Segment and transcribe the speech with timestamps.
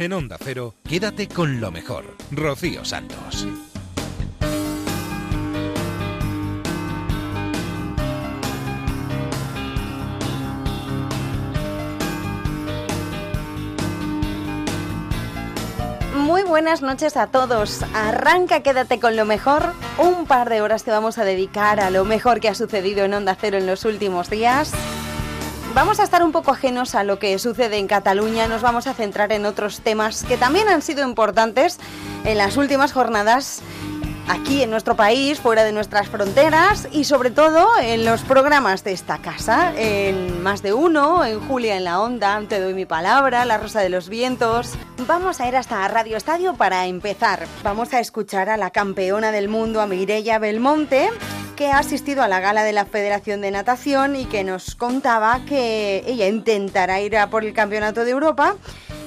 [0.00, 2.16] En Onda Cero, quédate con lo mejor.
[2.30, 3.46] Rocío Santos.
[16.16, 17.82] Muy buenas noches a todos.
[17.92, 19.74] Arranca, quédate con lo mejor.
[19.98, 23.12] Un par de horas te vamos a dedicar a lo mejor que ha sucedido en
[23.12, 24.72] Onda Cero en los últimos días.
[25.74, 28.94] Vamos a estar un poco ajenos a lo que sucede en Cataluña, nos vamos a
[28.94, 31.78] centrar en otros temas que también han sido importantes
[32.24, 33.62] en las últimas jornadas
[34.28, 38.92] aquí en nuestro país, fuera de nuestras fronteras y sobre todo en los programas de
[38.92, 43.44] esta casa, en Más de Uno, en Julia en la Onda, Te doy mi palabra,
[43.44, 44.72] La Rosa de los Vientos.
[45.06, 47.46] Vamos a ir hasta Radio Estadio para empezar.
[47.62, 51.10] Vamos a escuchar a la campeona del mundo, a Mireia Belmonte,
[51.60, 55.44] que ha asistido a la gala de la Federación de Natación y que nos contaba
[55.44, 58.56] que ella intentará ir a por el Campeonato de Europa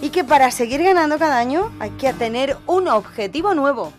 [0.04, 3.92] y que para seguir ganando cada año hay que tener un objetivo nuevo.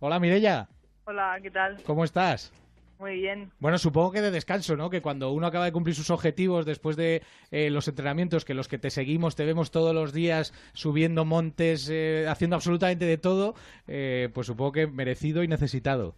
[0.00, 0.66] Hola Mirella.
[1.04, 1.80] Hola, ¿qué tal?
[1.84, 2.52] ¿Cómo estás?
[2.98, 3.52] Muy bien.
[3.60, 4.90] Bueno, supongo que de descanso, ¿no?
[4.90, 8.66] Que cuando uno acaba de cumplir sus objetivos después de eh, los entrenamientos, que los
[8.66, 13.54] que te seguimos te vemos todos los días subiendo montes, eh, haciendo absolutamente de todo,
[13.86, 16.16] eh, pues supongo que merecido y necesitado.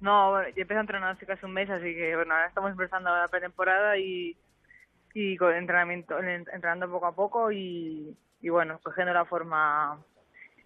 [0.00, 2.70] No, bueno, yo empecé a entrenar hace casi un mes, así que bueno, ahora estamos
[2.70, 4.36] empezando la pretemporada y,
[5.14, 9.98] y con entrenamiento, entrenando poco a poco y, y bueno, cogiendo la forma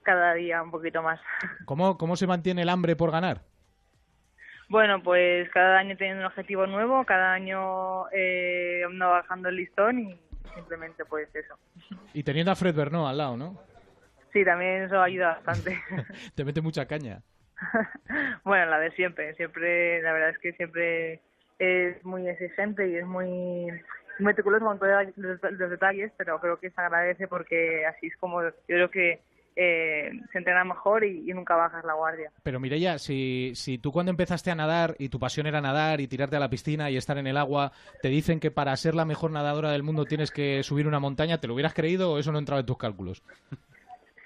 [0.03, 1.21] cada día un poquito más.
[1.65, 3.41] ¿Cómo, ¿Cómo se mantiene el hambre por ganar?
[4.69, 9.99] Bueno, pues cada año teniendo un objetivo nuevo, cada año eh, ando bajando el listón
[10.01, 10.19] y
[10.55, 11.55] simplemente pues eso.
[12.15, 13.61] Y teniendo a Fred Bernot al lado, ¿no?
[14.33, 15.79] Sí, también eso ayuda bastante.
[16.35, 17.23] Te mete mucha caña.
[18.45, 21.21] bueno, la de siempre, siempre, la verdad es que siempre
[21.59, 23.69] es muy exigente y es muy
[24.19, 28.51] meticuloso con todos los detalles, pero creo que se agradece porque así es como yo
[28.67, 29.21] creo que
[29.55, 32.31] eh, se entrena mejor y, nunca bajas la guardia.
[32.43, 36.09] Pero Mireya, si, si tú cuando empezaste a nadar y tu pasión era nadar y
[36.09, 39.05] tirarte a la piscina y estar en el agua, te dicen que para ser la
[39.05, 42.33] mejor nadadora del mundo tienes que subir una montaña, ¿te lo hubieras creído o eso
[42.33, 43.23] no entraba en tus cálculos?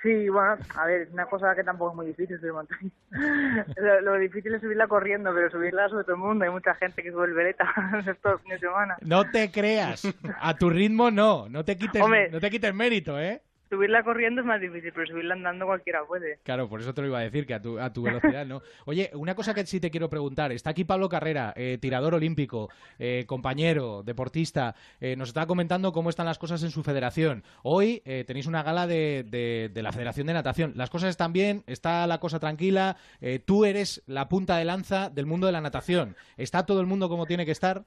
[0.07, 2.91] Sí, bueno, a ver, es una cosa que tampoco es muy difícil subir montaña.
[4.03, 6.45] lo, difícil es subirla corriendo, pero subirla sobre todo el mundo.
[6.45, 7.65] Hay mucha gente que sube el veleta
[8.07, 8.97] estos fines de semana.
[9.01, 10.07] No te creas,
[10.41, 13.43] a tu ritmo no, no te quites, no te quites mérito, ¿eh?
[13.69, 16.39] Subirla corriendo es más difícil, pero subirla andando cualquiera puede.
[16.45, 18.63] Claro, por eso te lo iba a decir, que a tu, a tu velocidad no.
[18.85, 20.53] Oye, una cosa que sí te quiero preguntar.
[20.53, 24.77] Está aquí Pablo Carrera, eh, tirador olímpico, eh, compañero, deportista.
[25.01, 27.43] Eh, nos está comentando cómo están las cosas en su federación.
[27.63, 30.73] Hoy tenéis una gala de, de, de, la Federación de Natación.
[30.77, 32.97] Las cosas están bien, está la cosa tranquila.
[33.45, 36.17] tú eres la punta de lanza del mundo de la natación.
[36.37, 37.85] ¿Está todo el mundo como tiene que estar?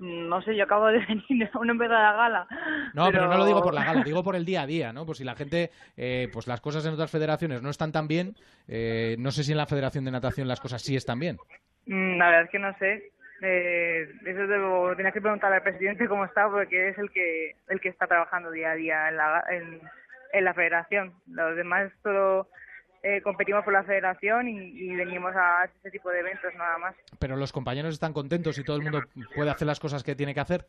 [0.00, 2.46] No sé, yo acabo de venir a empezar la gala.
[2.94, 3.28] No, pero...
[3.28, 5.04] no lo digo por la gala, digo por el día a día, ¿no?
[5.06, 8.34] Por si la gente, eh, pues las cosas en otras federaciones no están tan bien,
[8.66, 11.36] eh, no sé si en la Federación de Natación las cosas sí están bien.
[11.86, 13.12] Mm, la verdad es que no sé.
[13.42, 17.80] Eh, eso debo, tienes que preguntar al presidente cómo está, porque es el que el
[17.80, 19.80] que está trabajando día a día en la, en,
[20.32, 21.14] en la federación.
[21.26, 22.48] Los demás todo
[23.02, 26.94] eh, competimos por la federación y, venimos a ese tipo de eventos nada más.
[27.18, 29.02] Pero los compañeros están contentos y todo el mundo
[29.34, 30.66] puede hacer las cosas que tiene que hacer.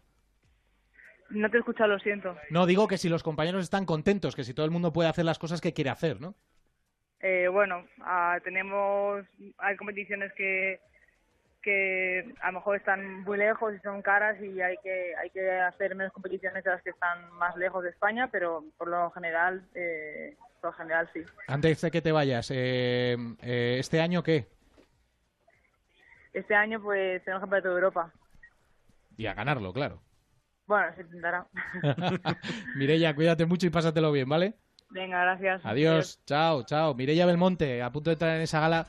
[1.30, 2.36] No te he escuchado, lo siento.
[2.50, 5.25] No, digo que si los compañeros están contentos, que si todo el mundo puede hacer
[5.25, 6.36] las cosas que quiere hacer, ¿no?
[7.22, 9.25] Eh, bueno, ah, tenemos,
[9.58, 10.80] hay competiciones que,
[11.62, 15.52] que a lo mejor están muy lejos y son caras y hay que, hay que
[15.52, 19.63] hacer menos competiciones de las que están más lejos de España, pero por lo general
[19.75, 21.22] eh, por general sí.
[21.47, 24.47] Antes de que te vayas, eh, eh, ¿este año qué?
[26.33, 28.13] Este año pues tenemos campeonato de Europa.
[29.17, 30.01] Y a ganarlo, claro.
[30.67, 31.47] Bueno, se intentará.
[32.75, 34.53] Mireya, cuídate mucho y pásatelo bien, ¿vale?
[34.89, 35.66] Venga, gracias.
[35.66, 36.94] Adiós, chao, chao.
[36.94, 38.88] Mireya Belmonte, a punto de entrar en esa gala,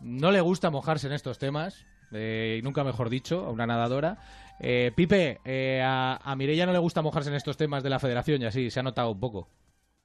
[0.00, 4.18] no le gusta mojarse en estos temas, eh, y nunca mejor dicho, a una nadadora.
[4.58, 5.40] Pipe,
[5.84, 8.70] a, a Mireya no le gusta mojarse en estos temas de la federación y así,
[8.70, 9.48] se ha notado un poco.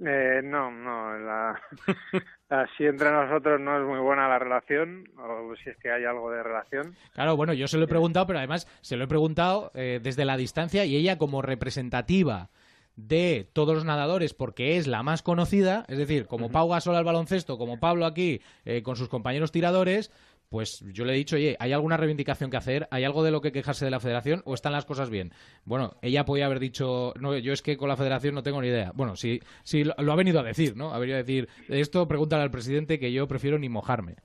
[0.06, 1.18] Eh, no, no.
[1.18, 1.62] La,
[2.50, 6.30] así entre nosotros no es muy buena la relación, o si es que hay algo
[6.32, 6.96] de relación.
[7.14, 10.26] Claro, bueno, yo se lo he preguntado, pero además se lo he preguntado eh, desde
[10.26, 12.50] la distancia y ella como representativa
[12.96, 17.04] de todos los nadadores porque es la más conocida, es decir, como Pau Gasol al
[17.04, 20.12] baloncesto, como Pablo aquí eh, con sus compañeros tiradores,
[20.54, 22.88] pues yo le he dicho, oye, ¿hay alguna reivindicación que hacer?
[22.92, 25.32] ¿Hay algo de lo que quejarse de la federación o están las cosas bien?
[25.66, 28.68] Bueno, ella podía haber dicho, no, yo es que con la federación no tengo ni
[28.68, 28.92] idea.
[28.94, 30.94] Bueno, sí, sí lo, ha venido a decir, ¿no?
[30.94, 34.18] Ha venido a decir, esto pregúntale al presidente que yo prefiero ni mojarme.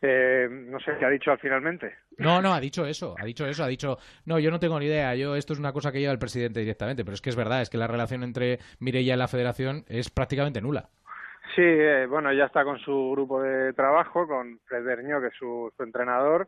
[0.00, 1.92] Eh, no sé qué ha dicho al finalmente.
[2.16, 4.86] No, no, ha dicho eso, ha dicho eso, ha dicho, no, yo no tengo ni
[4.86, 7.36] idea, yo esto es una cosa que lleva el presidente directamente, pero es que es
[7.36, 10.88] verdad, es que la relación entre Mireia y la federación es prácticamente nula.
[11.56, 15.34] Sí, eh, bueno, ella está con su grupo de trabajo, con Fred Berño, que es
[15.38, 16.46] su, su entrenador,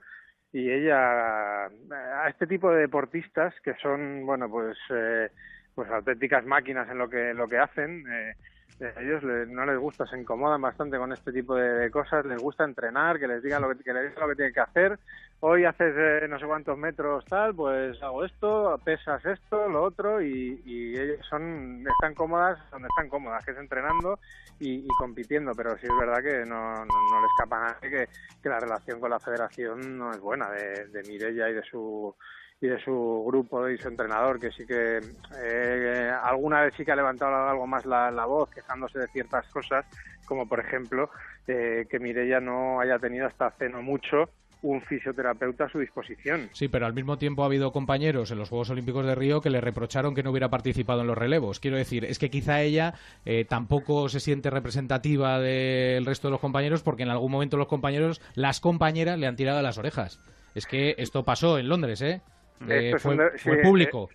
[0.53, 5.31] y ella a este tipo de deportistas que son, bueno, pues eh,
[5.75, 8.05] pues auténticas máquinas en lo que lo que hacen.
[8.07, 8.35] Eh,
[8.81, 12.41] a ellos no les gusta, se incomodan bastante con este tipo de, de cosas, les
[12.41, 14.99] gusta entrenar, que les digan lo que, que les digan lo que tienen que hacer.
[15.41, 20.21] Hoy haces eh, no sé cuántos metros tal, pues hago esto, pesas esto, lo otro
[20.21, 24.19] y, y ellos son están cómodas donde están cómodas, que es entrenando
[24.59, 27.91] y, y compitiendo, pero sí es verdad que no, no, no le escapa a nadie
[27.91, 28.09] que,
[28.43, 32.15] que la relación con la federación no es buena de, de Mirella y de su
[32.61, 35.01] y de su grupo y su entrenador, que sí que
[35.41, 39.87] eh, alguna vez sí que ha levantado algo más la, voz, quejándose de ciertas cosas,
[40.27, 41.11] como por ejemplo
[41.47, 46.51] eh, que Mirella no haya tenido hasta hace no mucho un fisioterapeuta a su disposición.
[46.53, 49.51] Sí, pero al mismo tiempo ha habido compañeros en los Juegos Olímpicos de Río que
[49.51, 51.61] le reprocharon que no hubiera participado en los relevos.
[51.61, 52.95] Quiero decir, es que quizá ella
[53.25, 57.69] eh, tampoco se siente representativa del resto de los compañeros porque en algún momento los
[57.69, 60.19] compañeros, las compañeras, le han tirado de las orejas.
[60.57, 62.21] Es que esto pasó en Londres, ¿eh?
[62.69, 64.11] Eh, fue, un de- fue sí, público.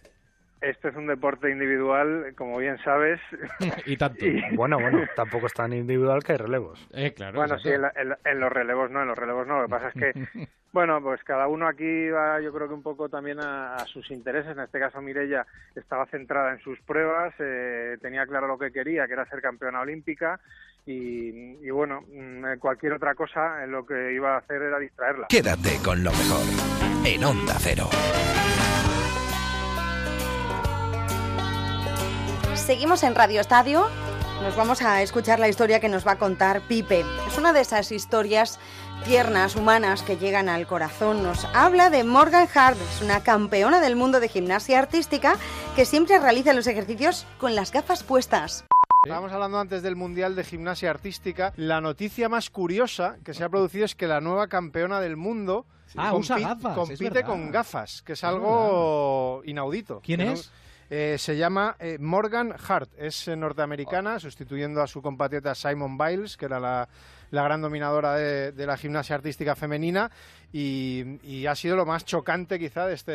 [0.62, 3.20] Esto es un deporte individual, como bien sabes.
[3.86, 4.26] y tanto.
[4.26, 6.88] y- Bueno, bueno, tampoco es tan individual que hay relevos.
[6.94, 9.46] Eh, claro, bueno, sí, en, la- en la- en los relevos no, en los relevos
[9.48, 9.58] no.
[9.62, 10.14] Lo que pasa es que,
[10.72, 14.10] bueno, pues cada uno aquí va, yo creo que un poco también a, a sus
[14.12, 14.52] intereses.
[14.56, 15.46] En este caso, Mirella
[15.76, 19.82] estaba centrada en sus pruebas, eh, tenía claro lo que quería, que era ser campeona
[19.82, 20.40] olímpica.
[20.86, 25.28] Y, y bueno, mm, cualquier otra cosa, eh, lo que iba a hacer era distraerla.
[25.30, 26.46] Quédate con lo mejor
[27.06, 27.90] en Onda Cero.
[32.56, 33.88] Seguimos en Radio Estadio.
[34.42, 37.06] Nos vamos a escuchar la historia que nos va a contar Pipe.
[37.28, 38.60] Es una de esas historias
[39.06, 41.24] tiernas, humanas, que llegan al corazón.
[41.24, 45.36] Nos habla de Morgan Hart, es una campeona del mundo de gimnasia artística
[45.76, 48.66] que siempre realiza los ejercicios con las gafas puestas.
[49.06, 51.52] Estábamos hablando antes del Mundial de Gimnasia Artística.
[51.58, 55.66] La noticia más curiosa que se ha producido es que la nueva campeona del mundo
[55.98, 60.00] Ah, usa gafas, es compite con gafas, que es Es algo inaudito.
[60.02, 60.50] ¿Quién no- es?
[60.90, 66.38] Eh, se llama eh, Morgan Hart, es eh, norteamericana, sustituyendo a su compatriota Simon Biles,
[66.38, 66.88] que era la,
[67.32, 70.12] la gran dominadora de, de la gimnasia artística femenina,
[70.54, 73.12] y, y ha sido lo más chocante quizá de este,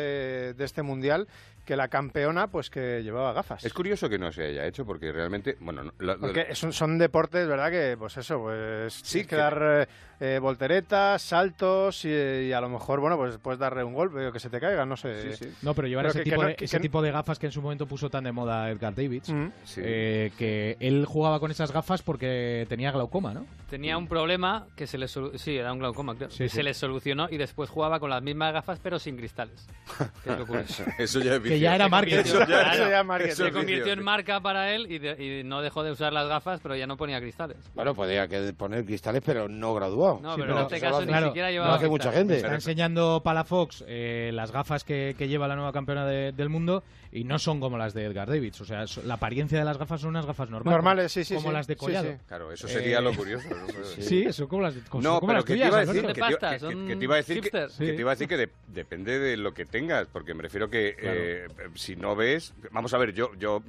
[0.53, 1.27] de este mundial,
[1.69, 3.63] que la campeona pues que llevaba gafas.
[3.63, 6.97] Es curioso que no se haya hecho porque realmente, bueno, no- la- Porque son, son
[6.97, 7.69] deportes, ¿verdad?
[7.69, 9.87] Que, pues eso, pues Sí, que, dar eh,
[10.19, 14.31] eh, volteretas, saltos y, y a lo mejor, bueno, pues puedes darle un golpe o
[14.31, 15.35] que se te caiga, no sé.
[15.35, 15.53] Sí, sí.
[15.61, 17.11] No, pero llevar Pero ese, que- que tipo, no- de, que- ese que- tipo de
[17.11, 19.47] gafas que en su momento puso tan de moda Edgar Davids, Mm.
[19.63, 19.81] Sí.
[19.83, 23.45] eh, que él jugaba con esas gafas porque tenía glaucoma, ¿no?
[23.69, 26.31] Tenía un problema que se le sí, era un glaucoma, creo.
[26.31, 26.55] Sí, que sí.
[26.55, 29.67] se le solucionó y después jugaba con las mismas gafas pero sin cristales.
[30.23, 30.83] Que es lo curioso.
[30.97, 33.01] Eso ya es Que ya era Eso ya.
[33.25, 36.27] Eso se convirtió en marca para él y, de- y no dejó de usar las
[36.27, 37.57] gafas, pero ya no ponía cristales.
[37.75, 40.19] Bueno, podría que poner cristales, pero no graduado.
[40.21, 42.11] No, Sí, pero pero en este caso ni hace- claro, siquiera Lo llevaba hace mucha
[42.11, 42.37] gente.
[42.37, 46.83] Está enseñando Palafox eh, las gafas que, que lleva la nueva campeona de- del mundo
[47.11, 48.61] y no son como las de Edgar Davids.
[48.61, 50.75] O sea, so- la apariencia de las gafas son unas gafas normales.
[50.75, 51.53] Normales, sí, sí, Como sí.
[51.53, 52.11] las de Collado.
[52.11, 52.17] sí.
[52.27, 53.47] Claro, eso sería Eh, lo curioso.
[53.49, 53.55] ¿no?
[53.99, 56.01] Sí, son como las, de- No, como pero las que te tuyas, iba a decir
[56.05, 58.15] que, te iba- pastas, que- son que te iba a decir que, te iba a
[58.15, 62.15] decir que de- depende de lo que tengas, porque me refiero que eh, si no
[62.15, 63.61] ves, vamos a ver, yo yo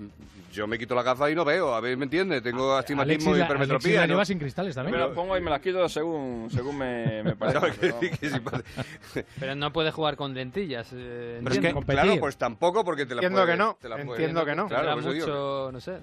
[0.52, 2.42] yo me quito la gafa y no veo, a ver, ¿me entiendes?
[2.42, 4.06] Tengo Alexis astigmatismo y hipermetropía.
[4.06, 4.24] la ¿no?
[4.24, 5.00] sin cristales Me también.
[5.00, 7.88] las pongo y me las quito según, según me, me parece.
[7.88, 8.10] No, que
[9.38, 10.88] pero que no puede jugar con lentillas.
[10.92, 11.68] eh, Pero es entiendo.
[11.68, 12.02] que, competir.
[12.02, 14.54] claro, pues tampoco porque te la Entiendo puedes- que no, te la puedes- entiendo que
[14.54, 14.68] no.
[14.68, 15.98] Claro, eso digo mucho, no sé,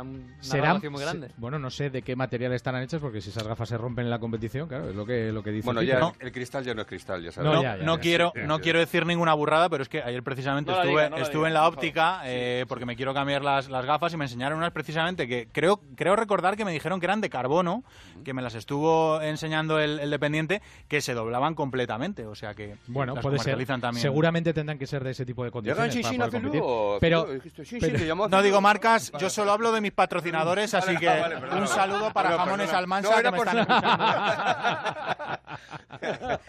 [0.00, 1.28] una Serán- muy grande.
[1.28, 4.04] se- bueno, no sé de qué material estarán hechas porque si esas gafas se rompen
[4.06, 5.66] en la competición, claro, es lo que, lo que dice.
[5.66, 6.14] Bueno, ya No.
[6.20, 7.50] el cristal ya no es cristal, ya sabes.
[7.50, 9.88] No, No, ya, ya, no ya, quiero, sí, no quiero decir ninguna burrada, pero es
[9.88, 12.86] que ayer precisamente No estuve, diga, no la estuve diga, en la óptica eh, porque
[12.86, 16.56] me quiero cambiar las, las gafas y me enseñaron unas precisamente que creo, creo recordar
[16.56, 17.84] que me dijeron que eran de carbono,
[18.24, 22.26] que me las estuvo enseñando el, el dependiente, que se doblaban completamente.
[22.26, 23.44] O sea que Bueno, las puede ser.
[23.44, 24.02] comercializan también.
[24.02, 26.18] Seguramente tendrán que ser de ese tipo de Llegan condiciones.
[26.18, 27.28] para poder Pero,
[27.64, 31.60] sí, sí, No digo marcas, yo solo hablo de mis patrocinadores, así que vale, perdona,
[31.60, 32.78] un saludo para Jamones perdona.
[32.78, 34.02] Almansa No, que era me por- están escuchando.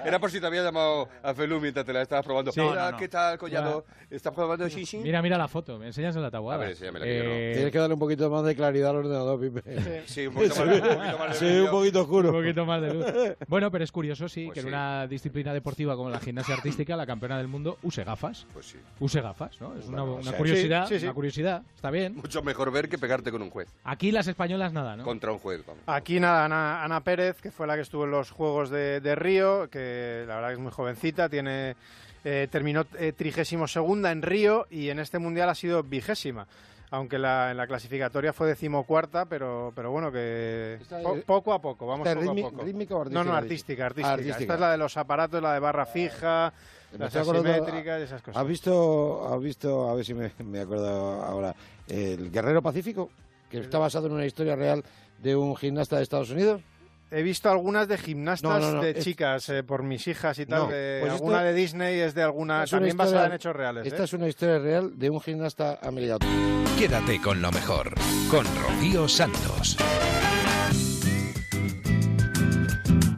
[0.05, 2.51] Era por si te había llamado a Felú mientras te la estabas probando.
[2.51, 2.59] Sí.
[2.59, 2.97] Hola, No, no.
[2.97, 3.85] ¿qué tal, Collado?
[4.09, 5.03] ¿Estás probando Shin?
[5.03, 6.57] mira, mira la foto, me enseñas en la tabuada.
[6.57, 7.05] A ver, enséñamela.
[7.07, 10.03] Eh, Tienes que darle un poquito más de claridad al ordenador, Pipe.
[10.07, 12.29] Sí, un poquito más, un poquito más de Sí, un poquito oscuro.
[12.29, 13.05] Un poquito más de luz.
[13.47, 14.69] Bueno, pero es curioso, sí, Pues que en sí.
[14.69, 18.47] una disciplina deportiva como la gimnasia artística, la campeona del mundo use gafas.
[18.53, 18.77] Pues sí.
[18.99, 19.75] Use gafas, ¿no?
[19.77, 21.05] Es una, una sea, curiosidad, sí, sí, sí.
[21.05, 22.15] una curiosidad, está bien.
[22.15, 22.97] Mucho mejor ver que
[23.31, 23.67] con un juez.
[23.83, 25.03] Aquí las españolas nada, ¿no?
[25.03, 25.83] Contra un juez, vamos.
[25.87, 29.15] Aquí nada, Ana, Ana Pérez, que fue la que estuvo en los Juegos de, de
[29.15, 31.75] Río, que la verdad que es muy jovencita, tiene
[32.25, 36.47] eh, terminó eh, trigésimo segunda en Río y en este mundial ha sido vigésima.
[36.91, 41.87] Aunque la, en la clasificatoria fue decimocuarta, pero, pero bueno, que po- poco a poco,
[41.87, 42.63] vamos ¿Esta es poco a poco.
[42.63, 43.23] rítmica o No, artística?
[43.23, 44.13] no, artística, artística.
[44.13, 44.39] Artística.
[44.41, 46.53] Esta es la de los aparatos, la de barra fija,
[46.97, 48.41] las asimétricas y esas cosas.
[48.41, 50.89] ¿Has visto, has visto, a ver si me, me acuerdo
[51.23, 51.55] ahora,
[51.87, 53.09] el Guerrero Pacífico?
[53.49, 54.83] Que está basado en una historia real
[55.19, 56.61] de un gimnasta de Estados Unidos.
[57.11, 60.39] He visto algunas de gimnastas No, no, no, de es- chicas eh, por mis hijas
[60.39, 60.63] y tal.
[60.63, 62.63] No, de- pues esto- alguna de Disney es de alguna.
[62.63, 63.85] Es También historia- basada en hechos reales.
[63.85, 64.05] Esta ¿eh?
[64.05, 66.25] es una historia real de un gimnasta americano.
[66.79, 67.93] Quédate con lo mejor,
[68.31, 69.77] con Rocío Santos.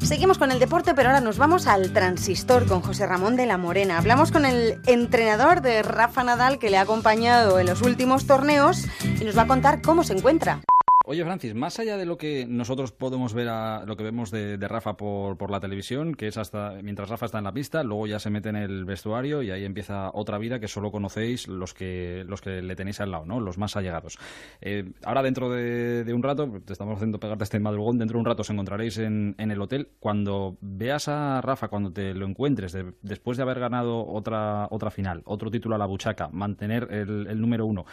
[0.05, 3.57] Seguimos con el deporte, pero ahora nos vamos al transistor con José Ramón de la
[3.57, 3.97] Morena.
[3.97, 8.85] Hablamos con el entrenador de Rafa Nadal que le ha acompañado en los últimos torneos
[9.19, 10.61] y nos va a contar cómo se encuentra.
[11.07, 14.57] Oye, Francis, más allá de lo que nosotros podemos ver, a, lo que vemos de,
[14.57, 18.07] Rafa por, por la televisión, que es hasta mientras Rafa está en la pista, luego
[18.07, 21.75] ya se mete en el vestuario y ahí empieza otra vida que solo conocéis los
[21.75, 23.39] que, los que le tenéis al lado, ¿no?
[23.39, 24.17] Los más allegados.
[24.61, 28.25] Eh, ahora, dentro de, un rato, te estamos haciendo pegarte este madrugón, dentro de un
[28.25, 29.89] rato os encontraréis en, el hotel.
[29.99, 34.89] Cuando veas a Rafa, cuando te lo encuentres, de- después de haber ganado otra, otra
[34.89, 37.85] final, otro título a la buchaca, mantener el número uno,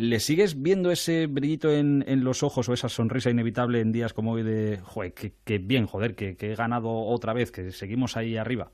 [0.00, 4.14] ¿Le sigues viendo ese brillito en, en los ojos o esa sonrisa inevitable en días
[4.14, 7.70] como hoy de, joder, que, que bien, joder, que, que he ganado otra vez, que
[7.70, 8.70] seguimos ahí arriba?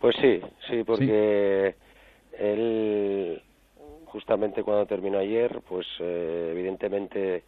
[0.00, 1.74] Pues sí, sí, porque
[2.38, 3.42] él
[4.06, 7.44] justamente cuando terminó ayer, pues eh, evidentemente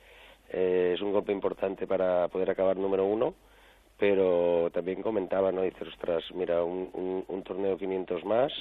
[0.51, 3.35] eh, es un golpe importante para poder acabar número uno,
[3.99, 5.63] pero también comentaba, ¿no?
[5.63, 8.53] Dice, ostras, mira, un, un, un torneo 500 más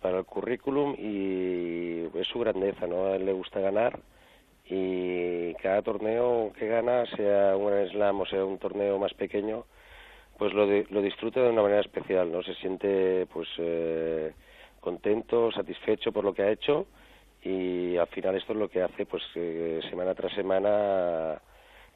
[0.00, 3.06] para el currículum y es su grandeza, ¿no?
[3.06, 3.98] A él le gusta ganar
[4.66, 9.64] y cada torneo que gana, sea un Slam o sea un torneo más pequeño,
[10.38, 12.42] pues lo, di- lo disfruta de una manera especial, ¿no?
[12.42, 14.32] Se siente, pues, eh,
[14.80, 16.86] contento, satisfecho por lo que ha hecho
[17.42, 21.40] y al final esto es lo que hace, pues, que semana tras semana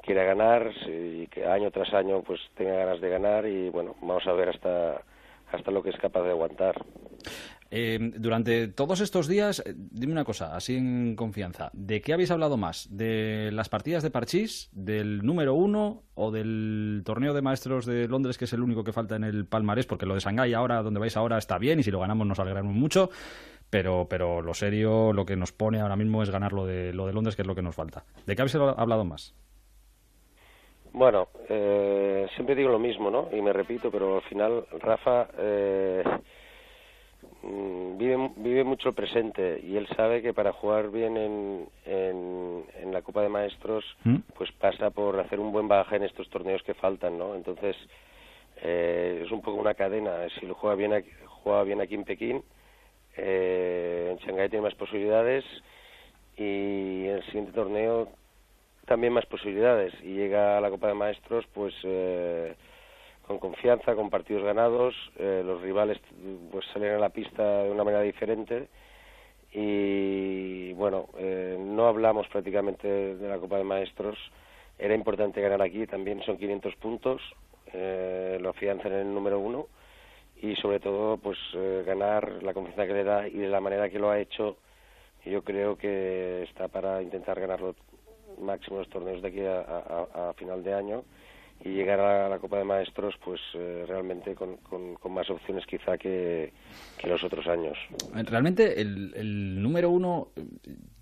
[0.02, 4.26] quiera ganar y que año tras año, pues, tenga ganas de ganar y, bueno, vamos
[4.26, 5.00] a ver hasta
[5.52, 6.74] hasta lo que es capaz de aguantar.
[7.70, 12.30] Eh, durante todos estos días, eh, dime una cosa, así en confianza, ¿de qué habéis
[12.30, 12.88] hablado más?
[12.90, 18.38] ¿De las partidas de Parchís, del número uno o del torneo de maestros de Londres,
[18.38, 19.86] que es el único que falta en el palmarés?
[19.86, 22.38] Porque lo de Shanghái ahora, donde vais ahora, está bien y si lo ganamos nos
[22.38, 23.10] alegramos mucho,
[23.70, 27.06] pero, pero lo serio, lo que nos pone ahora mismo es ganar lo de, lo
[27.06, 28.04] de Londres, que es lo que nos falta.
[28.26, 29.34] ¿De qué habéis hablado más?
[30.92, 33.28] Bueno, eh, siempre digo lo mismo, ¿no?
[33.32, 36.04] Y me repito, pero al final Rafa eh,
[37.96, 42.92] vive, vive mucho el presente y él sabe que para jugar bien en, en, en
[42.92, 43.84] la Copa de Maestros,
[44.36, 47.34] pues pasa por hacer un buen bagaje en estos torneos que faltan, ¿no?
[47.34, 47.76] Entonces,
[48.62, 50.28] eh, es un poco una cadena.
[50.38, 52.42] Si lo juega bien aquí, juega bien aquí en Pekín,
[53.16, 55.44] eh, en Shanghái tiene más posibilidades
[56.36, 58.08] y en el siguiente torneo
[58.86, 62.54] también más posibilidades y llega a la Copa de Maestros pues eh,
[63.26, 65.98] con confianza, con partidos ganados, eh, los rivales
[66.50, 68.68] pues salen a la pista de una manera diferente
[69.52, 74.18] y bueno, eh, no hablamos prácticamente de la Copa de Maestros,
[74.78, 77.22] era importante ganar aquí, también son 500 puntos,
[77.72, 79.66] eh, lo afianzan en el número uno
[80.40, 83.88] y sobre todo pues eh, ganar la confianza que le da y de la manera
[83.88, 84.56] que lo ha hecho
[85.24, 87.74] yo creo que está para intentar ganarlo
[88.38, 91.04] máximo los torneos de aquí a, final de año
[91.62, 94.58] y llegar a la Copa de Maestros pues eh, realmente con,
[95.10, 96.52] más opciones quizá que,
[97.04, 97.76] los otros años.
[98.12, 100.28] Realmente el, número uno,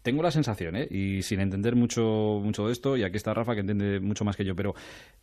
[0.02, 0.86] tengo la sensación, ¿eh?
[0.90, 4.36] y sin entender mucho, mucho de esto, y aquí está Rafa que entiende mucho más
[4.36, 4.74] que yo, pero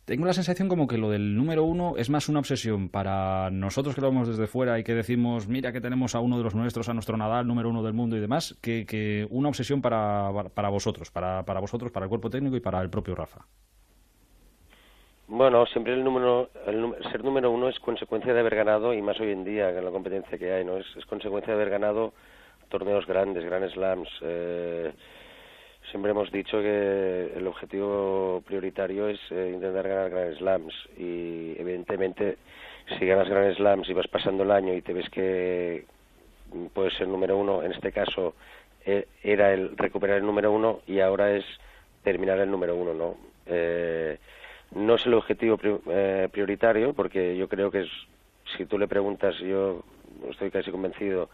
[0.04, 3.94] tengo la sensación como que lo del número uno es más una obsesión para nosotros
[3.94, 6.54] que lo vemos desde fuera y que decimos, mira que tenemos a uno de los
[6.54, 10.30] nuestros, a nuestro Nadal, número uno del mundo y demás, que, que una obsesión para,
[10.54, 13.46] para vosotros, para, para vosotros, para el cuerpo técnico y para el propio Rafa.
[15.32, 19.20] Bueno, siempre el número, el ser número uno es consecuencia de haber ganado, y más
[19.20, 20.76] hoy en día, en la competencia que hay, ¿no?
[20.76, 22.12] Es, consecuencia de haber ganado
[22.68, 24.08] torneos grandes, Grand Slams.
[24.22, 24.90] Eh,
[25.92, 32.38] siempre hemos dicho que el objetivo prioritario es eh, intentar ganar Grand Slams, y evidentemente
[32.98, 35.84] si ganas Grand Slams y vas pasando el año y te ves que
[36.74, 38.34] puedes ser número uno, en este caso
[38.84, 41.44] eh, era el recuperar el número uno y ahora es
[42.02, 43.16] terminar el número uno, ¿no?
[43.46, 44.18] Eh,
[44.74, 47.90] no es el objetivo pri- eh, prioritario porque yo creo que es,
[48.56, 49.82] si tú le preguntas, yo
[50.30, 51.30] estoy casi convencido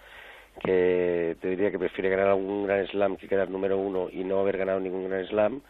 [0.62, 4.40] que te diría que prefiere ganar algún Grand Slam que quedar número uno y no
[4.40, 5.60] haber ganado ningún Grand Slam,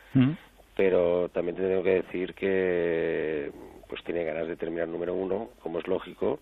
[0.77, 3.51] pero también te tengo que decir que,
[3.89, 6.39] pues tiene ganas de terminar número uno, como es lógico,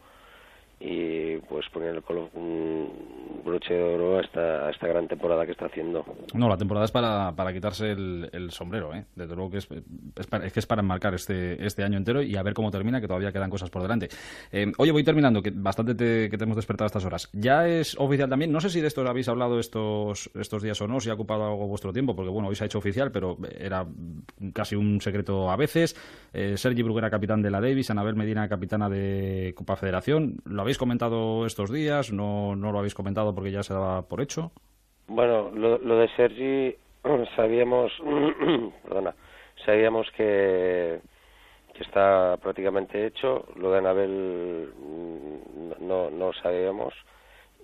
[0.87, 5.47] y pues poner el colo- un broche de oro a esta, a esta gran temporada
[5.47, 6.05] que está haciendo.
[6.35, 9.05] No, la temporada es para, para quitarse el, el sombrero, ¿eh?
[9.14, 9.69] Desde luego que es,
[10.17, 12.71] es, para- es que es para enmarcar este, este año entero y a ver cómo
[12.71, 14.09] termina, que todavía quedan cosas por delante.
[14.53, 17.31] Eh, oye, voy terminando, que bastante te, que te hemos despertado a estas horas.
[17.33, 20.87] Ya es oficial también, no sé si de esto habéis hablado estos, estos días o
[20.88, 23.38] no, si ha ocupado algo vuestro tiempo, porque bueno, hoy se ha hecho oficial, pero
[23.59, 23.87] era
[24.53, 25.97] casi un secreto a veces.
[26.33, 30.37] Eh, Sergi Bruguera, capitán de la Davis, Anabel Medina, capitana de Copa Federación.
[30.45, 32.12] ¿Lo habéis comentado estos días?
[32.12, 34.52] ¿No, no lo habéis comentado porque ya se daba por hecho?
[35.07, 36.75] Bueno, lo, lo de Sergi
[37.37, 37.93] sabíamos,
[38.85, 39.14] perdona,
[39.64, 41.00] sabíamos que,
[41.75, 43.47] que está prácticamente hecho.
[43.57, 46.95] Lo de Anabel mm, no, no sabíamos.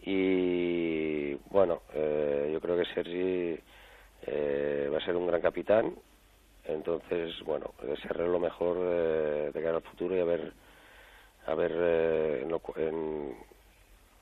[0.02, 3.59] Y bueno, eh, yo creo que Sergi
[4.26, 5.95] eh, va a ser un gran capitán.
[6.64, 10.52] Entonces, bueno, desearle lo mejor eh, de cara al futuro y a ver,
[11.47, 13.35] a ver eh, en, lo, en,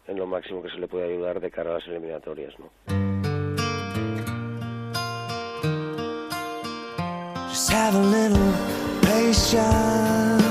[0.06, 2.70] en lo máximo que se le puede ayudar de cara a las eliminatorias, ¿no?
[7.48, 8.52] Just have a little
[9.02, 10.44] patience.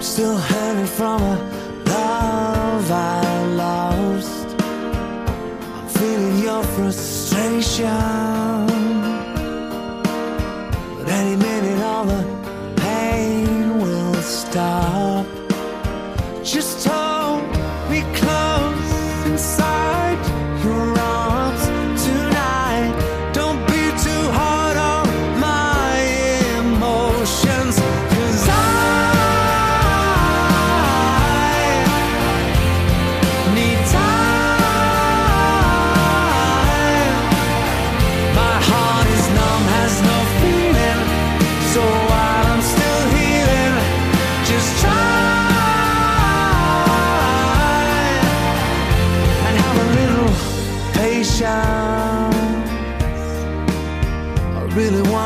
[0.00, 1.36] Still hanging from a
[1.84, 4.46] love I lost.
[5.74, 7.86] I'm feeling your frustration.
[10.96, 12.35] But any minute, all the
[14.56, 14.95] will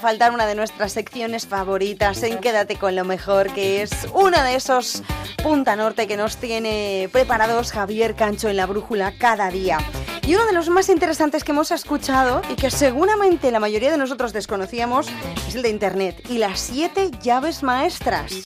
[0.00, 4.56] Faltar una de nuestras secciones favoritas en Quédate con lo mejor, que es uno de
[4.56, 5.02] esos
[5.42, 9.78] punta norte que nos tiene preparados Javier Cancho en la brújula cada día.
[10.26, 13.98] Y uno de los más interesantes que hemos escuchado y que seguramente la mayoría de
[13.98, 15.06] nosotros desconocíamos
[15.46, 18.44] es el de Internet y las siete llaves maestras.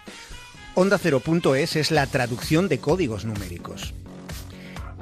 [0.74, 3.92] Onda 0.es es la traducción de códigos numéricos.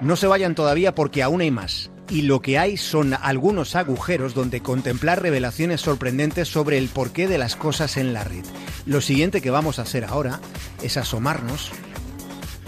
[0.01, 1.91] No se vayan todavía porque aún hay más.
[2.09, 7.39] Y lo que hay son algunos agujeros donde contemplar revelaciones sorprendentes sobre el porqué de
[7.39, 8.45] las cosas en la red.
[8.85, 10.41] Lo siguiente que vamos a hacer ahora
[10.83, 11.71] es asomarnos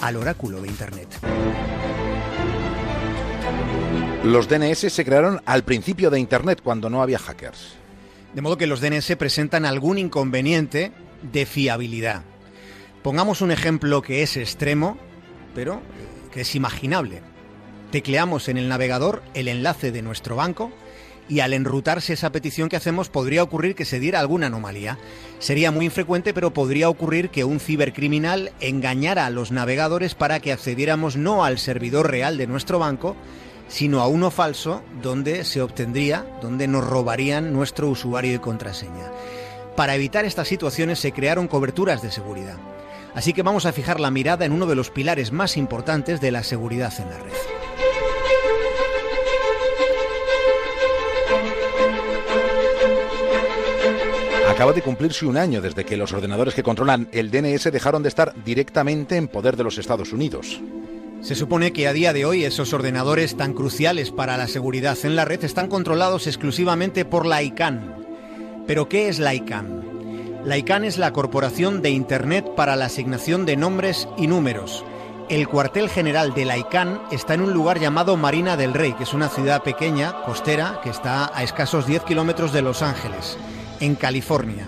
[0.00, 1.08] al oráculo de Internet.
[4.22, 7.74] Los DNS se crearon al principio de Internet, cuando no había hackers.
[8.32, 10.92] De modo que los DNS presentan algún inconveniente
[11.32, 12.22] de fiabilidad.
[13.02, 14.96] Pongamos un ejemplo que es extremo,
[15.56, 17.20] pero eh, que es imaginable.
[17.90, 20.70] Tecleamos en el navegador el enlace de nuestro banco
[21.28, 24.98] y al enrutarse esa petición que hacemos podría ocurrir que se diera alguna anomalía.
[25.40, 30.52] Sería muy infrecuente, pero podría ocurrir que un cibercriminal engañara a los navegadores para que
[30.52, 33.16] accediéramos no al servidor real de nuestro banco,
[33.66, 39.10] sino a uno falso donde se obtendría, donde nos robarían nuestro usuario y contraseña.
[39.76, 42.58] Para evitar estas situaciones se crearon coberturas de seguridad.
[43.14, 46.30] Así que vamos a fijar la mirada en uno de los pilares más importantes de
[46.30, 47.32] la seguridad en la red.
[54.48, 58.10] Acaba de cumplirse un año desde que los ordenadores que controlan el DNS dejaron de
[58.10, 60.60] estar directamente en poder de los Estados Unidos.
[61.22, 65.16] Se supone que a día de hoy esos ordenadores tan cruciales para la seguridad en
[65.16, 67.94] la red están controlados exclusivamente por la ICANN.
[68.66, 69.91] ¿Pero qué es la ICANN?
[70.44, 74.84] La ICANN es la Corporación de Internet para la Asignación de Nombres y Números.
[75.28, 79.04] El cuartel general de la ICANN está en un lugar llamado Marina del Rey, que
[79.04, 83.38] es una ciudad pequeña, costera, que está a escasos 10 kilómetros de Los Ángeles,
[83.78, 84.66] en California.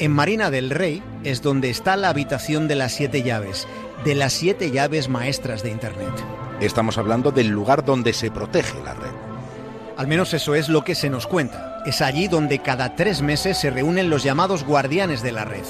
[0.00, 3.68] En Marina del Rey es donde está la habitación de las siete llaves,
[4.04, 6.12] de las siete llaves maestras de Internet.
[6.58, 9.12] Estamos hablando del lugar donde se protege la red.
[9.96, 11.73] Al menos eso es lo que se nos cuenta.
[11.84, 15.64] Es allí donde cada tres meses se reúnen los llamados guardianes de la red.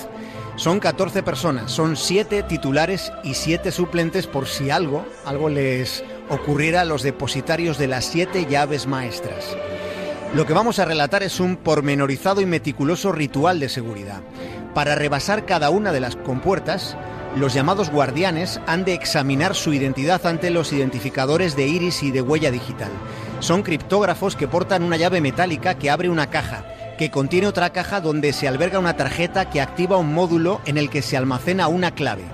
[0.57, 6.83] Son 14 personas, son 7 titulares y 7 suplentes por si algo, algo les ocurriera
[6.83, 9.57] a los depositarios de las 7 llaves maestras.
[10.35, 14.21] Lo que vamos a relatar es un pormenorizado y meticuloso ritual de seguridad.
[14.75, 16.97] Para rebasar cada una de las compuertas,
[17.37, 22.23] los llamados guardianes han de examinar su identidad ante los identificadores de iris y de
[22.23, 22.91] huella digital.
[23.41, 26.65] Son criptógrafos que portan una llave metálica que abre una caja,
[26.99, 30.91] que contiene otra caja donde se alberga una tarjeta que activa un módulo en el
[30.91, 32.25] que se almacena una clave.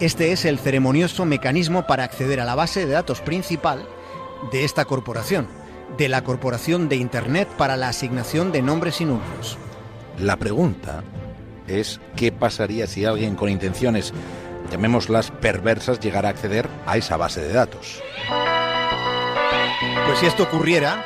[0.00, 3.86] Este es el ceremonioso mecanismo para acceder a la base de datos principal
[4.52, 5.46] de esta corporación,
[5.98, 9.58] de la Corporación de Internet para la Asignación de Nombres y Números.
[10.18, 11.02] La pregunta
[11.66, 14.12] es qué pasaría si alguien con intenciones,
[14.70, 18.02] llamémoslas perversas, llegara a acceder a esa base de datos.
[20.06, 21.04] Pues si esto ocurriera,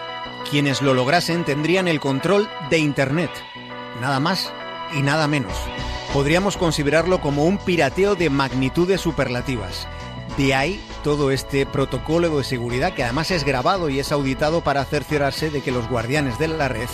[0.51, 3.31] quienes lo lograsen tendrían el control de Internet.
[4.01, 4.53] Nada más
[4.93, 5.53] y nada menos.
[6.13, 9.87] Podríamos considerarlo como un pirateo de magnitudes superlativas.
[10.37, 14.85] De ahí todo este protocolo de seguridad que además es grabado y es auditado para
[14.85, 16.89] cerciorarse de que los guardianes de la red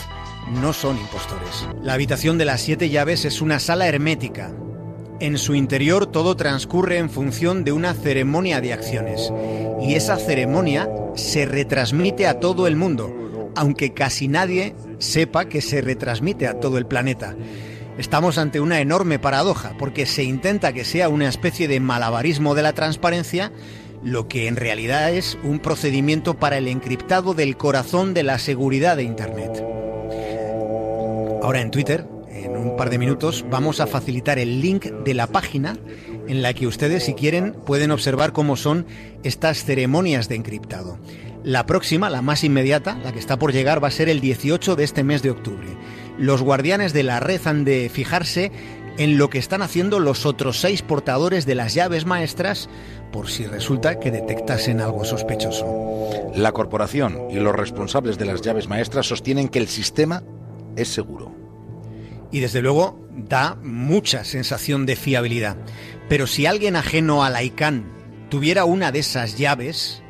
[0.50, 1.66] no son impostores.
[1.80, 4.52] La habitación de las siete llaves es una sala hermética.
[5.20, 9.30] En su interior todo transcurre en función de una ceremonia de acciones.
[9.82, 15.82] Y esa ceremonia se retransmite a todo el mundo, aunque casi nadie sepa que se
[15.82, 17.36] retransmite a todo el planeta.
[17.98, 22.62] Estamos ante una enorme paradoja, porque se intenta que sea una especie de malabarismo de
[22.62, 23.52] la transparencia,
[24.02, 28.96] lo que en realidad es un procedimiento para el encriptado del corazón de la seguridad
[28.96, 29.62] de Internet.
[31.42, 32.06] Ahora en Twitter,
[32.60, 35.76] un par de minutos, vamos a facilitar el link de la página
[36.28, 38.86] en la que ustedes, si quieren, pueden observar cómo son
[39.22, 40.98] estas ceremonias de encriptado.
[41.42, 44.76] La próxima, la más inmediata, la que está por llegar, va a ser el 18
[44.76, 45.68] de este mes de octubre.
[46.18, 48.52] Los guardianes de la red han de fijarse
[48.98, 52.68] en lo que están haciendo los otros seis portadores de las llaves maestras
[53.10, 55.64] por si resulta que detectasen algo sospechoso.
[56.34, 60.22] La corporación y los responsables de las llaves maestras sostienen que el sistema
[60.76, 61.39] es seguro.
[62.32, 65.56] Y desde luego da mucha sensación de fiabilidad.
[66.08, 67.84] Pero si alguien ajeno a la ICANN
[68.30, 70.02] tuviera una de esas llaves,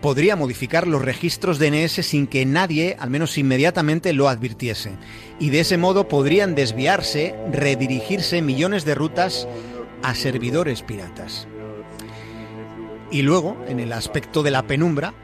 [0.00, 4.92] podría modificar los registros DNS sin que nadie, al menos inmediatamente, lo advirtiese.
[5.38, 9.48] Y de ese modo podrían desviarse, redirigirse millones de rutas
[10.02, 11.48] a servidores piratas.
[13.10, 15.14] Y luego, en el aspecto de la penumbra,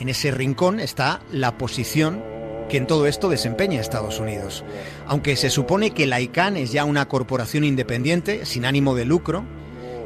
[0.00, 2.22] en ese rincón está la posición
[2.68, 4.64] que en todo esto desempeña Estados Unidos.
[5.06, 9.44] Aunque se supone que la ICANN es ya una corporación independiente, sin ánimo de lucro,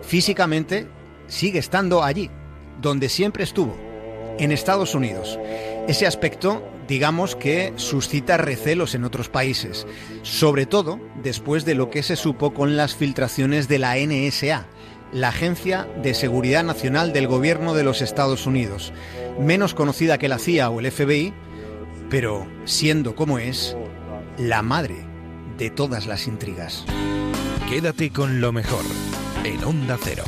[0.02, 0.86] físicamente
[1.26, 2.30] sigue estando allí,
[2.80, 3.76] donde siempre estuvo,
[4.38, 5.38] en Estados Unidos.
[5.88, 9.86] Ese aspecto, digamos que suscita recelos en otros países,
[10.22, 14.66] sobre todo después de lo que se supo con las filtraciones de la NSA,
[15.12, 18.92] la Agencia de Seguridad Nacional del Gobierno de los Estados Unidos,
[19.38, 21.34] menos conocida que la CIA o el FBI,
[22.12, 23.74] pero siendo como es,
[24.36, 24.96] la madre
[25.56, 26.84] de todas las intrigas.
[27.70, 28.84] Quédate con lo mejor
[29.44, 30.24] en Onda Cero.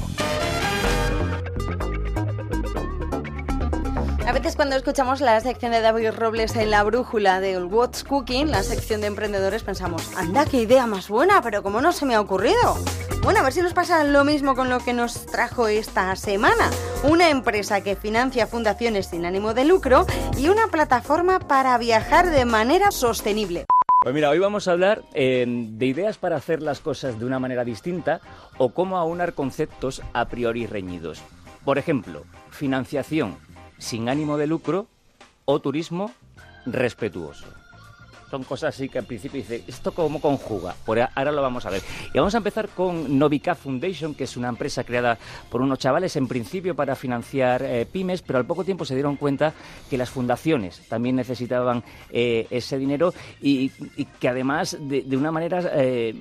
[4.27, 8.51] A veces cuando escuchamos la sección de David Robles en la brújula de What's Cooking,
[8.51, 12.15] la sección de emprendedores, pensamos, anda, qué idea más buena, pero ¿cómo no se me
[12.15, 12.79] ha ocurrido?
[13.23, 16.71] Bueno, a ver si nos pasa lo mismo con lo que nos trajo esta semana.
[17.03, 20.07] Una empresa que financia fundaciones sin ánimo de lucro
[20.39, 23.67] y una plataforma para viajar de manera sostenible.
[24.01, 27.39] Pues mira, hoy vamos a hablar eh, de ideas para hacer las cosas de una
[27.39, 28.23] manera distinta
[28.57, 31.23] o cómo aunar conceptos a priori reñidos.
[31.65, 33.37] Por ejemplo, financiación
[33.85, 34.87] sin ánimo de lucro
[35.45, 36.11] o turismo
[36.65, 37.47] respetuoso.
[38.35, 40.75] Son cosas así que al principio dice, ¿esto cómo conjuga?
[40.85, 41.83] Por a- ahora lo vamos a ver.
[42.13, 45.17] Y vamos a empezar con Novica Foundation, que es una empresa creada
[45.49, 49.15] por unos chavales en principio para financiar eh, pymes, pero al poco tiempo se dieron
[49.15, 49.55] cuenta
[49.89, 53.69] que las fundaciones también necesitaban eh, ese dinero y,
[54.19, 56.13] que además de, una manera eh,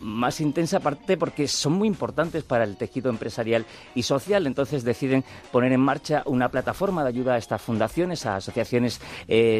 [0.00, 4.46] más intensa, aparte porque son muy importantes para el tejido empresarial y social.
[4.46, 9.00] Entonces deciden poner en marcha una plataforma de ayuda a estas fundaciones, a asociaciones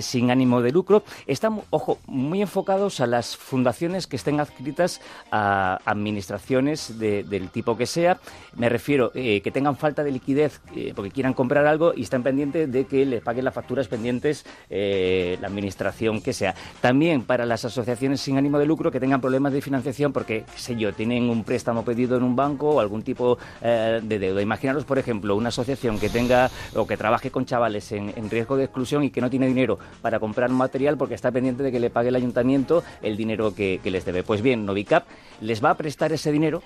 [0.03, 1.03] sin ánimo de lucro.
[1.27, 7.77] Están, ojo, muy enfocados a las fundaciones que estén adscritas a administraciones de- del tipo
[7.77, 8.19] que sea.
[8.57, 12.23] Me refiero eh, que tengan falta de liquidez eh, porque quieran comprar algo y estén
[12.23, 16.55] pendientes de que les paguen las facturas pendientes eh, la administración que sea.
[16.81, 20.59] También para las asociaciones sin ánimo de lucro que tengan problemas de financiación porque, qué
[20.59, 24.43] sé yo, tienen un préstamo pedido en un banco o algún tipo eh, de deuda.
[24.43, 28.65] Imaginaros, por ejemplo, una asociación que tenga o que trabaje con chavales en, riesgo de
[28.65, 31.86] exclusión y que no tiene dinero para comprar material porque está pendiente de que le
[31.90, 34.22] pague el ayuntamiento el dinero que, que les debe.
[34.22, 35.05] Pues bien, Novicap
[35.40, 36.62] les va a prestar ese dinero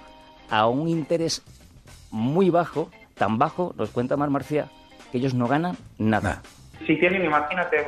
[0.51, 1.43] a un interés
[2.11, 4.69] muy bajo, tan bajo, nos cuenta Mar Marcia,
[5.13, 6.43] que ellos no ganan nada.
[6.87, 7.87] Si tienen, imagínate,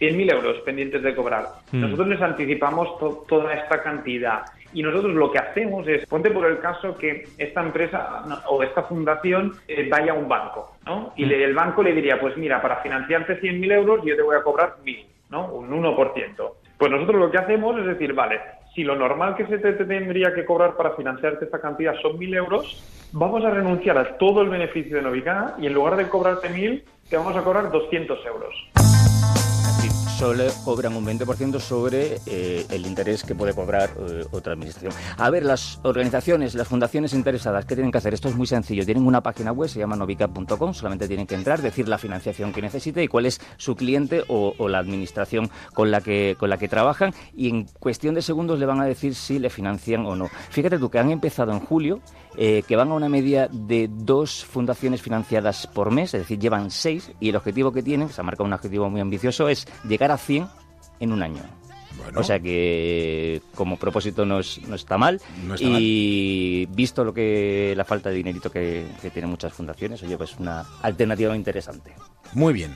[0.00, 1.80] 100.000 euros pendientes de cobrar, Mm.
[1.82, 4.42] nosotros les anticipamos to- toda esta cantidad.
[4.72, 8.84] Y nosotros lo que hacemos es, ponte por el caso que esta empresa o esta
[8.84, 11.12] fundación eh, vaya a un banco, ¿no?
[11.16, 14.36] Y le- el banco le diría, pues mira, para financiarte 100.000 euros yo te voy
[14.36, 15.46] a cobrar 1.000, ¿no?
[15.52, 16.52] Un 1%.
[16.78, 18.40] Pues nosotros lo que hacemos es decir, vale,
[18.74, 22.18] si lo normal que se te, te tendría que cobrar para financiarte esta cantidad son
[22.18, 26.08] 1.000 euros, vamos a renunciar a todo el beneficio de Novicana y en lugar de
[26.08, 28.54] cobrarte 1.000, te vamos a cobrar 200 euros.
[30.20, 34.92] Solo cobran un 20% sobre eh, el interés que puede cobrar eh, otra administración.
[35.16, 38.12] A ver, las organizaciones, las fundaciones interesadas, ¿qué tienen que hacer?
[38.12, 38.84] Esto es muy sencillo.
[38.84, 42.60] Tienen una página web, se llama novica.com, solamente tienen que entrar, decir la financiación que
[42.60, 46.58] necesite y cuál es su cliente o, o la administración con la, que, con la
[46.58, 50.16] que trabajan y en cuestión de segundos le van a decir si le financian o
[50.16, 50.28] no.
[50.50, 52.02] Fíjate tú que han empezado en julio,
[52.36, 56.70] eh, que van a una media de dos fundaciones financiadas por mes, es decir, llevan
[56.70, 60.09] seis y el objetivo que tienen, se ha marcado un objetivo muy ambicioso, es llegar
[60.10, 60.48] a 100
[61.00, 61.42] en un año.
[62.16, 65.20] O sea que como propósito no, es- no está mal.
[65.44, 70.02] No está y visto lo que la falta de dinerito que, que tienen muchas fundaciones,
[70.02, 71.92] oye, pues una alternativa interesante.
[72.32, 72.74] Muy bien.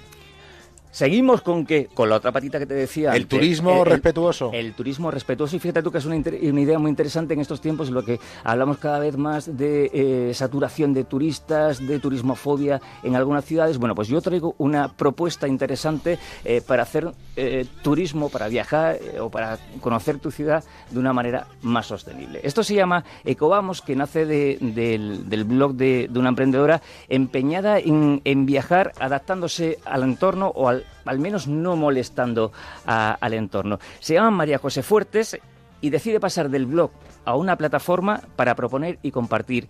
[0.94, 3.08] Seguimos con que con la otra patita que te decía.
[3.10, 4.50] El antes, turismo respetuoso.
[4.52, 7.40] El, turismo respetuoso y fíjate tú que es una, inter- una idea muy interesante en
[7.40, 11.98] estos tiempos en lo que hablamos cada vez más de eh, saturación de turistas, de
[11.98, 13.78] turismofobia en algunas ciudades.
[13.78, 19.18] Bueno, pues yo traigo una propuesta interesante eh, para hacer eh, turismo, para viajar eh,
[19.18, 22.38] o para conocer tu ciudad de una manera más sostenible.
[22.44, 27.80] Esto se llama Ecovamos, que nace de- del, del blog de, de una emprendedora empeñada
[27.80, 32.52] en, en viajar adaptándose al entorno o al, al menos no molestando
[32.86, 33.78] a- al entorno.
[34.00, 35.38] Se llama María José Fuertes
[35.80, 36.90] y decide pasar del blog
[37.24, 39.68] a una plataforma para proponer y compartir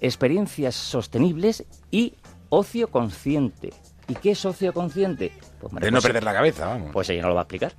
[0.00, 2.14] experiencias sostenibles y
[2.50, 3.70] ocio consciente.
[4.08, 5.32] ¿Y qué es ocio consciente?
[5.60, 6.90] Pues María De no José- perder la cabeza, vamos.
[6.92, 7.72] Pues ella nos lo va a explicar.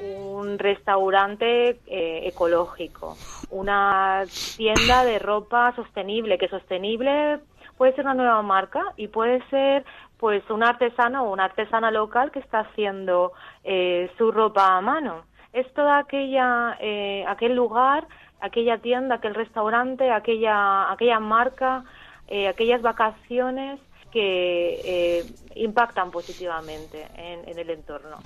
[0.00, 3.16] un restaurante eh, ecológico,
[3.50, 4.24] una
[4.56, 7.38] tienda de ropa sostenible, que sostenible
[7.76, 9.84] puede ser una nueva marca y puede ser
[10.22, 13.32] pues un artesano o una artesana local que está haciendo
[13.64, 15.24] eh, su ropa a mano.
[15.52, 18.06] Es toda aquella eh, aquel lugar,
[18.40, 21.82] aquella tienda, aquel restaurante, aquella aquella marca,
[22.28, 23.80] eh, aquellas vacaciones
[24.12, 25.24] que eh,
[25.56, 28.18] impactan positivamente en- en el entorno.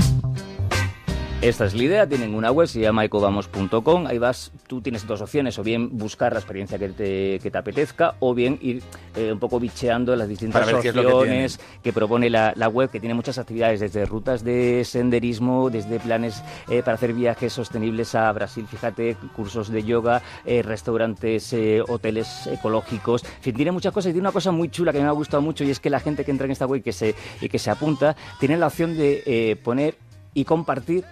[1.42, 5.20] Esta es la idea, tienen una web, se llama ecovamos.com, ahí vas, tú tienes dos
[5.20, 8.82] opciones, o bien buscar la experiencia que te, que te apetezca, o bien ir
[9.14, 13.14] eh, un poco bicheando las distintas que opciones que, propone la, la web, que tiene
[13.14, 18.66] muchas actividades, desde rutas de senderismo, desde planes eh, para hacer viajes sostenibles a Brasil,
[18.66, 21.54] fíjate, cursos de yoga, eh, restaurantes,
[21.86, 25.06] hoteles ecológicos, en fin, tiene muchas cosas y tiene una cosa muy chula que me
[25.06, 26.94] ha gustado mucho y es que la gente que entra en esta web y que
[26.94, 29.96] se, y que se apunta, tiene la opción de poner
[30.36, 31.02] y compartir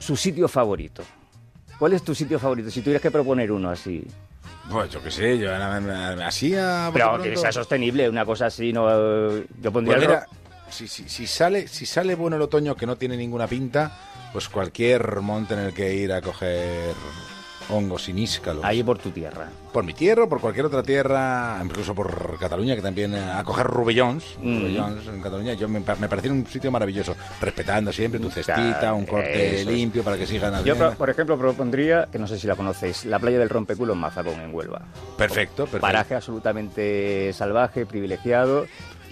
[0.00, 1.04] su sitio favorito.
[1.78, 2.70] ¿Cuál es tu sitio favorito?
[2.70, 4.04] Si tuvieras que proponer uno así.
[4.70, 5.50] Pues yo qué sé, yo
[6.24, 6.90] así a...
[6.92, 8.88] Pero que sea sostenible, una cosa así, no.
[9.60, 9.96] Yo pondría.
[9.96, 10.36] Pues mira, ro-
[10.70, 13.90] si, si, si sale, si sale bueno el otoño que no tiene ninguna pinta,
[14.32, 16.94] pues cualquier monte en el que ir a coger
[17.72, 18.64] hongos y níscalos.
[18.64, 19.48] Ahí por tu tierra.
[19.72, 23.66] Por mi tierra, por cualquier otra tierra, incluso por Cataluña, que también eh, a coger
[23.66, 24.58] rubellons, Mm.
[24.60, 29.06] rubellons en Cataluña, yo me, me pareció un sitio maravilloso, respetando siempre tu cestita, un
[29.06, 30.92] corte Eso limpio para que sigan Yo, haciendo.
[30.94, 34.40] por ejemplo, propondría, que no sé si la conocéis, la playa del Rompeculo en Mazagón,
[34.40, 34.82] en Huelva.
[35.16, 35.80] Perfecto, perfecto.
[35.80, 38.66] Paraje absolutamente salvaje, privilegiado.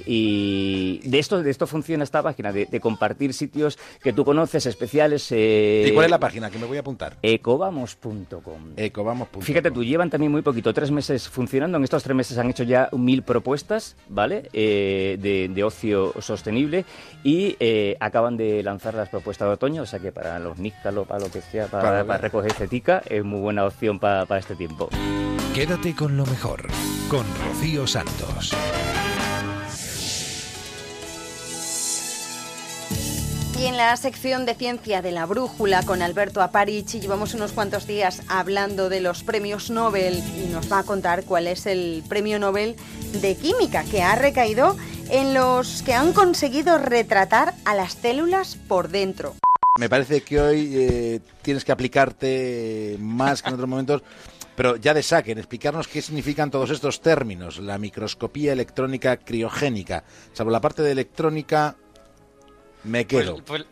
[0.06, 4.66] Y de esto, de esto funciona esta página, de, de compartir sitios que tú conoces,
[4.66, 5.26] especiales.
[5.30, 7.16] eh, ¿Y cuál es la página que me voy a apuntar?
[7.22, 8.72] Ecovamos.com.
[8.76, 9.42] Ecovamos.com.
[9.42, 11.78] Fíjate tú, llevan también muy poquito, tres meses funcionando.
[11.78, 14.48] En estos tres meses han hecho ya mil propuestas, ¿vale?
[14.52, 16.84] Eh, de, de ocio sostenible
[17.24, 21.06] y eh, acaban de lanzar las propuestas de otoño, o sea que para los níscalos,
[21.06, 24.40] para lo que sea, para, Para- para recoger cetica, es muy buena opción para, para
[24.40, 24.88] este tiempo.
[25.54, 26.66] Quédate con lo mejor,
[27.10, 28.54] con Rocío Santos.
[33.58, 37.88] Y en la sección de ciencia de la brújula con Alberto Aparici llevamos unos cuantos
[37.88, 42.38] días hablando de los premios Nobel y nos va a contar cuál es el premio
[42.38, 42.76] Nobel
[43.20, 44.76] de química que ha recaído
[45.10, 49.34] en los que han conseguido retratar a las células por dentro.
[49.76, 54.02] Me parece que hoy eh, tienes que aplicarte más que en otros momentos,
[54.54, 57.58] pero ya de saque, en explicarnos qué significan todos estos términos.
[57.58, 60.04] La microscopía electrónica criogénica.
[60.32, 61.76] Salvo la parte de electrónica,
[62.88, 63.34] me quedo.
[63.36, 63.66] Pues, pues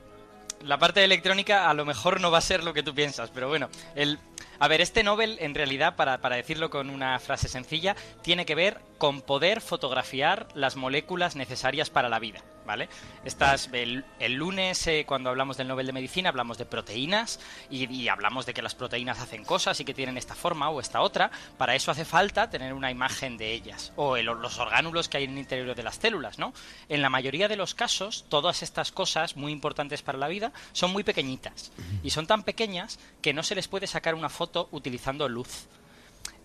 [0.62, 3.30] la parte de electrónica a lo mejor no va a ser lo que tú piensas,
[3.32, 4.18] pero bueno, el...
[4.58, 8.54] A ver, este Nobel, en realidad, para, para decirlo con una frase sencilla, tiene que
[8.54, 12.88] ver con poder fotografiar las moléculas necesarias para la vida, ¿vale?
[13.24, 14.04] Estas, el,
[14.34, 18.62] lunes, eh, cuando hablamos del Nobel de Medicina, hablamos de proteínas y, hablamos de que
[18.62, 21.30] las proteínas hacen cosas y que tienen esta forma o esta otra.
[21.58, 25.32] Para eso hace falta tener una imagen de ellas o los orgánulos que hay en
[25.32, 26.52] el interior de las células, ¿no?
[26.88, 30.92] En la mayoría de los casos, todas estas cosas muy importantes para la vida son
[30.92, 35.28] muy pequeñitas y son tan pequeñas que no se les puede sacar una foto utilizando
[35.28, 35.68] luz.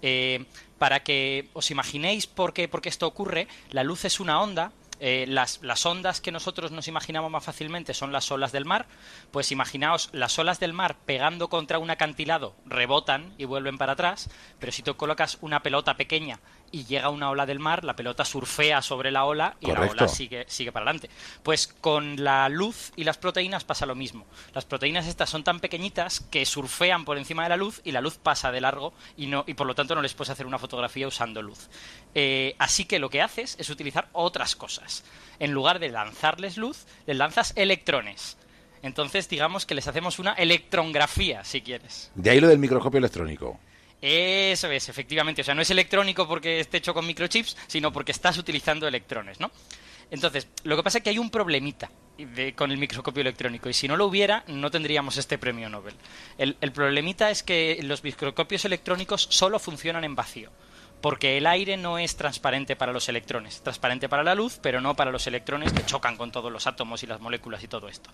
[0.02, 0.46] Eh,
[0.78, 4.72] para que os imaginéis por qué, por qué esto ocurre, la luz es una onda.
[5.04, 8.86] eh, las, las ondas que nosotros nos imaginamos más fácilmente son las olas del mar.
[9.32, 14.30] Pues imaginaos, las olas del mar pegando contra un acantilado rebotan y vuelven para atrás,
[14.60, 16.40] pero si tú colocas una pelota pequeña
[16.72, 20.08] y llega una ola del mar, la pelota surfea sobre la ola y la ola
[20.08, 21.10] sigue, sigue para adelante.
[21.44, 24.26] Pues con la luz y las proteínas pasa lo mismo.
[24.54, 28.02] Las proteínas estas son tan pequeñitas que surfean por encima de la luz y la
[28.02, 30.60] luz pasa de largo y, no, y por lo tanto no les puedes hacer una
[30.60, 31.70] fotografía usando luz.
[32.16, 35.04] Eh, así que lo que haces es utilizar otras cosas.
[35.40, 38.38] En lugar de lanzarles luz, les lanzas electrones.
[38.84, 42.12] Entonces, digamos que les hacemos una electrongrafía, si quieres.
[42.16, 43.60] De ahí lo del microscopio electrónico.
[44.02, 45.42] Eso es, efectivamente.
[45.42, 49.40] O sea, no es electrónico porque esté hecho con microchips, sino porque estás utilizando electrones,
[49.40, 49.52] ¿no?
[50.10, 51.90] Entonces, lo que pasa es que hay un problemita
[52.56, 55.96] con el microscopio electrónico y si no lo hubiera, no tendríamos este premio Nobel.
[56.38, 60.52] El, el problemita es que los microscopios electrónicos solo funcionan en vacío.
[61.02, 64.82] Porque el aire no es transparente para los electrones, es transparente para la luz, pero
[64.82, 67.88] no para los electrones que chocan con todos los átomos y las moléculas y todo
[67.88, 68.12] esto.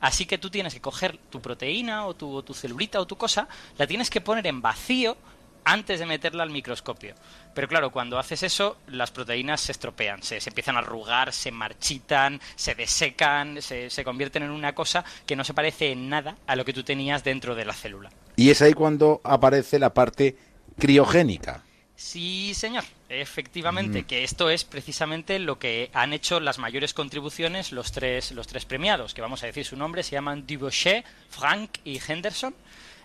[0.00, 3.86] Así que tú tienes que coger tu proteína o tu, celulita o tu cosa, la
[3.86, 5.18] tienes que poner en vacío
[5.64, 7.14] antes de meterla al microscopio.
[7.54, 11.50] Pero claro, cuando haces eso, las proteínas se estropean, se, se empiezan a arrugar, se
[11.50, 16.38] marchitan, se desecan, se, se convierten en una cosa que no se parece en nada
[16.46, 18.10] a lo que tú tenías dentro de la célula.
[18.36, 20.38] Y es ahí cuando aparece la parte
[20.78, 21.64] criogénica.
[22.02, 22.84] Sí, señor.
[23.10, 24.04] Efectivamente, Mm.
[24.06, 28.64] que esto es precisamente lo que han hecho las mayores contribuciones los tres, los tres
[28.64, 32.54] premiados, que vamos a decir su nombre, se llaman Dubochet, Frank y Henderson.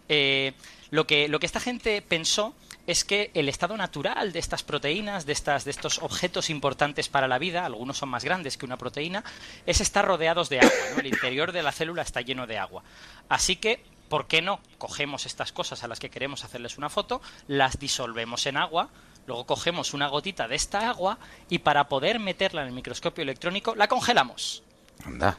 [0.07, 0.53] Eh,
[0.91, 2.55] lo, que, lo que esta gente pensó
[2.87, 7.27] es que el estado natural de estas proteínas, de, estas, de estos objetos importantes para
[7.27, 9.25] la vida, algunos son más grandes que una proteína,
[9.65, 10.71] es estar rodeados de agua.
[10.93, 11.01] ¿no?
[11.01, 12.81] El interior de la célula está lleno de agua.
[13.27, 14.59] Así que, ¿por qué no?
[14.77, 18.89] Cogemos estas cosas a las que queremos hacerles una foto, las disolvemos en agua,
[19.27, 21.17] luego cogemos una gotita de esta agua
[21.49, 24.63] y para poder meterla en el microscopio electrónico la congelamos.
[25.03, 25.37] Anda.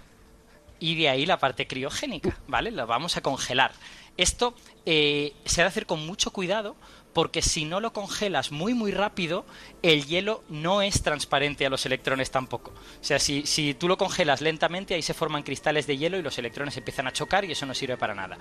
[0.79, 2.71] Y de ahí la parte criogénica, ¿vale?
[2.71, 3.73] La vamos a congelar.
[4.17, 4.55] Esto
[4.85, 6.77] eh, se ha de hacer con mucho cuidado
[7.13, 9.47] porque si no lo congelas muy muy rápido,
[9.87, 12.73] el hielo no es transparente a los electrones tampoco.
[12.73, 16.23] O sea, si, si tú lo congelas lentamente, ahí se forman cristales de hielo y
[16.23, 18.37] los electrones empiezan a chocar y eso no sirve para nada.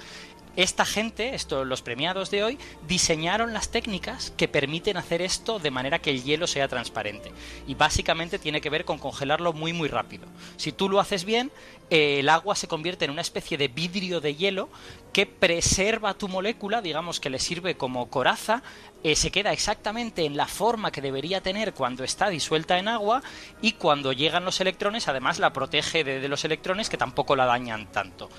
[0.55, 5.69] Esta gente, esto, los premiados de hoy, diseñaron las técnicas que permiten hacer esto de
[5.69, 7.31] manera que el hielo sea transparente.
[7.67, 10.25] Y básicamente tiene que ver con congelarlo muy muy rápido.
[10.57, 11.51] Si tú lo haces bien,
[11.91, 14.69] el agua se convierte en una especie de vidrio de hielo
[15.13, 18.63] que preserva tu molécula, digamos que le sirve como coraza,
[19.05, 23.21] eh, se queda exactamente en la forma que debería tener cuando está disuelta en agua
[23.61, 27.45] y cuando llegan los electrones, además la protege de, de los electrones que tampoco la
[27.45, 28.31] dañan tanto.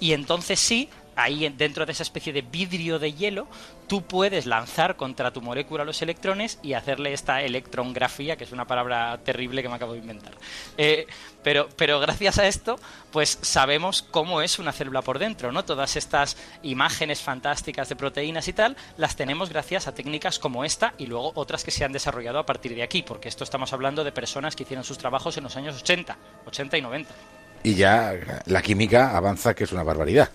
[0.00, 3.46] Y entonces sí, ahí en- dentro de esa especie de vidrio de hielo,
[3.86, 8.66] tú puedes lanzar contra tu molécula los electrones y hacerle esta electrongrafía, que es una
[8.66, 10.32] palabra terrible que me acabo de inventar.
[10.78, 11.06] Eh,
[11.42, 12.78] pero, pero gracias a esto,
[13.12, 15.64] pues sabemos cómo es una célula por dentro, ¿no?
[15.64, 20.94] Todas estas imágenes fantásticas de proteínas y tal, las tenemos gracias a técnicas como esta
[20.96, 24.04] y luego otras que se han desarrollado a partir de aquí, porque esto estamos hablando
[24.04, 27.14] de personas que hicieron sus trabajos en los años 80, 80 y 90.
[27.62, 28.14] Y ya
[28.46, 30.30] la química avanza, que es una barbaridad.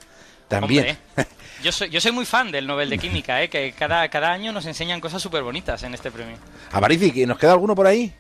[0.50, 0.97] También.
[1.16, 1.28] Hombre,
[1.64, 3.50] yo soy, yo soy muy fan del Nobel de Química, ¿eh?
[3.50, 6.38] que cada, cada año nos enseñan cosas súper bonitas en este premio.
[6.72, 8.14] Avarici, ¿que ¿nos queda alguno por ahí?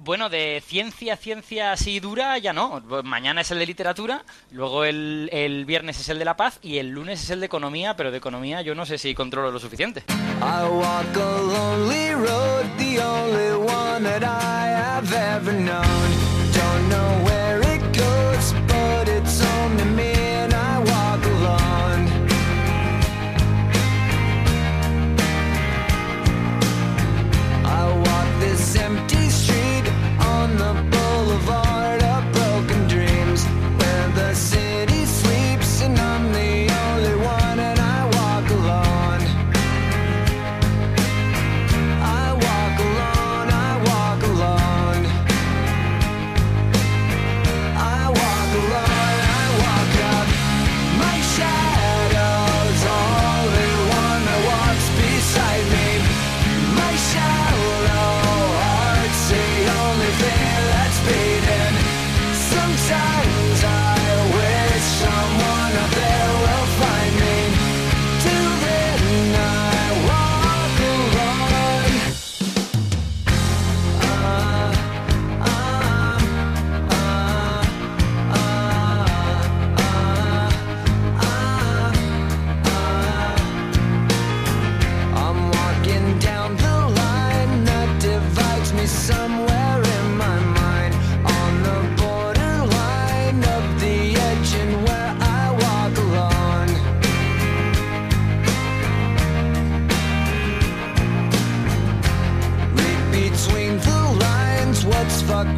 [0.00, 2.80] Bueno, de ciencia, ciencia así dura, ya no.
[3.02, 6.78] Mañana es el de literatura, luego el, el viernes es el de la paz y
[6.78, 9.58] el lunes es el de economía, pero de economía yo no sé si controlo lo
[9.58, 10.04] suficiente.
[10.40, 10.62] I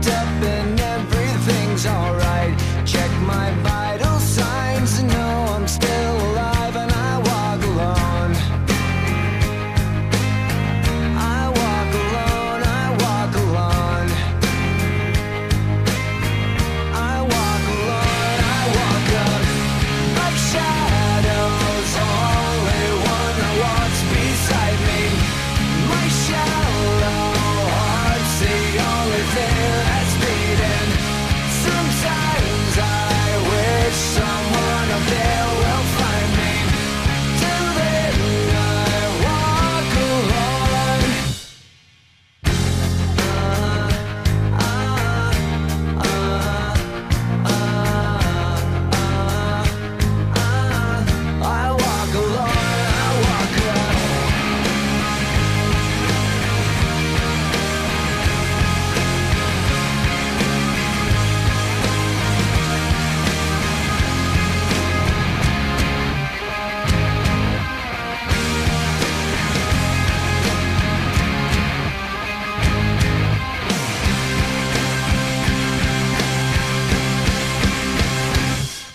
[0.06, 0.69] wrapped up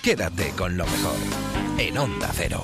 [0.05, 1.15] Quédate con lo mejor
[1.79, 2.61] en Onda Cero.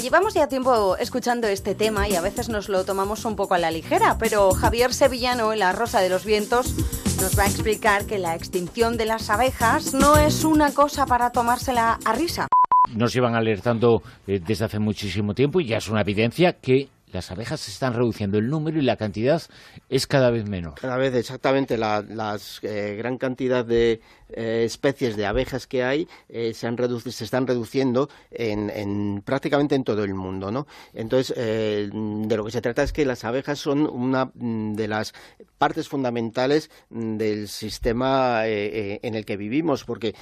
[0.00, 3.58] Llevamos ya tiempo escuchando este tema y a veces nos lo tomamos un poco a
[3.58, 6.74] la ligera, pero Javier Sevillano en La Rosa de los Vientos
[7.20, 11.30] nos va a explicar que la extinción de las abejas no es una cosa para
[11.30, 12.48] tomársela a risa.
[12.94, 17.30] nos llevan alertando eh, desde hace muchísimo tiempo y ya es una evidencia que las
[17.30, 19.42] abejas se están reduciendo el número y la cantidad
[19.88, 20.74] es cada vez menor.
[20.80, 24.00] Cada vez exactamente la las, eh, gran cantidad de
[24.32, 29.74] eh, especies de abejas que hay eh, se, han se están reduciendo en, en prácticamente
[29.74, 30.50] en todo el mundo.
[30.50, 30.66] ¿no?
[30.94, 34.88] Entonces, eh, de lo que se trata es que las abejas son una mm, de
[34.88, 35.14] las
[35.58, 40.14] partes fundamentales mm, del sistema en el que vivimos, porque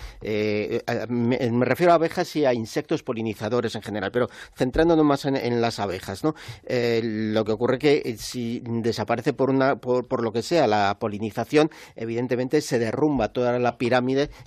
[1.08, 5.78] me, refiero a abejas y a insectos polinizadores en general, pero centrándonos más en, las
[5.78, 6.24] abejas.
[6.24, 6.34] ¿no?
[6.68, 11.70] Lo que ocurre que si desaparece por, una, por, por lo que sea la polinización,
[11.96, 13.97] evidentemente se derrumba toda la pirámide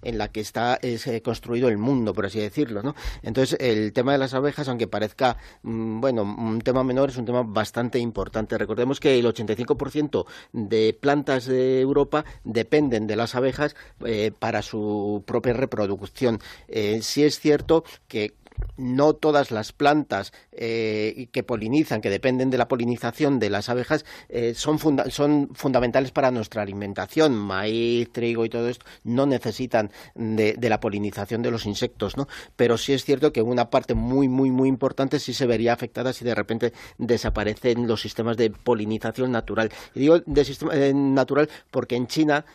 [0.01, 2.81] en la que está es, eh, construido el mundo, por así decirlo.
[2.81, 2.95] ¿no?
[3.23, 7.25] Entonces, el tema de las abejas, aunque parezca mm, bueno, un tema menor, es un
[7.25, 8.57] tema bastante importante.
[8.57, 13.75] Recordemos que el 85% de plantas de Europa dependen de las abejas
[14.05, 16.39] eh, para su propia reproducción.
[16.67, 18.40] Eh, sí es cierto que
[18.77, 24.05] no todas las plantas eh, que polinizan, que dependen de la polinización de las abejas,
[24.29, 27.35] eh, son, son fundamentales para nuestra alimentación.
[27.35, 32.27] Maíz, trigo y todo esto no necesitan de, la polinización de los insectos, ¿no?
[32.55, 36.13] Pero sí es cierto que una parte muy, muy, muy importante sí se vería afectada
[36.13, 39.71] si de repente desaparecen los sistemas de polinización natural.
[39.93, 42.45] Y digo de sistema eh, natural porque en China,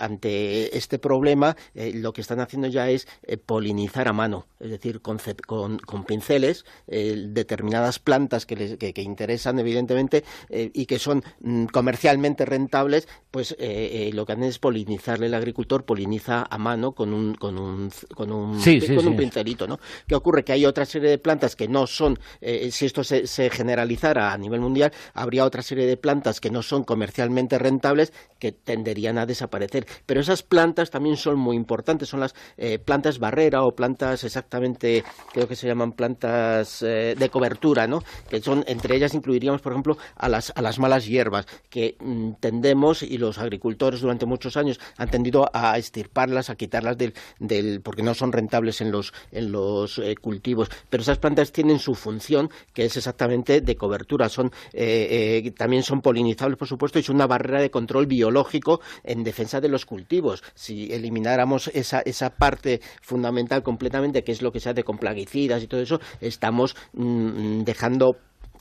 [0.00, 3.06] ante este problema, lo que están haciendo ya es
[3.46, 8.76] polinizar a mano, es decir, con, cep- con, con pinceles, eh, determinadas plantas que, les,
[8.76, 14.32] que, que interesan, evidentemente, eh, y que son mm, comercialmente rentables, pues eh, lo que
[14.32, 15.26] hacen es polinizarle.
[15.26, 19.16] El agricultor poliniza a mano con un, con un, con un, Sí, sí, con un
[19.16, 19.78] pincelito, ¿no?
[20.06, 20.44] ¿Qué ocurre?
[20.44, 24.38] Que hay otra serie de plantas que no son, si esto se, se generalizara a
[24.38, 29.26] nivel mundial, habría otra serie de plantas que no son comercialmente rentables que tenderían a
[29.26, 29.86] desaparecer.
[30.06, 35.04] Pero esas plantas también son muy importantes, son las eh, plantas barrera o plantas exactamente,
[35.32, 38.02] creo que se llaman plantas eh, de cobertura, ¿no?
[38.28, 42.32] Que son, entre ellas incluiríamos, por ejemplo, a las, a las malas hierbas, que mm,
[42.40, 47.80] tendemos, y los agricultores durante muchos años han tendido a estirparlas, a quitarlas del, del
[47.82, 50.68] porque no son rentables en los, en los eh, cultivos.
[50.88, 54.28] Pero esas plantas tienen su función, que es exactamente de cobertura.
[54.28, 58.80] Son, eh, eh, también son polinizables, por supuesto, y son una barrera de control biológico
[59.04, 60.42] en defensa de los cultivos.
[60.54, 65.62] Si elimináramos esa, esa parte fundamental completamente, que es lo que se hace con plaguicidas
[65.62, 68.16] y todo eso, estamos mm, dejando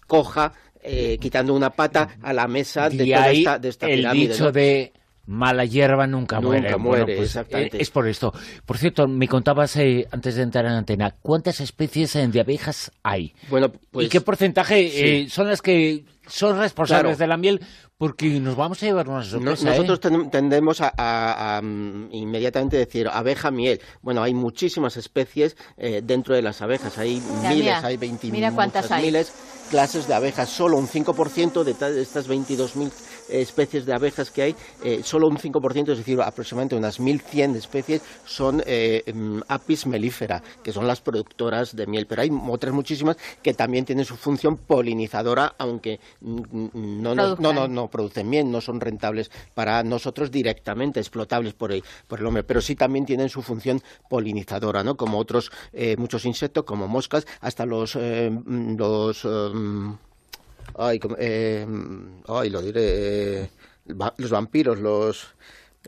[0.08, 3.88] coja, eh, quitando una pata a la mesa de Y toda ahí esta, de esta
[3.88, 4.28] el pirámide.
[4.34, 4.52] dicho ¿no?
[4.52, 4.94] de
[5.26, 6.78] mala hierba nunca, Nunca muere.
[6.78, 7.82] muere, Bueno, pues, exactamente.
[7.82, 8.32] Es por esto.
[8.66, 12.92] Por cierto, me contabas eh, antes de entrar en la antena, ¿cuántas especies de abejas
[13.04, 13.34] hay?
[13.50, 15.00] Bueno, pues- ¿Y qué porcentaje Sí.
[15.04, 17.18] eh, son las que son responsables Claro.
[17.18, 17.62] de la miel?
[17.98, 19.66] Porque nos vamos a llevar una No- sorpresa.
[19.66, 20.02] nosotros ¿eh?
[20.02, 23.82] ten- tendemos a, a- a, mm, inmediatamente decir abeja miel.
[24.02, 26.98] Bueno, hay muchísimas especies eh, dentro de las abejas.
[27.00, 29.06] Hay miles, hay 20 mira cuántas hay.
[29.06, 29.32] miles
[29.72, 30.48] clases de abejas.
[30.50, 32.92] Solo un 5% de, de estas 22.000
[33.30, 38.02] especies de abejas que hay, eh, solo un 5%, es decir, aproximadamente unas 1.100 especies
[38.26, 42.06] son eh, mm, apis mellifera, que son las productoras de miel.
[42.08, 47.88] Pero hay otras muchísimas que también tienen su función polinizadora, aunque no, no, no, no
[47.88, 52.62] producen miel, no son rentables para nosotros directamente, explotables por el, por el hombre, pero
[52.62, 54.96] sí también tienen su función polinizadora, ¿no?
[54.96, 59.98] Como otros eh, muchos insectos, como moscas, hasta los los em,
[60.78, 61.66] ay, como- eh,
[62.28, 63.50] ay, lo diré, eh,
[64.18, 65.36] los vampiros, los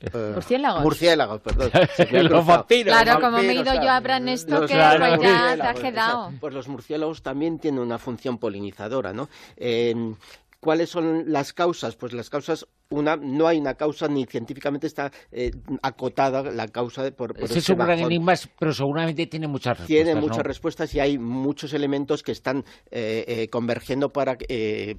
[0.02, 0.84] eh, ¿Murciélagos?
[0.84, 1.72] Murciélagos, perdón.
[1.98, 2.94] Ha Los vampiros.
[2.94, 6.32] Claro, Los como me he ido yo a Bran que pues ya te has quedado.
[6.40, 9.28] Pues los murciélagos también tienen una función polinizadora, ¿no?
[9.58, 10.14] Eh,
[10.62, 11.96] ¿Cuáles son las causas?
[11.96, 15.52] Pues las causas, una, no hay una causa ni científicamente está eh,
[15.82, 19.78] acotada la causa de, por, por Ese es un gran enigma, pero seguramente tiene muchas
[19.78, 19.88] respuestas.
[19.88, 20.22] Tiene ¿no?
[20.22, 24.98] muchas respuestas y hay muchos elementos que están eh, eh, convergiendo para eh,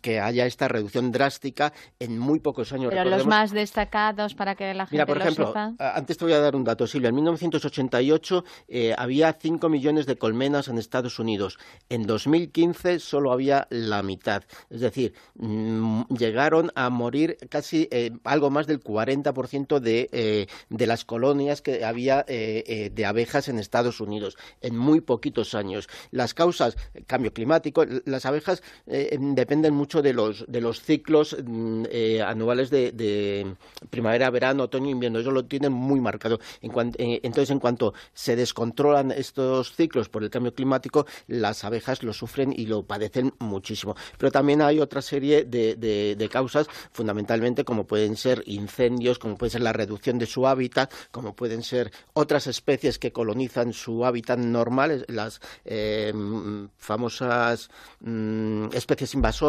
[0.00, 2.90] que haya esta reducción drástica en muy pocos años.
[2.90, 5.74] Pero los más destacados para que la gente Mira, por lo ejemplo, sepa.
[5.94, 7.08] antes te voy a dar un dato, Silvia.
[7.08, 11.58] En 1988 eh, había 5 millones de colmenas en Estados Unidos.
[11.88, 14.44] En 2015 solo había la mitad.
[14.68, 20.86] Es decir, mm, llegaron a morir casi eh, algo más del 40% de, eh, de
[20.86, 25.88] las colonias que había eh, de abejas en Estados Unidos en muy poquitos años.
[26.10, 31.84] Las causas, cambio climático, las abejas em, dependen mucho de los, de los ciclos mm,
[31.90, 33.54] eh, anuales de, de
[33.90, 35.18] primavera, verano, otoño, invierno.
[35.18, 36.38] Eso lo tienen muy marcado.
[36.62, 42.12] Eh, entonces, en cuanto se descontrolan estos ciclos por el cambio climático, las abejas lo
[42.12, 43.94] sufren y lo padecen muchísimo.
[44.18, 49.50] Pero también hay otra serie de, de- causas, fundamentalmente como pueden ser incendios, como puede
[49.50, 54.38] ser la reducción de su hábitat, como pueden ser otras especies que colonizan su hábitat
[54.38, 59.40] normal, las eh, mm, famosas mm, especies invasoras,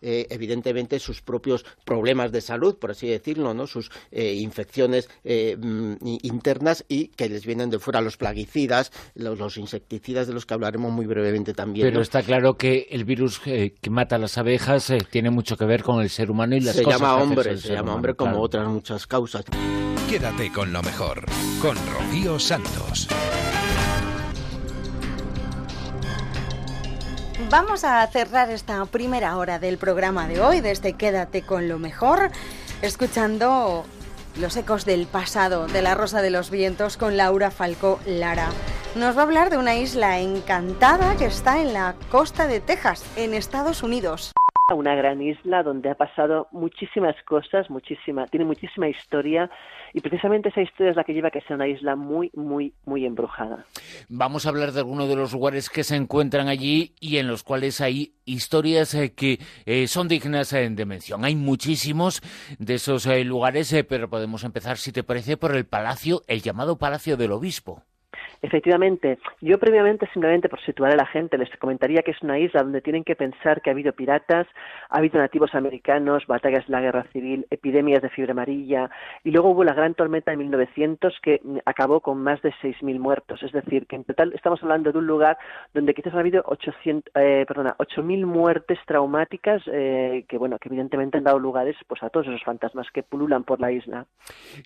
[0.00, 3.66] eh, evidentemente sus propios problemas de salud, por así decirlo, ¿no?
[3.66, 9.38] sus eh, infecciones eh, mm, internas y que les vienen de fuera los plaguicidas, los,
[9.38, 11.86] los insecticidas de los que hablaremos muy brevemente también.
[11.86, 12.02] Pero ¿no?
[12.02, 15.64] está claro que el virus eh, que mata a las abejas eh, tiene mucho que
[15.64, 17.82] ver con el ser humano y las se cosas llama hombre, el se ser llama
[17.82, 18.44] humano, hombre como claro.
[18.44, 19.44] otras muchas causas.
[20.08, 21.24] Quédate con lo mejor,
[21.60, 23.08] con Rocío Santos.
[27.38, 32.30] Vamos a cerrar esta primera hora del programa de hoy, desde Quédate con lo mejor,
[32.80, 33.84] escuchando
[34.40, 38.48] los ecos del pasado de la Rosa de los Vientos con Laura Falcó Lara.
[38.96, 43.04] Nos va a hablar de una isla encantada que está en la costa de Texas,
[43.18, 44.32] en Estados Unidos.
[44.74, 49.50] una gran isla donde ha pasado muchísimas cosas, muchísima, tiene muchísima historia
[49.96, 52.74] y precisamente esa historia es la que lleva a que sea una isla muy, muy,
[52.84, 53.64] muy embrujada.
[54.10, 57.42] Vamos a hablar de algunos de los lugares que se encuentran allí y en los
[57.42, 61.24] cuales hay historias eh, que eh, son dignas eh, de mención.
[61.24, 62.20] Hay muchísimos
[62.58, 67.16] de esos lugares, pero podemos empezar, si te parece, por el palacio, el llamado Palacio
[67.16, 67.82] del Obispo.
[68.42, 72.62] Efectivamente, yo previamente, simplemente por situar a la gente, les comentaría que es una isla
[72.62, 74.46] donde tienen que pensar que ha habido piratas,
[74.88, 78.90] ha habido nativos americanos, batallas de la guerra civil, epidemias de fiebre amarilla,
[79.24, 83.42] y luego hubo la gran tormenta de 1900 que acabó con más de 6.000 muertos.
[83.42, 85.38] Es decir, que en total estamos hablando de un lugar
[85.74, 91.18] donde quizás ha habido 800, eh, perdona, 8.000 muertes traumáticas eh, que, bueno, que evidentemente
[91.18, 94.06] han dado lugares pues, a todos esos fantasmas que pululan por la isla.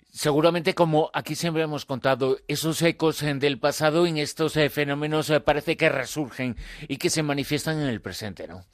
[0.09, 5.39] Seguramente, como aquí siempre hemos contado, esos ecos del pasado en estos eh, fenómenos eh,
[5.39, 6.57] parece que resurgen
[6.89, 8.65] y que se manifiestan en el presente, ¿no?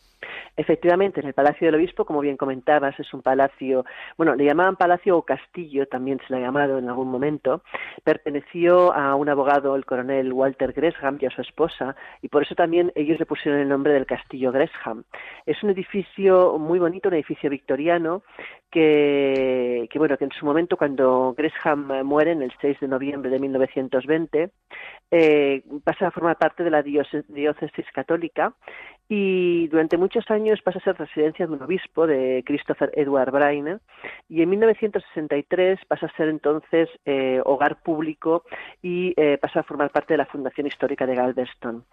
[0.60, 3.86] Efectivamente, en el Palacio del Obispo, como bien comentabas, es un palacio,
[4.18, 7.62] bueno, le llamaban palacio o castillo, también se le ha llamado en algún momento,
[8.04, 12.56] perteneció a un abogado, el coronel Walter Gresham, y a su esposa, y por eso
[12.56, 15.04] también ellos le pusieron el nombre del castillo Gresham.
[15.46, 18.24] Es un edificio muy bonito, un edificio victoriano,
[18.70, 23.40] que, bueno, que en su momento, cuando Gresham muere, en el 6 de noviembre de
[23.40, 24.50] 1920,
[25.12, 28.54] eh, pasa a formar parte de la diócesis, diócesis católica
[29.10, 33.80] y durante muchos años pasa a ser residencia de un obispo, de Christopher Edward Brainer,
[34.28, 38.44] y en 1963 pasa a ser entonces eh, hogar público
[38.82, 41.86] y eh, pasa a formar parte de la Fundación Histórica de Galveston.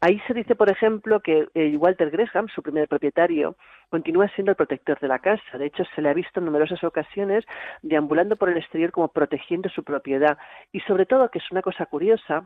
[0.00, 3.56] Ahí se dice, por ejemplo, que eh, Walter Gresham, su primer propietario,
[3.90, 5.58] continúa siendo el protector de la casa.
[5.58, 7.44] De hecho, se le ha visto en numerosas ocasiones
[7.82, 10.38] deambulando por el exterior como protegiendo su propiedad.
[10.72, 12.44] Y sobre todo, que es una cosa curiosa,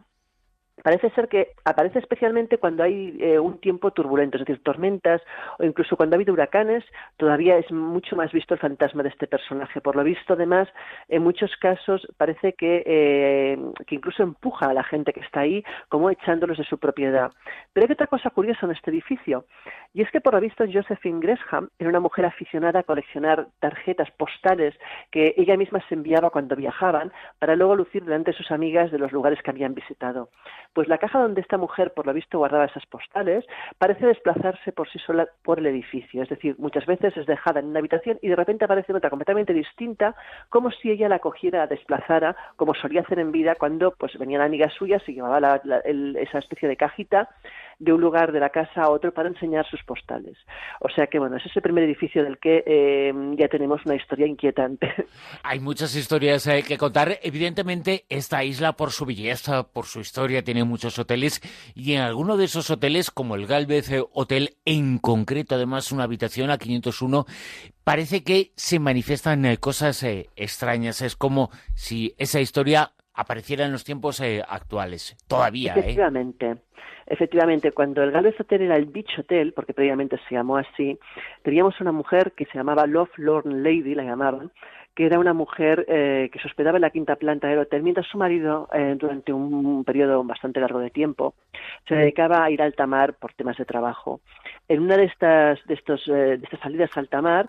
[0.83, 5.22] Parece ser que aparece especialmente cuando hay eh, un tiempo turbulento, es decir, tormentas
[5.59, 6.85] o incluso cuando ha habido huracanes,
[7.16, 9.81] todavía es mucho más visto el fantasma de este personaje.
[9.81, 10.68] Por lo visto, además,
[11.09, 15.64] en muchos casos parece que, eh, que incluso empuja a la gente que está ahí
[15.89, 17.31] como echándolos de su propiedad.
[17.72, 19.47] Pero hay otra cosa curiosa en este edificio,
[19.95, 24.11] y es que por lo visto Josephine Gresham era una mujer aficionada a coleccionar tarjetas
[24.11, 24.75] postales
[25.12, 28.99] que ella misma se enviaba cuando viajaban para luego lucir delante de sus amigas de
[28.99, 30.31] los lugares que habían visitado.
[30.75, 33.45] Pues la caja donde esta mujer, por lo visto, guardaba esas postales,
[33.79, 36.22] parece desplazarse por sí sola por el edificio.
[36.22, 39.53] Es decir, muchas veces es dejada en una habitación y de repente aparece otra completamente
[39.53, 40.14] distinta,
[40.51, 44.43] como si ella la cogiera, la desplazara, como solía hacer en vida cuando pues venían
[44.43, 47.29] amigas suyas y llevaba la- la- el- esa especie de cajita
[47.79, 50.37] de un lugar de la casa a otro para enseñar sus postales.
[50.81, 53.97] O sea que, bueno, ese es el primer edificio del que eh, ya tenemos una
[53.97, 54.93] historia inquietante.
[55.43, 57.18] Hay muchas historias eh, que contar.
[57.22, 61.41] Evidentemente, esta isla, por su belleza, por su historia, tiene muchos hoteles
[61.75, 66.05] y en alguno de esos hoteles, como el Galvez eh, Hotel, en concreto, además, una
[66.05, 67.27] habitación a 501,
[67.85, 71.03] parece que se manifiestan eh, cosas eh, extrañas.
[71.03, 75.17] Es como si esa historia apareciera en los tiempos actuales.
[75.29, 75.81] Todavía, ¿eh?
[75.81, 76.57] Efectivamente.
[77.07, 80.99] Efectivamente, cuando el Galvez Hotel era el Beach Hotel, porque previamente se llamó así,
[81.43, 84.51] teníamos una mujer que se llamaba Love Lorn Lady, la llamaban,
[84.95, 88.07] que era una mujer eh, que se hospedaba en la quinta planta del hotel, mientras
[88.07, 91.34] su marido, eh, durante un periodo bastante largo de tiempo,
[91.88, 94.20] se dedicaba a ir a alta mar por temas de trabajo.
[94.68, 97.49] En una de estas, de estos, eh, de estas salidas a alta mar,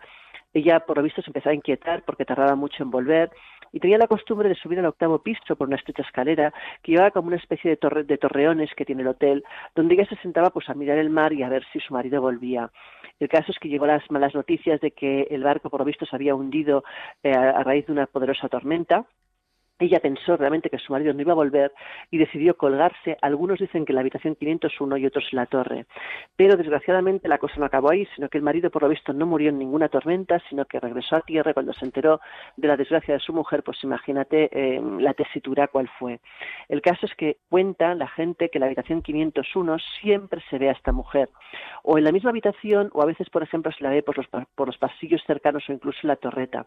[0.53, 3.29] ella, por lo visto, se empezó a inquietar porque tardaba mucho en volver
[3.75, 7.11] y tenía la costumbre de subir al octavo piso por una estrecha escalera que llevaba
[7.11, 9.43] como una especie de, torre, de torreones que tiene el hotel,
[9.75, 12.21] donde ella se sentaba pues a mirar el mar y a ver si su marido
[12.21, 12.71] volvía.
[13.19, 16.05] El caso es que llegó las malas noticias de que el barco, por lo visto,
[16.05, 16.85] se había hundido
[17.21, 19.05] eh, a raíz de una poderosa tormenta.
[19.77, 21.73] Ella pensó realmente que su marido no iba a volver
[22.09, 23.17] y decidió colgarse.
[23.21, 25.85] Algunos dicen que en la habitación 501 y otros en la torre.
[26.37, 29.25] Pero desgraciadamente la cosa no acabó ahí, sino que el marido, por lo visto, no
[29.25, 32.21] murió en ninguna tormenta, sino que regresó a tierra cuando se enteró
[32.55, 36.21] de la desgracia de su mujer, pues imagínate eh, la tesitura cuál fue.
[36.69, 40.69] El caso es que cuenta la gente que en la habitación 501 siempre se ve
[40.69, 41.27] a esta mujer.
[41.83, 44.27] O en la misma habitación, o a veces, por ejemplo, se la ve por los,
[44.55, 46.65] por los pasillos cercanos o incluso en la torreta.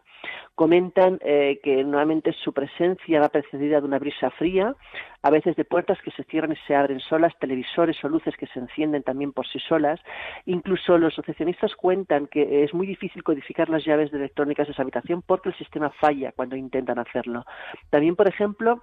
[0.53, 4.75] Comentan eh, que nuevamente su presencia va precedida de una brisa fría,
[5.21, 8.47] a veces de puertas que se cierran y se abren solas, televisores o luces que
[8.47, 9.99] se encienden también por sí solas.
[10.45, 15.21] Incluso los asociacionistas cuentan que es muy difícil codificar las llaves electrónicas de esa habitación
[15.21, 17.45] porque el sistema falla cuando intentan hacerlo.
[17.89, 18.81] También, por ejemplo,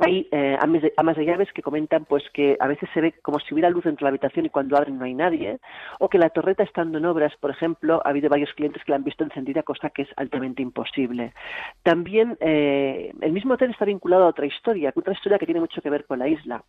[0.00, 3.54] hay eh, amas, de, llaves que comentan pues que a veces se ve como si
[3.54, 5.58] hubiera luz dentro de la habitación y cuando abren no hay nadie,
[5.98, 8.96] o que la torreta estando en obras, por ejemplo, ha habido varios clientes que la
[8.96, 11.34] han visto encendida, cosa que es altamente imposible.
[11.82, 15.82] También eh, el mismo hotel está vinculado a otra historia, otra historia que tiene mucho
[15.82, 16.64] que ver con la isla.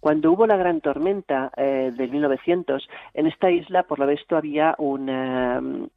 [0.00, 4.74] Cuando hubo la gran tormenta eh, del 1900, en esta isla, por lo visto, había
[4.78, 5.90] un,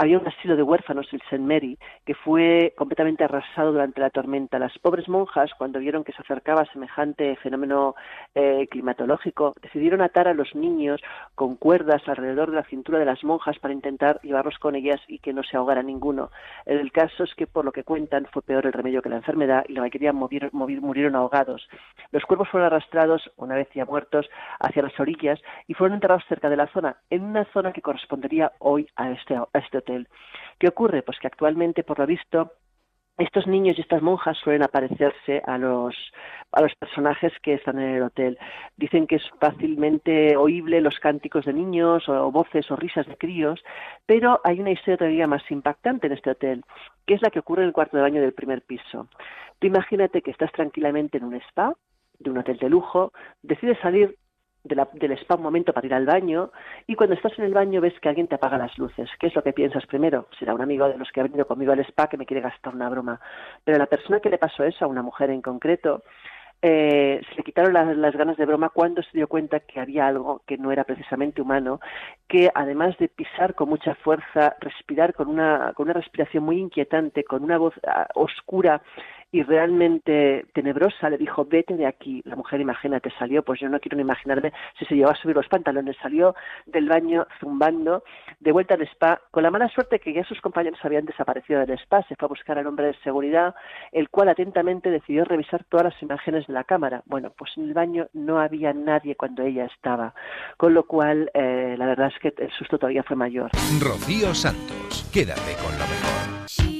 [0.00, 1.38] había un asilo de huérfanos, el St.
[1.40, 4.58] Mary, que fue completamente arrasado durante la tormenta.
[4.58, 7.94] Las pobres monjas, cuando vieron que se acercaba semejante fenómeno
[8.34, 11.02] eh, climatológico, decidieron atar a los niños
[11.34, 15.18] con cuerdas alrededor de la cintura de las monjas para intentar llevarlos con ellas y
[15.18, 16.30] que no se ahogara ninguno.
[16.64, 19.66] El caso es que, por lo que cuentan, fue peor el remedio que la enfermedad
[19.68, 21.68] y la mayoría murieron ahogados.
[22.10, 24.30] Los cuerpos fueron arrastrados, una vez ya muertos,
[24.60, 28.52] hacia las orillas y fueron enterrados cerca de la zona, en una zona que correspondería
[28.60, 29.89] hoy a este, a este.
[30.58, 31.02] ¿Qué ocurre?
[31.02, 32.52] Pues que actualmente, por lo visto,
[33.18, 35.94] estos niños y estas monjas suelen aparecerse a los,
[36.52, 38.38] a los personajes que están en el hotel.
[38.76, 43.62] Dicen que es fácilmente oíble los cánticos de niños o voces o risas de críos,
[44.06, 46.64] pero hay una historia todavía más impactante en este hotel,
[47.06, 49.08] que es la que ocurre en el cuarto de baño del primer piso.
[49.58, 51.74] Tú imagínate que estás tranquilamente en un spa,
[52.18, 53.12] de un hotel de lujo,
[53.42, 54.16] decides salir
[54.64, 56.50] de la, del spa un momento para ir al baño
[56.86, 59.08] y cuando estás en el baño ves que alguien te apaga las luces.
[59.18, 60.26] ¿Qué es lo que piensas primero?
[60.38, 62.74] Será un amigo de los que ha venido conmigo al spa que me quiere gastar
[62.74, 63.20] una broma.
[63.64, 66.02] Pero a la persona que le pasó eso, a una mujer en concreto,
[66.62, 70.42] eh, se le quitaron las, ganas de broma cuando se dio cuenta que había algo
[70.46, 71.80] que no era precisamente humano,
[72.28, 77.24] que además de pisar con mucha fuerza, respirar con una, con una respiración muy inquietante,
[77.24, 78.82] con una voz uh, oscura
[79.32, 82.22] y realmente tenebrosa, le dijo, vete de aquí.
[82.24, 85.36] La mujer, imagínate, salió, pues yo no quiero ni imaginarme si se llevó a subir
[85.36, 86.34] los pantalones, salió
[86.66, 88.02] del baño zumbando,
[88.40, 91.78] de vuelta al spa, con la mala suerte que ya sus compañeros habían desaparecido del
[91.78, 93.54] spa, se fue a buscar al hombre de seguridad,
[93.92, 97.02] el cual atentamente decidió revisar todas las imágenes de la cámara.
[97.06, 100.14] Bueno, pues en el baño no había nadie cuando ella estaba,
[100.56, 103.50] con lo cual eh, la verdad es que el susto todavía fue mayor.
[103.80, 106.79] Rocío Santos, quédate con lo mejor.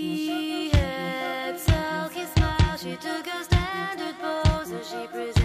[3.93, 5.40] I de pauses, j'ai.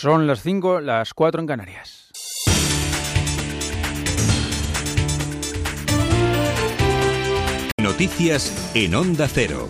[0.00, 2.10] Son las 5, las 4 en Canarias.
[7.76, 9.68] Noticias en Onda Cero.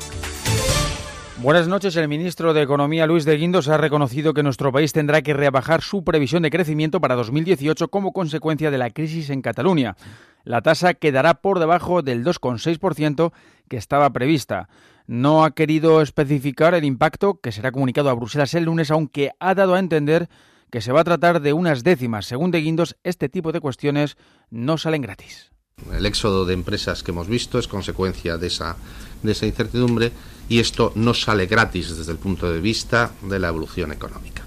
[1.39, 1.97] Buenas noches.
[1.97, 5.83] El ministro de Economía, Luis de Guindos, ha reconocido que nuestro país tendrá que rebajar
[5.83, 9.97] su previsión de crecimiento para 2018 como consecuencia de la crisis en Cataluña.
[10.45, 13.33] La tasa quedará por debajo del 2,6%
[13.69, 14.69] que estaba prevista.
[15.11, 19.57] No ha querido especificar el impacto que será comunicado a Bruselas el lunes, aunque ha
[19.57, 20.29] dado a entender
[20.71, 22.27] que se va a tratar de unas décimas.
[22.27, 24.17] Según De Guindos, este tipo de cuestiones
[24.51, 25.51] no salen gratis.
[25.93, 28.77] El éxodo de empresas que hemos visto es consecuencia de esa,
[29.25, 30.13] de esa incertidumbre
[30.49, 34.45] y esto no sale gratis desde el punto de vista de la evolución económica.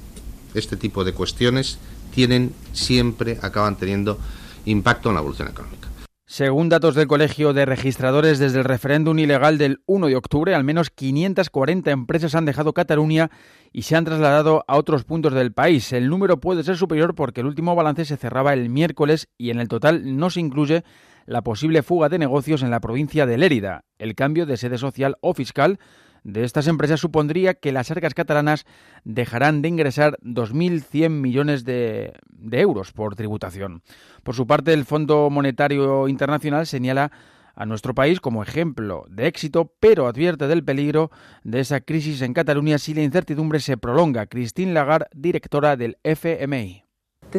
[0.54, 1.78] Este tipo de cuestiones
[2.16, 4.18] tienen siempre, acaban teniendo
[4.64, 5.90] impacto en la evolución económica.
[6.34, 10.64] Según datos del Colegio de Registradores, desde el referéndum ilegal del 1 de octubre, al
[10.64, 13.30] menos 540 empresas han dejado Cataluña
[13.72, 15.94] y se han trasladado a otros puntos del país.
[15.94, 19.60] El número puede ser superior porque el último balance se cerraba el miércoles y en
[19.60, 20.84] el total no se incluye
[21.28, 23.86] la posible fuga de negocios en la provincia de Lérida.
[24.00, 25.78] El cambio de sede social o fiscal
[26.24, 28.66] de estas empresas supondría que las arcas catalanas
[29.04, 33.82] dejarán de ingresar 2.100 millones de, de, euros por tributación.
[34.24, 37.12] Por su parte, el Fondo Monetario Internacional señala
[37.56, 41.12] a nuestro país como ejemplo de éxito, pero advierte del peligro
[41.44, 44.26] de esa crisis en Cataluña si la incertidumbre se prolonga.
[44.26, 46.83] Christine Lagarde, directora del FMI.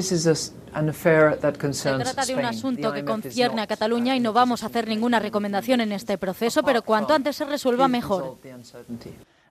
[0.03, 5.21] Se trata de un asunto que concierne a Cataluña y no vamos a hacer ninguna
[5.21, 8.39] recomendación en este proceso, pero cuanto antes se resuelva, mejor.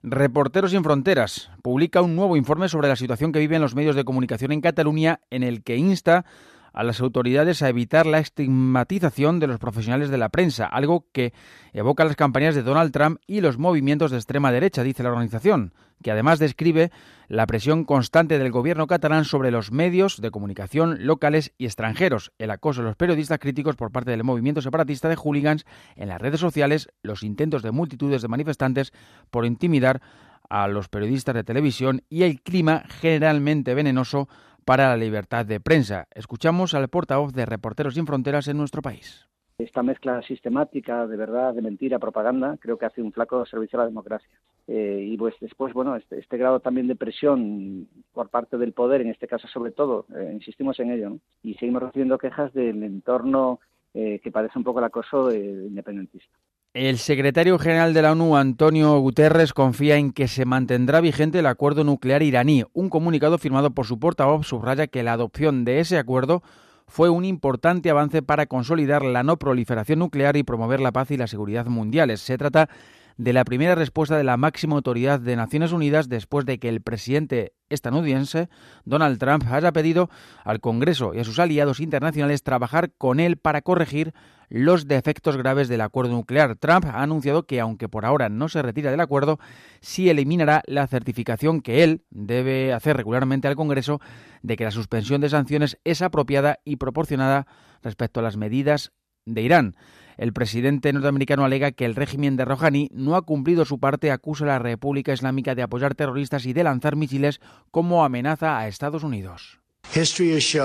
[0.02, 4.04] Reporteros sin Fronteras publica un nuevo informe sobre la situación que viven los medios de
[4.04, 6.26] comunicación en Cataluña en el que insta
[6.74, 11.32] a las autoridades a evitar la estigmatización de los profesionales de la prensa, algo que
[11.72, 15.72] evoca las campañas de Donald Trump y los movimientos de extrema derecha, dice la organización,
[16.02, 16.90] que además describe
[17.28, 22.50] la presión constante del gobierno catalán sobre los medios de comunicación locales y extranjeros, el
[22.50, 25.64] acoso de los periodistas críticos por parte del movimiento separatista de hooligans
[25.96, 28.92] en las redes sociales, los intentos de multitudes de manifestantes
[29.30, 30.02] por intimidar
[30.50, 34.28] a los periodistas de televisión y el clima generalmente venenoso
[34.64, 36.06] para la libertad de prensa.
[36.14, 39.26] Escuchamos al portavoz de Reporteros sin Fronteras en nuestro país.
[39.56, 43.82] Esta mezcla sistemática de verdad, de mentira, propaganda, creo que hace un flaco servicio a
[43.82, 44.36] la democracia.
[44.66, 49.02] Eh, y pues después, bueno, este, este, grado también de presión por parte del poder,
[49.02, 51.18] en este caso sobre todo, eh, insistimos en ello, ¿no?
[51.42, 53.60] y seguimos recibiendo quejas del entorno
[53.92, 56.34] eh, que parece un poco el acoso independentista.
[56.74, 61.46] El secretario general de la ONU, Antonio Guterres, confía en que se mantendrá vigente el
[61.46, 62.64] acuerdo nuclear iraní.
[62.72, 66.42] Un comunicado firmado por su portavoz subraya que la adopción de ese acuerdo
[66.88, 71.16] fue un importante avance para consolidar la no proliferación nuclear y promover la paz y
[71.16, 72.20] la seguridad mundiales.
[72.20, 72.72] Se trata de
[73.16, 77.52] la primera respuesta de la máxima autoridad de Naciones Unidas después de que el presidente
[77.68, 78.48] estadounidense
[78.84, 80.10] Donald Trump haya pedido
[80.44, 84.14] al Congreso y a sus aliados internacionales trabajar con él para corregir
[84.48, 86.56] los defectos graves del acuerdo nuclear.
[86.56, 89.38] Trump ha anunciado que, aunque por ahora no se retira del acuerdo,
[89.80, 94.00] sí eliminará la certificación que él debe hacer regularmente al Congreso
[94.42, 97.46] de que la suspensión de sanciones es apropiada y proporcionada
[97.82, 98.92] respecto a las medidas
[99.24, 99.76] de Irán.
[100.16, 104.44] El presidente norteamericano alega que el régimen de Rouhani no ha cumplido su parte, acusa
[104.44, 107.40] a la República Islámica de apoyar terroristas y de lanzar misiles
[107.70, 109.58] como amenaza a Estados Unidos.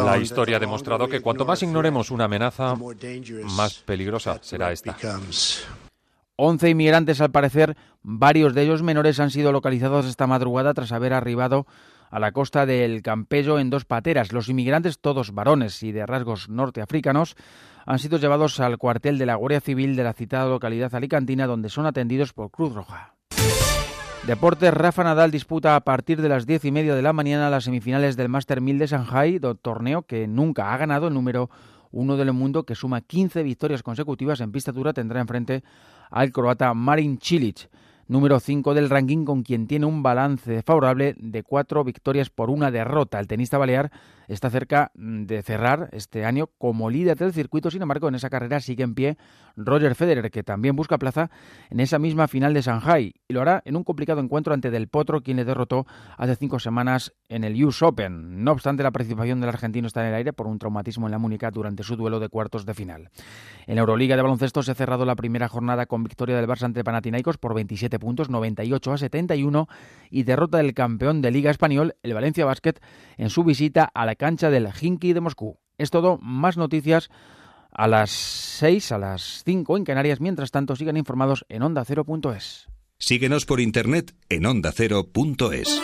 [0.06, 2.76] La historia ha demostrado que cuanto más ignoremos una amenaza,
[3.56, 4.98] más peligrosa será esta.
[6.42, 11.14] 11 inmigrantes, al parecer, varios de ellos menores, han sido localizados esta madrugada tras haber
[11.14, 11.68] arribado
[12.10, 14.34] a la costa del Campello en dos pateras.
[14.34, 17.36] Los inmigrantes, todos varones y de rasgos norteafricanos,
[17.86, 21.70] han sido llevados al cuartel de la Guardia Civil de la citada localidad alicantina, donde
[21.70, 23.16] son atendidos por Cruz Roja.
[24.28, 27.64] Deportes, Rafa Nadal disputa a partir de las diez y media de la mañana las
[27.64, 31.50] semifinales del Master 1000 de Shanghai, torneo que nunca ha ganado el número
[31.92, 35.64] uno del mundo que suma 15 victorias consecutivas en pista dura tendrá enfrente
[36.12, 37.70] al croata Marin Cilic
[38.10, 42.72] número 5 del ranking, con quien tiene un balance favorable de cuatro victorias por una
[42.72, 43.20] derrota.
[43.20, 43.92] El tenista balear
[44.34, 48.60] está cerca de cerrar este año como líder del circuito, sin embargo, en esa carrera
[48.60, 49.18] sigue en pie
[49.56, 51.30] Roger Federer, que también busca plaza
[51.70, 54.88] en esa misma final de Shanghai, y lo hará en un complicado encuentro ante Del
[54.88, 55.86] Potro, quien le derrotó
[56.18, 58.44] hace cinco semanas en el US Open.
[58.44, 61.18] No obstante, la participación del argentino está en el aire por un traumatismo en la
[61.18, 63.10] Múnica durante su duelo de cuartos de final.
[63.68, 66.64] En la Euroliga de baloncesto se ha cerrado la primera jornada con victoria del Barça
[66.64, 69.68] ante Panathinaikos por 27 puntos, 98 a 71,
[70.10, 72.76] y derrota del campeón de Liga Español, el Valencia Basket,
[73.18, 75.58] en su visita a la cancha del Hinky de Moscú.
[75.80, 77.10] Es todo, más noticias
[77.72, 80.20] a las 6, a las 5 en Canarias.
[80.20, 82.68] Mientras tanto, sigan informados en ondacero.es.
[82.98, 85.82] Síguenos por internet en ondacero.es.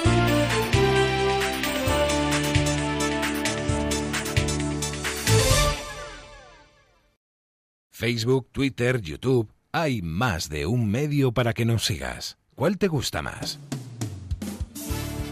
[7.89, 9.49] Facebook, Twitter, YouTube.
[9.71, 12.37] Hay más de un medio para que nos sigas.
[12.53, 13.59] ¿Cuál te gusta más?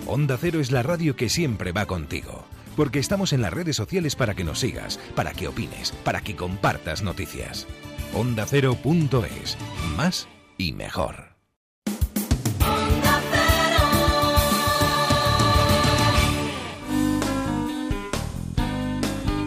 [0.07, 2.45] Onda Cero es la radio que siempre va contigo,
[2.75, 6.35] porque estamos en las redes sociales para que nos sigas, para que opines, para que
[6.35, 7.67] compartas noticias.
[8.13, 9.57] Onda Cero.es,
[9.95, 11.33] más y mejor.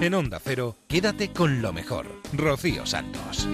[0.00, 2.06] En Onda Cero, quédate con lo mejor.
[2.32, 3.48] Rocío Santos.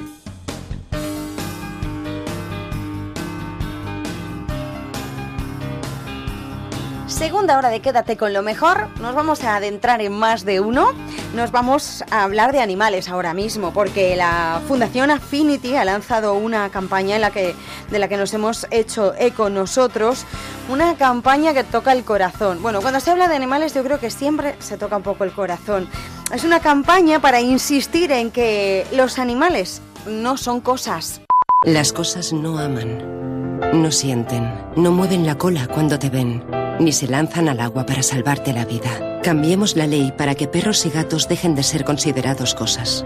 [7.13, 8.89] Segunda hora de Quédate con lo mejor.
[9.01, 10.93] Nos vamos a adentrar en más de uno.
[11.37, 16.71] Nos vamos a hablar de animales ahora mismo, porque la Fundación Affinity ha lanzado una
[16.71, 17.55] campaña en la que,
[17.91, 20.25] de la que nos hemos hecho eco nosotros.
[20.71, 22.63] Una campaña que toca el corazón.
[22.63, 25.33] Bueno, cuando se habla de animales, yo creo que siempre se toca un poco el
[25.33, 25.89] corazón.
[26.33, 31.21] Es una campaña para insistir en que los animales no son cosas.
[31.65, 36.43] Las cosas no aman, no sienten, no mueven la cola cuando te ven,
[36.79, 39.21] ni se lanzan al agua para salvarte la vida.
[39.23, 43.05] Cambiemos la ley para que perros y gatos dejen de ser considerados cosas.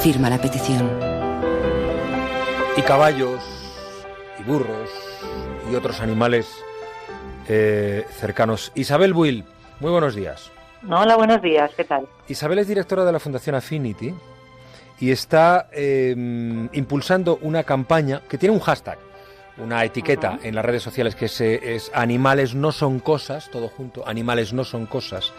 [0.00, 0.90] Firma la petición.
[2.76, 3.40] Y caballos,
[4.38, 4.90] y burros,
[5.70, 6.48] y otros animales
[7.48, 8.72] eh, cercanos.
[8.74, 9.44] Isabel Buil,
[9.80, 10.50] muy buenos días.
[10.88, 12.06] Hola, buenos días, ¿qué tal?
[12.28, 14.14] Isabel es directora de la Fundación Affinity
[14.98, 16.14] y está eh,
[16.72, 18.98] impulsando una campaña que tiene un hashtag,
[19.62, 23.68] una etiqueta en las redes sociales que es, eh, es animales no son cosas, todo
[23.68, 25.32] junto, animales no son cosas.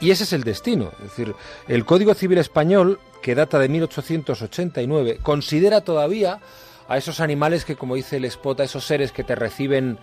[0.00, 0.92] Y ese es el destino.
[0.98, 1.34] Es decir,
[1.68, 6.40] el Código Civil Español, que data de 1889, considera todavía
[6.88, 9.98] a esos animales que, como dice el spot, a esos seres que te reciben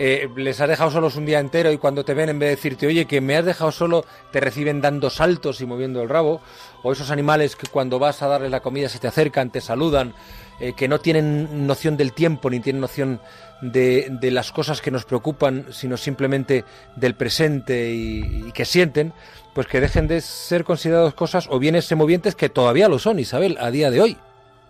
[0.00, 2.54] eh, les has dejado solos un día entero y cuando te ven, en vez de
[2.54, 6.40] decirte, oye, que me has dejado solo, te reciben dando saltos y moviendo el rabo.
[6.84, 10.14] O esos animales que cuando vas a darles la comida se te acercan, te saludan,
[10.60, 13.20] eh, que no tienen noción del tiempo ni tienen noción
[13.60, 16.64] de, de, las cosas que nos preocupan, sino simplemente
[16.96, 19.12] del presente y, que sienten,
[19.54, 23.56] pues que dejen de ser considerados cosas o bienes semovientes que todavía lo son, Isabel,
[23.60, 24.16] a día de hoy.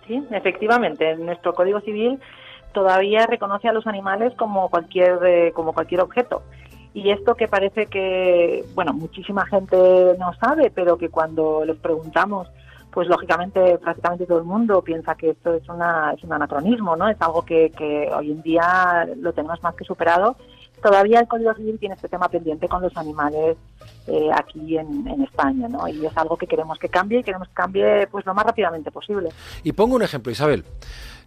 [0.06, 1.10] Sí, efectivamente.
[1.10, 2.18] En nuestro Código Civil
[2.72, 6.42] todavía reconoce a los animales como cualquier eh, como cualquier objeto
[6.94, 9.76] y esto que parece que bueno muchísima gente
[10.18, 12.48] no sabe pero que cuando les preguntamos
[12.98, 17.08] pues lógicamente prácticamente todo el mundo piensa que esto es una es un anacronismo no
[17.08, 20.36] es algo que, que hoy en día lo tenemos más que superado
[20.82, 23.56] todavía el Código Civil tiene este tema pendiente con los animales
[24.08, 25.86] eh, aquí en, en, España, ¿no?
[25.86, 28.90] Y es algo que queremos que cambie y queremos que cambie pues lo más rápidamente
[28.90, 29.28] posible.
[29.62, 30.64] Y pongo un ejemplo, Isabel.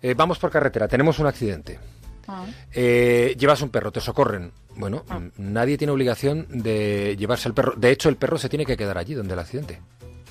[0.02, 1.80] Eh, vamos por carretera, tenemos un accidente.
[2.28, 2.44] Ah.
[2.74, 4.52] Eh, llevas un perro, te socorren.
[4.76, 5.20] Bueno, ah.
[5.38, 7.76] nadie tiene obligación de llevarse al perro.
[7.78, 9.80] De hecho, el perro se tiene que quedar allí donde el accidente.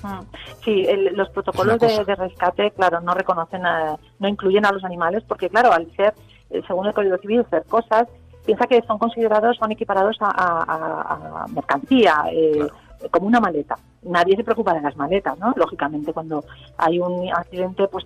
[0.03, 0.21] Ah.
[0.63, 4.83] Sí, el, los protocolos de, de, rescate, claro, no reconocen, a, no incluyen a los
[4.83, 6.13] animales porque, claro, al ser,
[6.49, 8.07] eh, según el Código Civil, ser cosas,
[8.45, 12.73] piensa que son considerados, son equiparados a, a, a mercancía, eh, claro.
[13.11, 13.77] como una maleta.
[14.03, 15.53] Nadie se preocupa de las maletas, ¿no?
[15.55, 16.43] Lógicamente, cuando
[16.77, 18.05] hay un accidente, pues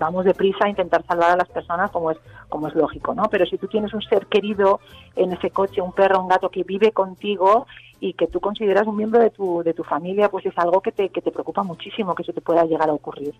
[0.00, 2.18] vamos deprisa a intentar salvar a las personas, como es,
[2.48, 3.24] como es lógico, ¿no?
[3.30, 4.80] Pero si tú tienes un ser querido
[5.16, 7.66] en ese coche, un perro, un gato que vive contigo
[8.00, 10.92] y que tú consideras un miembro de tu, de tu familia, pues es algo que
[10.92, 13.34] te, que te preocupa muchísimo que eso te pueda llegar a ocurrir.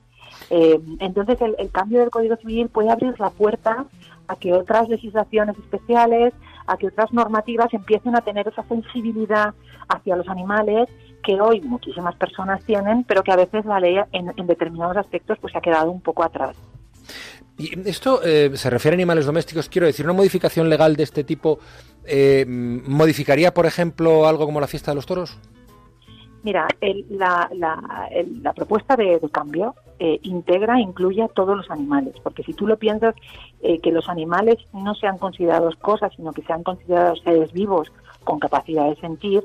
[0.51, 3.87] Eh, entonces, el, cambio del Código Civil puede abrir la puerta
[4.27, 6.35] a que otras legislaciones especiales,
[6.67, 9.55] a que otras normativas empiecen a tener esa sensibilidad
[9.89, 10.89] hacia los animales
[11.23, 15.39] que hoy muchísimas personas tienen, pero que a veces la ley en, en determinados aspectos
[15.41, 16.57] pues se ha quedado un poco atrás.
[17.59, 19.69] Y esto eh, se refiere a animales domésticos.
[19.69, 21.59] Quiero decir, una modificación legal de este tipo
[22.05, 25.39] eh, modificaría, por ejemplo, algo como la fiesta de los toros.
[26.45, 31.57] Mira, el, la, la, el, la, propuesta de, de cambio eh, integra, incluye a todos
[31.57, 33.17] los animales, porque si tú lo piensas,
[33.61, 37.91] eh, que los animales no sean considerados cosas, sino que sean considerados seres vivos
[38.23, 39.43] con capacidad de sentir,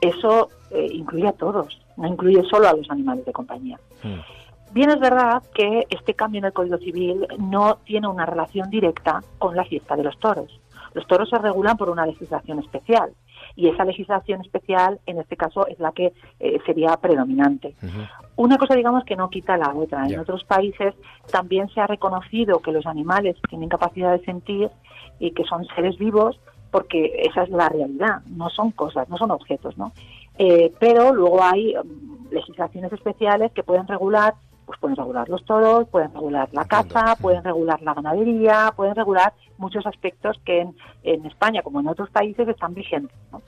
[0.00, 3.80] eso eh, incluye a todos, no incluye solo a los animales de compañía.
[4.04, 4.37] Mm.
[4.72, 9.22] Bien es verdad que este cambio en el Código Civil no tiene una relación directa
[9.38, 10.60] con la fiesta de los toros.
[10.94, 13.12] Los toros se regulan por una legislación especial
[13.56, 17.74] y esa legislación especial en este caso es la que eh, sería predominante.
[17.82, 18.08] Uh -huh.
[18.36, 20.06] Una cosa digamos que no quita la otra.
[20.06, 20.14] Yeah.
[20.14, 20.94] En otros países
[21.30, 24.70] también se ha reconocido que los animales tienen capacidad de sentir
[25.18, 26.38] y que son seres vivos
[26.70, 29.92] porque esa es la realidad, no son cosas, no son objetos, ¿no?
[30.38, 34.34] Eh, pero luego hay um, legislaciones especiales que pueden regular
[34.68, 39.32] pues pueden regular los toros, pueden regular la caza, pueden regular la ganadería, pueden regular
[39.56, 43.16] muchos aspectos que en, en España, como en otros países, están vigentes.
[43.32, 43.40] ¿no?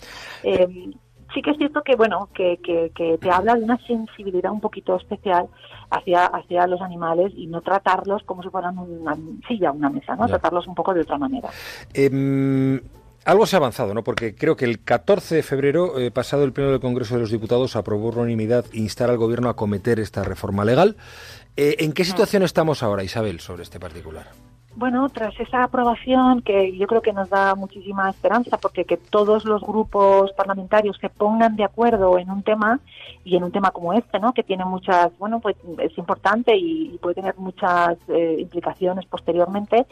[0.43, 0.91] Eh,
[1.35, 4.63] sí que es cierto que bueno que, que, que, te habla de una sensibilidad un
[4.63, 5.47] poquito especial
[5.91, 9.15] hacia hacia los animales y no tratarlos como si fueran una
[9.47, 10.39] silla una mesa no ya.
[10.39, 11.51] tratarlos un poco de otra manera
[11.95, 12.81] eh,
[13.25, 14.03] algo se ha avanzado, ¿no?
[14.03, 17.31] Porque creo que el 14 de febrero eh, pasado el Pleno del Congreso de los
[17.31, 20.97] Diputados aprobó unanimidad instar al Gobierno a cometer esta reforma legal.
[21.57, 24.29] Eh, ¿En qué situación estamos ahora, Isabel, sobre este particular?
[24.81, 29.45] Bueno, tras esa aprobación que yo creo que nos da muchísima esperanza, porque que todos
[29.45, 32.81] los grupos parlamentarios se pongan de acuerdo en un tema
[33.23, 34.33] y en un tema como este, ¿no?
[34.33, 39.87] Que tiene muchas, bueno, pues es importante y, puede tener muchas eh, implicaciones posteriormente.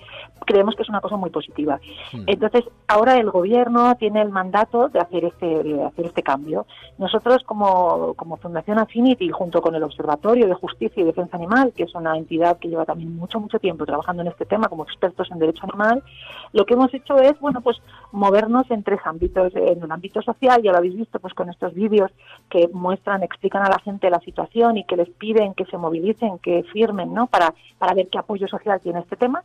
[0.46, 1.78] Creemos que es una cosa muy positiva.
[2.12, 2.24] Hmm.
[2.26, 6.66] Entonces, ahora el gobierno tiene el mandato de hacer este, de hacer este cambio.
[6.96, 11.84] Nosotros, como, como Fundación Affinity, junto con el Observatorio de Justicia y Defensa Animal, que
[11.84, 15.28] es una entidad que lleva también mucho, mucho tiempo trabajando en este tema como expertos
[15.32, 16.04] en derecho animal,
[16.52, 17.78] lo que hemos hecho es, bueno, pues
[18.12, 19.54] movernos en tres ámbitos.
[19.56, 22.10] En el ámbito social, ya lo habéis visto pues con estos vídeos
[22.48, 26.38] que muestran, explican a la gente la situación y que les piden que se movilicen,
[26.38, 27.26] que firmen, ¿no?
[27.26, 29.42] Para, para ver qué apoyo social tiene este tema.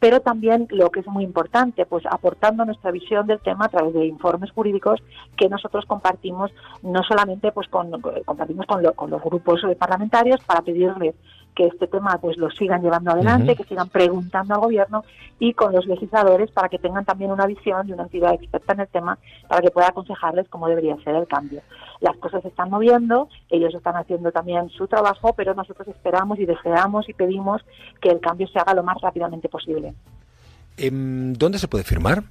[0.00, 3.94] Pero también lo que es muy importante, pues aportando nuestra visión del tema a través
[3.94, 5.00] de informes jurídicos
[5.36, 6.50] que nosotros compartimos,
[6.82, 11.14] no solamente pues con, compartimos con, con los grupos eh, parlamentarios para pedirles
[11.54, 15.04] que este tema pues lo sigan llevando adelante, que sigan preguntando al gobierno
[15.38, 18.80] y con los legisladores para que tengan también una visión de una entidad experta en
[18.80, 21.60] el tema para que pueda aconsejarles cómo debería ser el cambio.
[22.00, 26.46] Las cosas se están moviendo, ellos están haciendo también su trabajo, pero nosotros esperamos y
[26.46, 27.62] deseamos y pedimos
[28.00, 29.94] que el cambio se haga lo más rápidamente posible.
[30.76, 32.22] Em, ¿Dónde se puede firmar?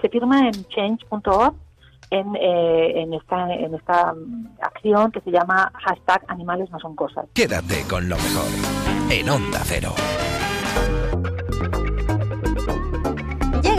[0.00, 1.54] Se firma en change.org
[2.10, 4.14] en, eh, en esta, en esta
[4.60, 7.26] acción que se llama hashtag animales no son cosas.
[7.34, 9.94] Quédate con lo mejor en Onda Cero.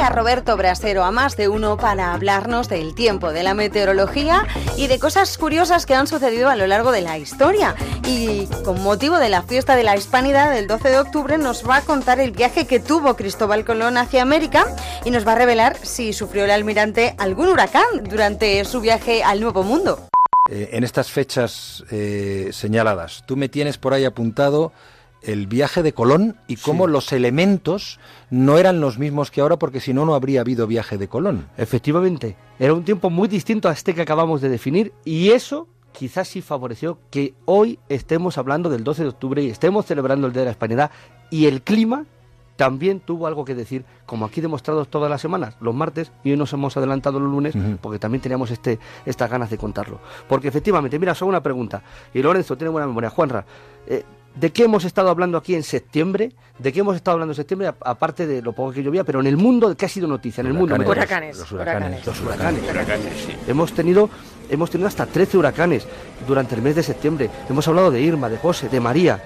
[0.10, 4.48] Roberto Brasero a más de uno para hablarnos del tiempo, de la meteorología
[4.78, 7.76] y de cosas curiosas que han sucedido a lo largo de la historia.
[8.08, 11.78] Y con motivo de la fiesta de la Hispanidad del 12 de octubre nos va
[11.78, 14.66] a contar el viaje que tuvo Cristóbal Colón hacia América
[15.06, 19.40] y nos va a revelar si sufrió el almirante algún huracán durante su viaje al
[19.40, 20.00] Nuevo Mundo.
[20.50, 24.74] Eh, en estas fechas eh, señaladas, tú me tienes por ahí apuntado
[25.22, 28.00] el viaje de Colón y cómo los elementos
[28.30, 31.48] no eran los mismos que ahora, porque si no, no habría habido viaje de Colón.
[31.58, 36.28] Efectivamente, era un tiempo muy distinto a este que acabamos de definir y eso quizás
[36.28, 40.42] sí favoreció que hoy estemos hablando del 12 de octubre y estemos celebrando el Día
[40.42, 40.92] de la Hispanidad
[41.30, 42.06] y el clima
[42.56, 46.38] también tuvo algo que decir, como aquí demostrado todas las semanas, los martes, y hoy
[46.38, 50.00] nos hemos adelantado los lunes, porque también teníamos este, estas ganas de contarlo.
[50.30, 51.82] Porque efectivamente, mira, solo una pregunta,
[52.14, 53.46] y Lorenzo tiene buena memoria, Juanra,
[53.88, 54.04] eh,
[54.36, 56.32] ¿de qué hemos estado hablando aquí en septiembre?
[56.58, 57.74] ¿De qué hemos estado hablando en septiembre?
[57.82, 60.42] Aparte de lo poco que llovía, pero en el mundo, ¿qué ha sido noticia?
[60.42, 60.76] En el mundo.
[60.76, 61.38] Huracanes.
[61.38, 62.06] Los huracanes.
[62.06, 62.62] Los huracanes.
[63.48, 64.10] Hemos tenido,
[64.50, 65.88] hemos tenido hasta 13 huracanes
[66.28, 67.30] durante el mes de septiembre.
[67.50, 69.22] Hemos hablado de Irma, de José, de María.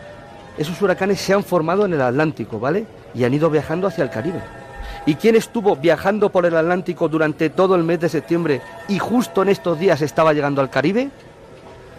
[0.58, 2.86] Esos huracanes se han formado en el Atlántico, ¿vale?
[3.14, 4.42] Y han ido viajando hacia el Caribe.
[5.06, 9.44] ¿Y quién estuvo viajando por el Atlántico durante todo el mes de septiembre y justo
[9.44, 11.12] en estos días estaba llegando al Caribe?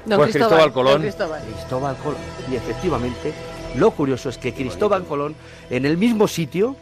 [0.07, 1.01] Don Pues Cristóbal, Cristóbal Colón.
[1.03, 1.43] Cristóbal.
[1.43, 2.19] Cristóbal Colón.
[2.51, 3.35] Y efectivamente,
[3.77, 5.35] lo curioso es que Cristóbal Colón,
[5.71, 6.77] en el mismo sitio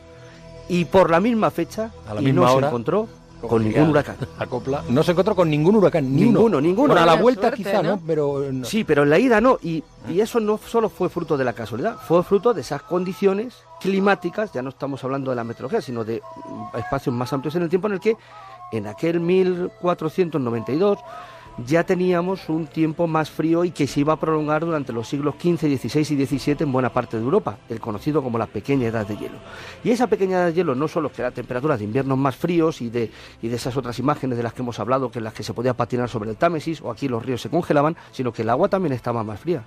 [0.69, 3.09] y por la misma fecha, A la y misma no hora, se encontró
[3.49, 4.17] con ningún huracán.
[4.39, 4.83] Acopla.
[4.89, 6.33] No se encontró con ningún huracán, ni uno.
[6.33, 6.89] Ninguno, ninguno.
[6.89, 7.91] Bueno, a la vuelta suerte, quizá, ¿no?
[7.91, 8.01] ¿no?
[8.07, 8.65] Pero no.
[8.65, 9.59] Sí, pero en la ida no.
[9.63, 13.55] Y, y eso no solo fue fruto de la casualidad, fue fruto de esas condiciones
[13.81, 17.63] climáticas, ya no estamos hablando de la meteorología, sino de mm, espacios más amplios en
[17.63, 18.17] el tiempo en el que
[18.73, 20.99] en aquel 1492
[21.67, 25.35] ya teníamos un tiempo más frío y que se iba a prolongar durante los siglos
[25.41, 29.07] XV, XVI y XVII en buena parte de Europa, el conocido como la pequeña edad
[29.07, 29.37] de hielo.
[29.85, 32.91] Y esa pequeña edad de hielo no solo era temperaturas de inviernos más fríos y
[32.91, 35.45] de, y de esas otras imágenes de las que hemos hablado, que en las que
[35.45, 38.51] se podía patinar sobre el Támesis o aquí los ríos se congelaban, sino que el
[38.51, 39.63] agua también estaba más fría.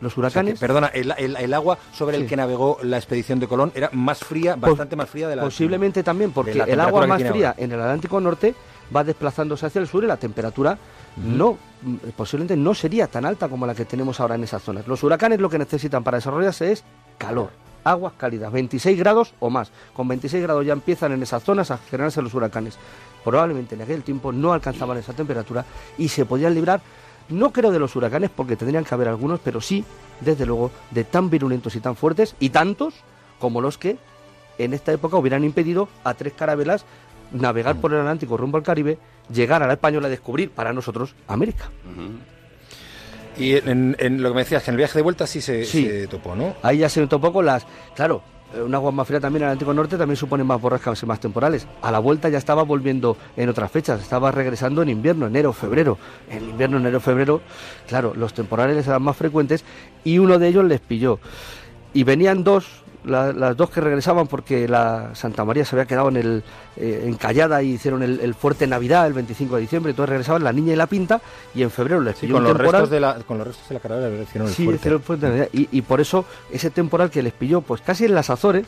[0.00, 0.60] Los O sea que, huracanes...
[0.60, 4.20] perdona, el, el- el agua sobre el que navegó la expedición de Colón era más
[4.20, 7.80] fría, bastante más fría de la Posiblemente también, porque el agua más fría en el
[7.80, 8.54] Atlántico Norte
[8.94, 10.78] va desplazándose hacia el sur y la temperatura
[11.16, 14.86] no mm, posiblemente no sería tan alta como la que tenemos ahora en esas zonas.
[14.86, 16.84] Los huracanes lo que necesitan para desarrollarse es
[17.18, 17.50] calor,
[17.84, 19.70] aguas cálidas, 26 grados o más.
[19.94, 22.78] Con 26 grados ya empiezan en esas zonas a generarse los huracanes.
[23.24, 25.64] Probablemente en aquel tiempo no alcanzaban esa temperatura
[25.96, 26.80] y se podían librar,
[27.28, 29.84] no creo de los huracanes porque tendrían que haber algunos, pero sí,
[30.20, 32.94] desde luego, de tan virulentos y tan fuertes y tantos
[33.38, 33.98] como los que
[34.58, 36.84] en esta época hubieran impedido a tres carabelas
[37.32, 38.98] navegar por el Atlántico rumbo al Caribe,
[39.32, 41.70] llegar a la Española a descubrir para nosotros América.
[43.36, 45.64] Y en, en lo que me decías, que en el viaje de vuelta sí se,
[45.64, 45.84] Sí.
[45.86, 46.54] se topó, ¿no?
[46.62, 47.64] Ahí ya se notó poco las...
[47.94, 48.20] Claro,
[48.56, 51.06] eh, un agua más fría también en el Atlántico Norte también supone más borrascas y
[51.06, 51.66] más temporales.
[51.82, 55.98] A la vuelta ya estaba volviendo en otras fechas, estaba regresando en invierno, enero, febrero.
[56.28, 57.40] En invierno, enero, febrero,
[57.86, 59.64] claro, los temporales eran más frecuentes
[60.02, 61.20] y uno de ellos les pilló.
[61.94, 66.08] Y venían dos, la- las dos que regresaban porque la Santa María se había quedado
[66.08, 66.42] en el
[66.76, 70.52] eh, encallada y hicieron el, el fuerte Navidad el 25 de diciembre, entonces regresaban la
[70.52, 71.20] niña y la pinta
[71.54, 72.80] y en febrero les Sí, pilló con un los, temporal.
[72.82, 74.80] restos de la, con los restos de la carrera hicieron el Sí, fuerte.
[74.80, 75.48] hicieron el puente de Navidad.
[75.52, 78.66] Y, y por eso ese temporal que les pilló, pues casi en las Azores,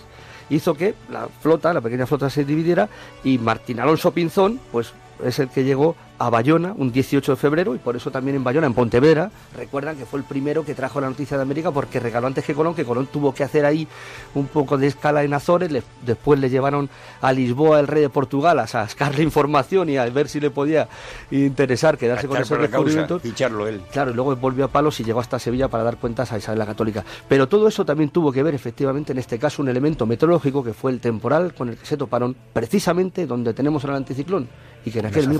[0.48, 2.89] hizo que la flota, la pequeña flota se dividiera
[3.24, 4.93] y Martín Alonso Pinzón, pues
[5.24, 8.44] es el que llegó a Bayona un 18 de febrero y por eso también en
[8.44, 11.98] Bayona, en Pontevedra, recuerdan que fue el primero que trajo la noticia de América porque
[11.98, 13.88] regaló antes que Colón, que Colón tuvo que hacer ahí
[14.34, 16.90] un poco de escala en Azores, le- después le llevaron
[17.22, 20.88] a Lisboa el rey de Portugal a sacarle información y a ver si le podía
[21.30, 23.22] interesar quedarse con esos descubrimientos.
[23.22, 23.80] ficharlo él.
[23.90, 26.59] Claro, y luego volvió a Palos y llegó hasta Sevilla para dar cuentas a Isabel
[26.59, 27.05] la Católica.
[27.28, 30.74] Pero todo eso también tuvo que ver, efectivamente, en este caso, un elemento meteorológico que
[30.74, 34.48] fue el temporal con el que se toparon precisamente donde tenemos el anticiclón
[34.84, 35.34] y que en aquel las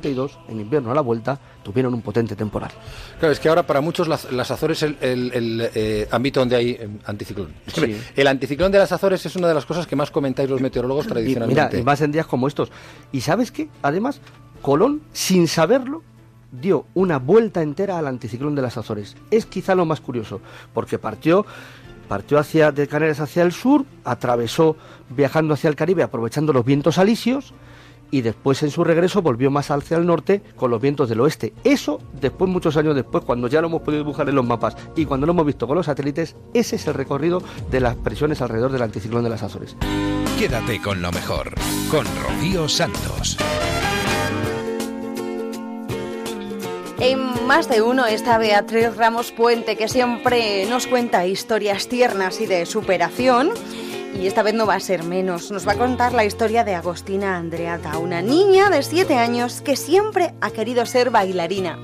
[0.00, 0.10] Azores.
[0.36, 2.70] 1492, en invierno a la vuelta, tuvieron un potente temporal.
[3.18, 6.40] Claro, es que ahora para muchos las, las Azores es el, el- el, eh, ámbito
[6.40, 7.52] donde hay eh, anticiclón.
[7.66, 7.96] Sí.
[8.16, 11.06] El anticiclón de las Azores es una de las cosas que más comentáis los meteorólogos
[11.06, 11.62] Y tradicionalmente.
[11.68, 12.70] mira, y más en días como estos.
[13.12, 13.68] ¿Y sabes qué?
[13.82, 14.20] Además,
[14.62, 16.02] Colón, sin saberlo,
[16.52, 19.16] dio una vuelta entera al anticiclón de las Azores.
[19.30, 20.40] Es quizá lo más curioso,
[20.74, 21.44] porque partió
[22.08, 24.76] partió hacia de Canarias hacia el sur, atravesó
[25.10, 27.54] viajando hacia el Caribe aprovechando los vientos alisios
[28.10, 31.52] y después en su regreso volvió más hacia el norte con los vientos del oeste.
[31.64, 35.04] Eso, después, muchos años después, cuando ya lo hemos podido dibujar en los mapas y
[35.04, 38.72] cuando lo hemos visto con los satélites, ese es el recorrido de las presiones alrededor
[38.72, 39.76] del anticiclón de las Azores.
[40.38, 41.54] Quédate con lo mejor,
[41.90, 43.36] con Rocío Santos.
[46.98, 52.46] En más de uno está Beatriz Ramos Puente, que siempre nos cuenta historias tiernas y
[52.46, 53.50] de superación.
[54.20, 55.50] Y esta vez no va a ser menos.
[55.50, 59.76] Nos va a contar la historia de Agostina Andreata, una niña de 7 años que
[59.76, 61.78] siempre ha querido ser bailarina.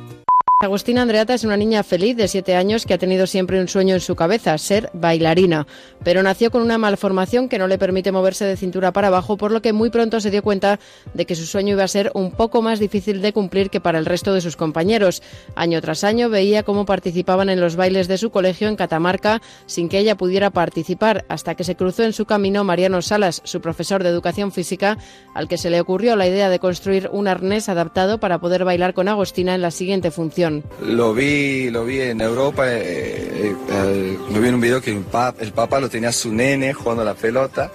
[0.58, 3.94] Agustina Andreata es una niña feliz de 7 años que ha tenido siempre un sueño
[3.94, 5.66] en su cabeza, ser bailarina,
[6.02, 9.52] pero nació con una malformación que no le permite moverse de cintura para abajo, por
[9.52, 10.80] lo que muy pronto se dio cuenta
[11.12, 13.98] de que su sueño iba a ser un poco más difícil de cumplir que para
[13.98, 15.22] el resto de sus compañeros.
[15.56, 19.90] Año tras año veía cómo participaban en los bailes de su colegio en Catamarca sin
[19.90, 24.02] que ella pudiera participar, hasta que se cruzó en su camino Mariano Salas, su profesor
[24.02, 24.96] de educación física,
[25.34, 28.94] al que se le ocurrió la idea de construir un arnés adaptado para poder bailar
[28.94, 30.45] con Agostina en la siguiente función.
[30.82, 34.90] Lo vi, lo vi en Europa, eh, eh, eh, lo vi en un video que
[34.90, 37.70] el papá lo tenía a su nene jugando a la pelota.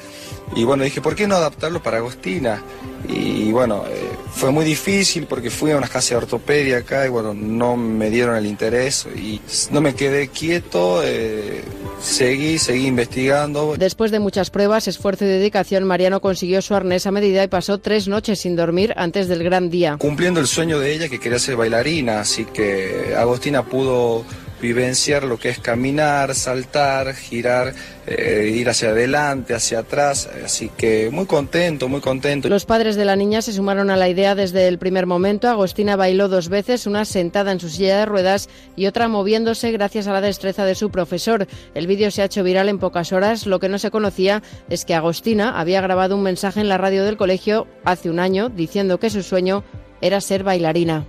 [0.56, 2.62] Y bueno, dije, ¿por qué no adaptarlo para Agostina?
[3.08, 7.10] Y bueno, eh, fue muy difícil porque fui a una casa de ortopedia acá y
[7.10, 9.42] bueno, no me dieron el interés y
[9.72, 11.64] no me quedé quieto, eh,
[12.02, 13.76] seguí, seguí investigando.
[13.78, 17.80] Después de muchas pruebas, esfuerzo y dedicación, Mariano consiguió su arnés a medida y pasó
[17.80, 19.98] tres noches sin dormir antes del gran día.
[19.98, 24.26] Cumpliendo el sueño de ella que quería ser bailarina, así que Agostina pudo
[24.62, 27.74] vivenciar lo que es caminar, saltar, girar,
[28.08, 32.48] eh, ir hacia adelante, hacia atrás, así que muy contento, muy contento.
[32.48, 35.50] Los padres de la niña se sumaron a la idea desde el primer momento.
[35.50, 40.08] Agostina bailó dos veces, una sentada en su silla de ruedas y otra moviéndose gracias
[40.08, 41.48] a la destreza de su profesor.
[41.74, 43.46] El vídeo se ha hecho viral en pocas horas.
[43.46, 47.04] Lo que no se conocía es que Agostina había grabado un mensaje en la radio
[47.04, 49.64] del colegio hace un año diciendo que su sueño
[50.02, 51.06] era ser bailarina.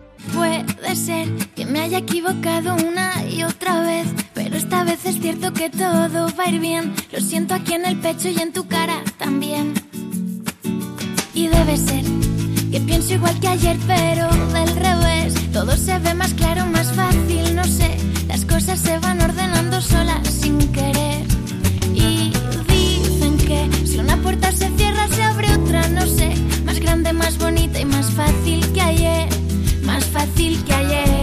[0.82, 5.52] Puede ser que me haya equivocado una y otra vez, pero esta vez es cierto
[5.52, 6.92] que todo va a ir bien.
[7.12, 9.74] Lo siento aquí en el pecho y en tu cara también.
[11.34, 12.04] Y debe ser
[12.72, 15.34] que pienso igual que ayer, pero del revés.
[15.52, 17.96] Todo se ve más claro, más fácil, no sé.
[18.26, 21.24] Las cosas se van ordenando solas sin querer.
[21.94, 22.32] Y
[22.66, 26.34] dicen que si una puerta se cierra, se abre otra, no sé.
[26.64, 29.31] Más grande, más bonita y más fácil que ayer.
[30.12, 31.21] Fácil que ayer.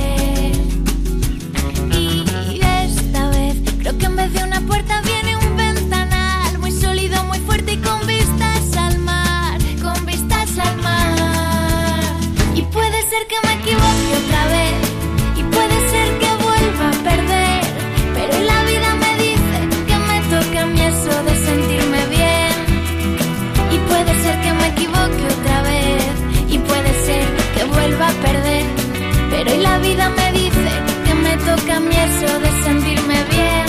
[32.18, 33.66] De sentirme bien.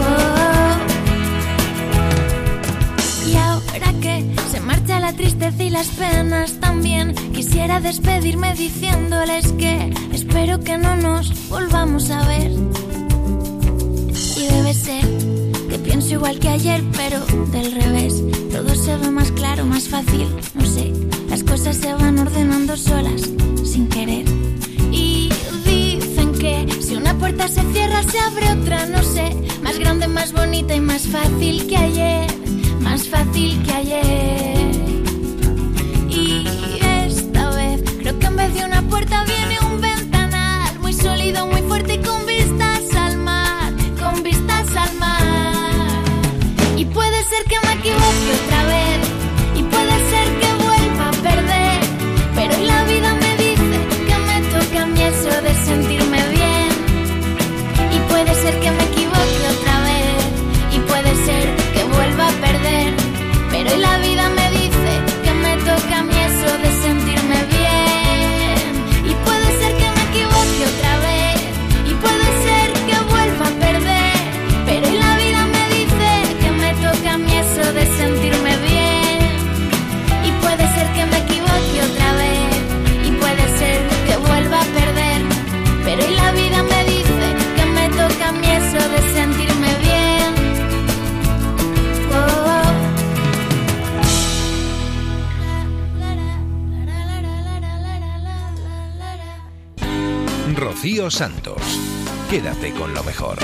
[0.00, 0.76] Oh.
[3.26, 9.92] Y ahora que se marcha la tristeza y las penas también, quisiera despedirme diciéndoles que
[10.12, 12.50] espero que no nos volvamos a ver.
[14.36, 15.04] Y debe ser
[15.70, 17.18] que pienso igual que ayer, pero
[17.50, 18.22] del revés.
[18.52, 20.92] Todo se ve más claro, más fácil, no sé.
[21.30, 23.22] Las cosas se van ordenando solas,
[23.64, 24.41] sin querer.
[26.92, 29.34] Si una puerta se cierra, se abre otra, no sé.
[29.62, 32.26] Más grande, más bonita y más fácil que ayer.
[32.80, 34.70] Más fácil que ayer.
[36.10, 36.44] Y
[37.06, 39.41] esta vez creo que en vez de una puerta viene
[101.12, 101.60] Santos.
[102.30, 103.36] Quédate con lo mejor.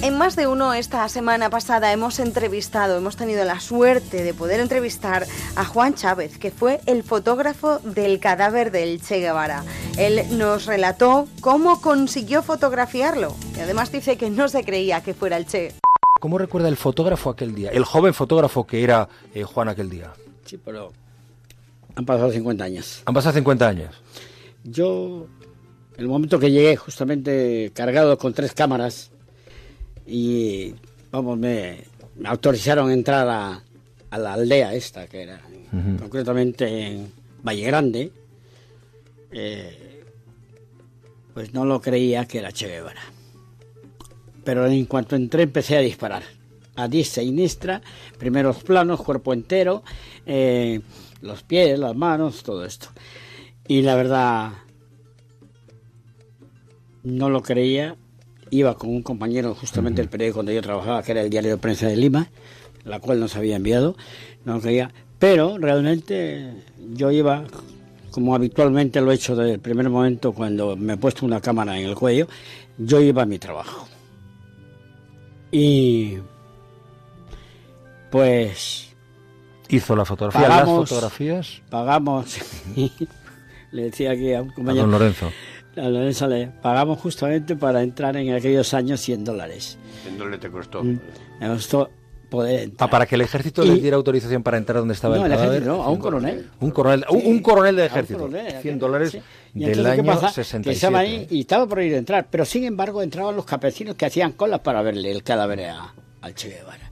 [0.00, 4.60] En más de uno esta semana pasada hemos entrevistado, hemos tenido la suerte de poder
[4.60, 9.64] entrevistar a Juan Chávez, que fue el fotógrafo del cadáver del Che Guevara.
[9.98, 15.36] Él nos relató cómo consiguió fotografiarlo y además dice que no se creía que fuera
[15.36, 15.74] el Che.
[16.20, 17.70] ¿Cómo recuerda el fotógrafo aquel día?
[17.70, 20.10] El joven fotógrafo que era eh, Juan aquel día.
[20.48, 20.92] Sí, pero
[21.94, 23.02] han pasado 50 años.
[23.04, 23.94] Han pasado 50 años.
[24.64, 25.26] Yo,
[25.94, 29.10] en el momento que llegué, justamente cargado con tres cámaras,
[30.06, 30.74] y
[31.10, 31.84] vamos, me,
[32.16, 33.62] me autorizaron a entrar a,
[34.08, 35.38] a la aldea esta, que era
[36.00, 37.12] concretamente en
[37.46, 38.10] Valle Grande,
[39.30, 40.02] eh,
[41.34, 43.02] pues no lo creía que era Che Guevara.
[44.44, 46.22] Pero en cuanto entré empecé a disparar.
[46.78, 47.82] A diestra y siniestra,
[48.18, 49.82] primeros planos, cuerpo entero,
[50.26, 50.80] eh,
[51.20, 52.88] los pies, las manos, todo esto.
[53.66, 54.52] Y la verdad,
[57.02, 57.96] no lo creía.
[58.50, 61.58] Iba con un compañero justamente del periódico donde yo trabajaba, que era el Diario de
[61.58, 62.30] Prensa de Lima,
[62.84, 63.96] la cual nos había enviado.
[64.44, 64.92] No lo creía.
[65.18, 66.54] Pero realmente
[66.94, 67.44] yo iba,
[68.10, 71.78] como habitualmente lo he hecho desde el primer momento cuando me he puesto una cámara
[71.78, 72.28] en el cuello,
[72.78, 73.86] yo iba a mi trabajo.
[75.50, 76.18] Y
[78.10, 78.86] pues
[79.70, 81.62] Hizo la fotografía, Pagamos- las fotografías.
[81.68, 82.38] pagamos,
[83.72, 85.30] le decía aquí a un A compañero, don Lorenzo.
[85.76, 89.76] a Lorenzo le pagamos justamente para entrar en aquellos años 100 dólares.
[90.06, 90.82] ¿En te costó?
[90.82, 90.98] Mm,
[91.40, 91.90] Me costó
[92.30, 92.88] poder entrar.
[92.88, 95.32] Ah, para que el ejército Y- le diera autorización para entrar donde estaba No, el
[95.32, 95.56] el cadáver.
[95.62, 96.46] ejército no, a un coronel.
[96.60, 98.18] Un coronel, un, un coronel de A un ejército.
[98.20, 99.14] coronel, 100 dólares
[99.54, 100.26] Y del entonces, ¿qué año pasa?
[100.28, 100.74] Que 67.
[100.74, 104.06] estaba ahí y estaba por ir a entrar, pero sin embargo entraban los campesinos que
[104.06, 106.87] hacían colas para verle el cadáver a- al Che Guevara.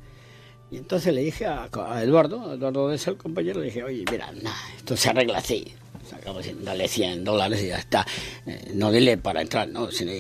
[0.77, 4.31] Y entonces le dije a, a Eduardo, Eduardo de el compañero, le dije, oye, mira,
[4.43, 5.73] nah, esto se arregla así.
[6.07, 8.07] Sacamos, dale 100 dólares y ya está.
[8.47, 10.13] Eh, no dile para entrar, no, sino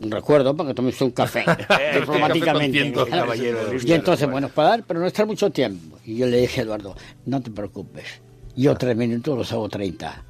[0.00, 1.46] un recuerdo para que tomes un café
[1.98, 2.78] diplomáticamente.
[2.78, 3.58] Ciento, caballero.
[3.82, 5.98] Y entonces, bueno, para dar, pero no estar mucho tiempo.
[6.04, 6.94] Y yo le dije a Eduardo,
[7.24, 8.04] no te preocupes,
[8.54, 10.24] yo tres minutos los hago 30.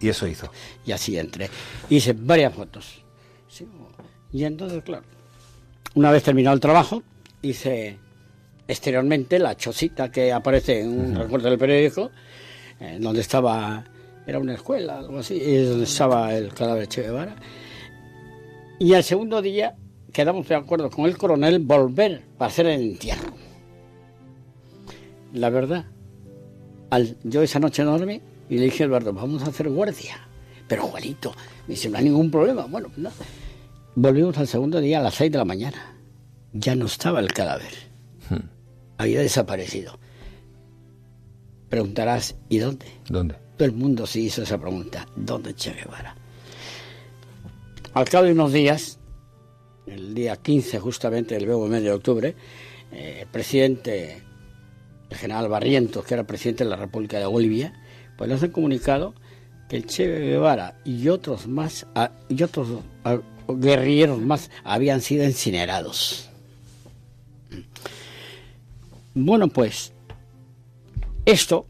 [0.00, 0.50] Y eso hizo.
[0.84, 1.48] Y así entré.
[1.88, 3.04] Hice varias fotos.
[4.32, 5.04] Y entonces, claro,
[5.94, 7.04] una vez terminado el trabajo,
[7.42, 8.00] hice
[8.66, 12.10] exteriormente la chocita que aparece en un recuerdo del periódico,
[12.80, 13.84] eh, donde estaba,
[14.26, 17.36] era una escuela, algo así, y donde estaba el cadáver de Che Guevara.
[18.78, 19.76] Y al segundo día
[20.12, 23.32] quedamos de acuerdo con el coronel volver para hacer el entierro.
[25.32, 25.86] La verdad,
[26.90, 30.28] al, yo esa noche no dormí y le dije a Eduardo, vamos a hacer guardia.
[30.68, 31.34] Pero Juanito,
[31.66, 32.66] me dice, no hay ningún problema.
[32.66, 33.10] Bueno, no.
[33.96, 35.96] Volvimos al segundo día a las seis de la mañana.
[36.52, 37.72] Ya no estaba el cadáver.
[38.98, 39.98] Había desaparecido.
[41.68, 42.86] Preguntarás, ¿y dónde?
[43.08, 43.34] ¿Dónde?
[43.56, 45.06] Todo el mundo se hizo esa pregunta.
[45.16, 46.14] ¿Dónde Che Guevara?
[47.94, 48.98] Al cabo de unos días,
[49.86, 52.34] el día 15 justamente, el luego mes de octubre,
[52.92, 54.22] eh, el presidente,
[55.10, 57.72] el general Barrientos, que era presidente de la República de Bolivia,
[58.16, 59.14] pues le hace comunicado
[59.68, 62.68] que el Che Guevara y otros más, ah, y otros
[63.04, 63.18] ah,
[63.48, 66.30] guerrilleros más habían sido incinerados.
[69.14, 69.92] Bueno, pues
[71.24, 71.66] esto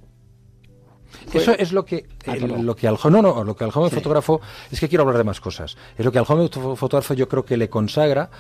[1.33, 3.89] Eso es lo que, Ah, lo que al joven, no, no, lo que al joven
[3.91, 3.97] Sí.
[3.97, 4.41] fotógrafo,
[4.71, 5.77] es que quiero hablar de más cosas.
[5.97, 8.31] Es lo que al joven fo- fotógrafo yo creo que le consagra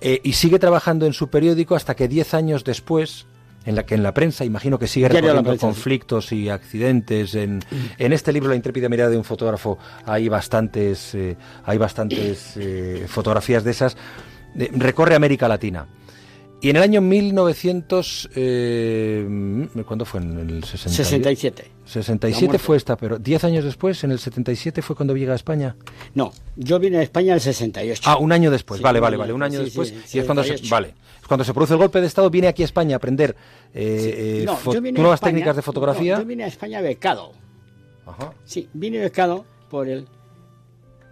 [0.00, 3.26] eh, y sigue trabajando en su periódico hasta que 10 años después,
[3.64, 5.58] en la que en la prensa, imagino que sigue recorriendo sí.
[5.58, 7.34] conflictos y accidentes.
[7.34, 7.64] En,
[7.98, 13.06] en este libro, La intrépida mirada de un fotógrafo, hay bastantes, eh, hay bastantes eh,
[13.08, 13.96] fotografías de esas.
[14.54, 15.86] Recorre América Latina.
[16.60, 20.20] Y en el año 1900, eh, ¿cuándo fue?
[20.20, 21.64] En el 60 y- 67.
[21.84, 22.58] La 67 muerte.
[22.58, 25.76] fue esta, pero 10 años después, en el 77 fue cuando llega a España.
[26.14, 28.02] No, yo vine a España en el 68.
[28.06, 29.94] Ah, un año después, Sí, vale, vale, vale, un año sí, después.
[30.06, 30.74] sí, y es cuando se, 78.
[30.74, 33.36] vale, es cuando se produce el golpe de Estado, viene aquí a España a aprender
[33.74, 36.14] eh, eh, No, fo- yo vine a nuevas España- técnicas de fotografía.
[36.16, 37.32] no, yo vine a España becado.
[38.44, 40.06] Sí, vine becado por el,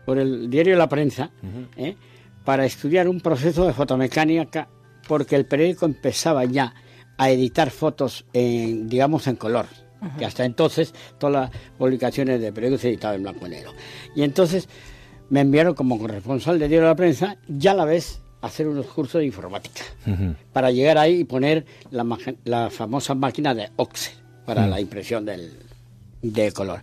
[0.07, 1.31] por el diario La Prensa
[1.77, 1.97] ¿eh?
[2.45, 4.69] para estudiar un proceso de fotomecánica
[5.09, 6.75] porque el periódico empezaba ya
[7.17, 9.67] a editar fotos, en, digamos, en color.
[10.19, 13.73] Que hasta entonces todas las publicaciones de periódicos se editaban en blanco y negro.
[14.15, 14.69] Y entonces
[15.31, 18.85] me enviaron como corresponsal de diario La Prensa ya a la vez a hacer unos
[18.87, 19.81] cursos de informática
[20.53, 24.13] para llegar ahí y poner la, famosa máquina de Oxer,
[24.45, 25.51] para la impresión del,
[26.21, 26.83] de color.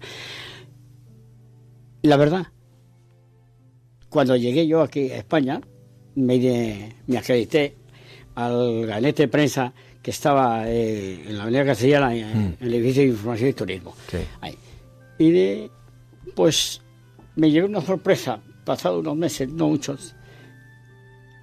[2.01, 2.47] La verdad,
[4.09, 5.61] cuando llegué yo aquí a España,
[6.15, 7.75] me, de- me acredité
[8.35, 13.03] al gabinete de prensa que estaba eh, en la Avenida Castellana, en, en el edificio
[13.03, 13.95] de información y turismo.
[14.41, 14.57] Ahí.
[15.17, 15.71] Y de,
[16.35, 16.81] pues
[17.35, 20.15] me llegó una sorpresa, pasado unos meses, no muchos,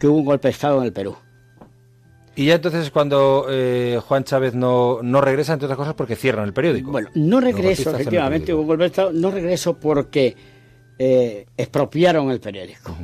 [0.00, 1.16] que hubo un golpe de Estado en el Perú.
[2.34, 6.14] Y ya entonces es cuando eh, Juan Chávez no, no regresa, entre otras cosas, porque
[6.14, 6.92] cierran el periódico.
[6.92, 10.36] Bueno, no regreso, efectivamente, hubo un golpe de Estado, no regreso porque
[10.98, 12.96] eh, expropiaron el periódico.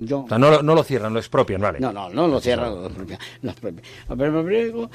[0.00, 1.78] Yo, O sea, no, lo- no lo cierran, lo expropian, vale.
[1.78, 3.18] No, no, no lo cierran, lo expropian.
[3.42, 3.84] Lo expropian.
[4.08, 4.90] El periódico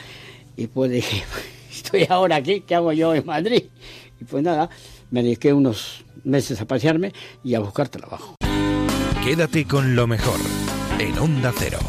[0.57, 1.23] y pues dije,
[1.71, 3.63] estoy ahora aquí, ¿qué hago yo en Madrid?
[4.19, 4.69] Y pues nada,
[5.11, 7.13] me dediqué unos meses a pasearme
[7.43, 8.35] y a buscar trabajo.
[9.23, 10.39] Quédate con lo mejor
[10.99, 11.79] en Onda Cero.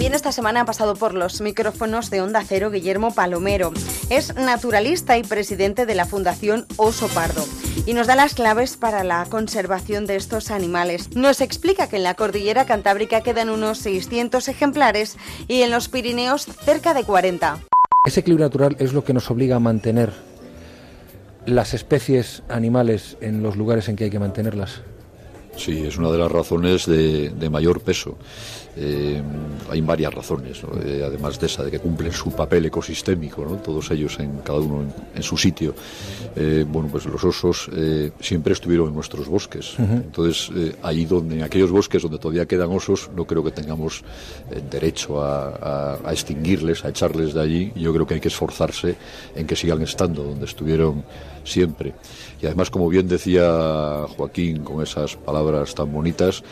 [0.00, 3.70] También esta semana ha pasado por los micrófonos de Onda Cero Guillermo Palomero.
[4.08, 7.44] Es naturalista y presidente de la Fundación Oso Pardo
[7.84, 11.14] y nos da las claves para la conservación de estos animales.
[11.14, 15.18] Nos explica que en la cordillera cantábrica quedan unos 600 ejemplares
[15.48, 17.58] y en los Pirineos cerca de 40.
[18.06, 20.14] Ese equilibrio natural es lo que nos obliga a mantener
[21.44, 24.80] las especies animales en los lugares en que hay que mantenerlas.
[25.56, 28.16] Sí, es una de las razones de, de mayor peso.
[28.76, 29.20] Eh,
[29.68, 30.70] hay varias razones, ¿no?
[30.82, 33.56] Eh, además de esa, de que cumplen su papel ecosistémico, ¿no?
[33.56, 35.74] todos ellos en cada uno en, en su sitio.
[36.36, 37.68] Eh, bueno, pues los osos
[38.20, 39.74] siempre estuvieron en nuestros bosques.
[39.78, 40.50] Entonces,
[40.82, 44.02] ahí donde, en aquellos bosques donde todavía quedan osos, no creo que tengamos
[44.70, 47.72] derecho a, a- a extinguirles, a echarles de allí.
[47.74, 48.96] Yo creo que hay que esforzarse
[49.34, 51.02] en que sigan estando donde estuvieron
[51.44, 51.94] siempre.
[52.42, 56.42] Y además, como bien decía Joaquín con esas palabras tan bonitas,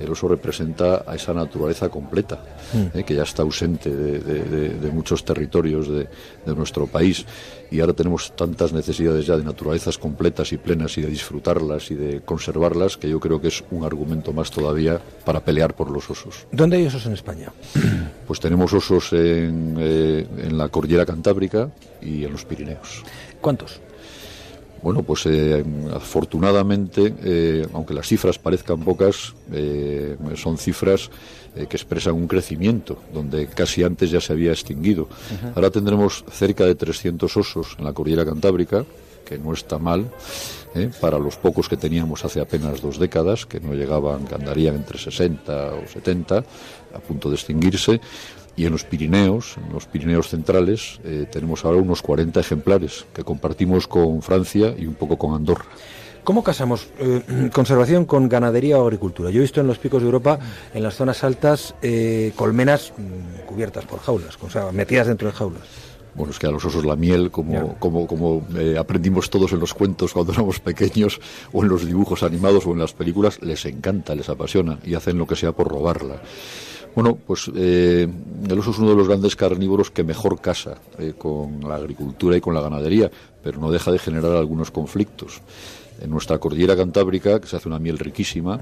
[0.00, 2.38] el oso representa a esa naturaleza completa,
[2.74, 2.98] Mm.
[2.98, 6.08] eh, que ya está ausente de, de- de- de muchos territorios de,
[6.44, 7.24] de nuestro país.
[7.70, 11.94] Y ahora tenemos tantas necesidades ya de naturalezas completas y plenas y de disfrutarlas y
[11.94, 16.10] de conservarlas, que yo creo que es un argumento más todavía para pelear por los
[16.10, 16.46] osos.
[16.52, 17.52] ¿Dónde hay osos en España?
[18.26, 21.70] Pues tenemos osos en, eh, en la cordillera Cantábrica
[22.02, 23.04] y en los Pirineos.
[23.40, 23.80] ¿Cuántos?
[24.82, 31.10] Bueno, pues eh, afortunadamente, eh, aunque las cifras parezcan pocas, eh, son cifras
[31.54, 35.08] que expresan un crecimiento, donde casi antes ya se había extinguido.
[35.54, 38.84] Ahora tendremos cerca de 300 osos en la cordillera Cantábrica,
[39.26, 40.06] que no está mal,
[40.74, 40.90] ¿eh?
[41.00, 44.98] para los pocos que teníamos hace apenas dos décadas, que no llegaban, que andarían entre
[44.98, 48.00] 60 o 70, a punto de extinguirse.
[48.56, 53.22] Y en los Pirineos, en los Pirineos centrales, eh, tenemos ahora unos 40 ejemplares que
[53.22, 55.66] compartimos con Francia y un poco con Andorra.
[56.26, 59.30] ¿Cómo casamos eh, conservación con ganadería o agricultura?
[59.30, 60.40] Yo he visto en los picos de Europa,
[60.74, 65.34] en las zonas altas, eh, colmenas mm, cubiertas por jaulas, o sea, metidas dentro de
[65.34, 65.62] jaulas.
[66.16, 69.60] Bueno, es que a los osos la miel, como, como, como eh, aprendimos todos en
[69.60, 71.20] los cuentos cuando éramos pequeños,
[71.52, 75.18] o en los dibujos animados o en las películas, les encanta, les apasiona y hacen
[75.18, 76.22] lo que sea por robarla.
[76.96, 78.08] Bueno, pues eh,
[78.48, 82.38] el oso es uno de los grandes carnívoros que mejor casa eh, con la agricultura
[82.38, 83.10] y con la ganadería,
[83.42, 85.42] pero no deja de generar algunos conflictos.
[86.00, 88.58] En nuestra cordillera cantábrica, que se hace una miel riquísima,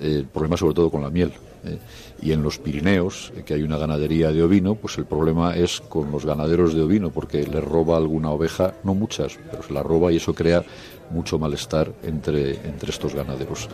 [0.00, 1.32] eh, el problema sobre todo con la miel.
[1.64, 1.78] eh,
[2.22, 6.10] y en los Pirineos, que hay una ganadería de ovino, pues el problema es con
[6.10, 10.10] los ganaderos de ovino, porque les roba alguna oveja, no muchas, pero se la roba
[10.10, 10.64] y eso crea
[11.10, 13.68] mucho malestar entre, entre estos ganaderos.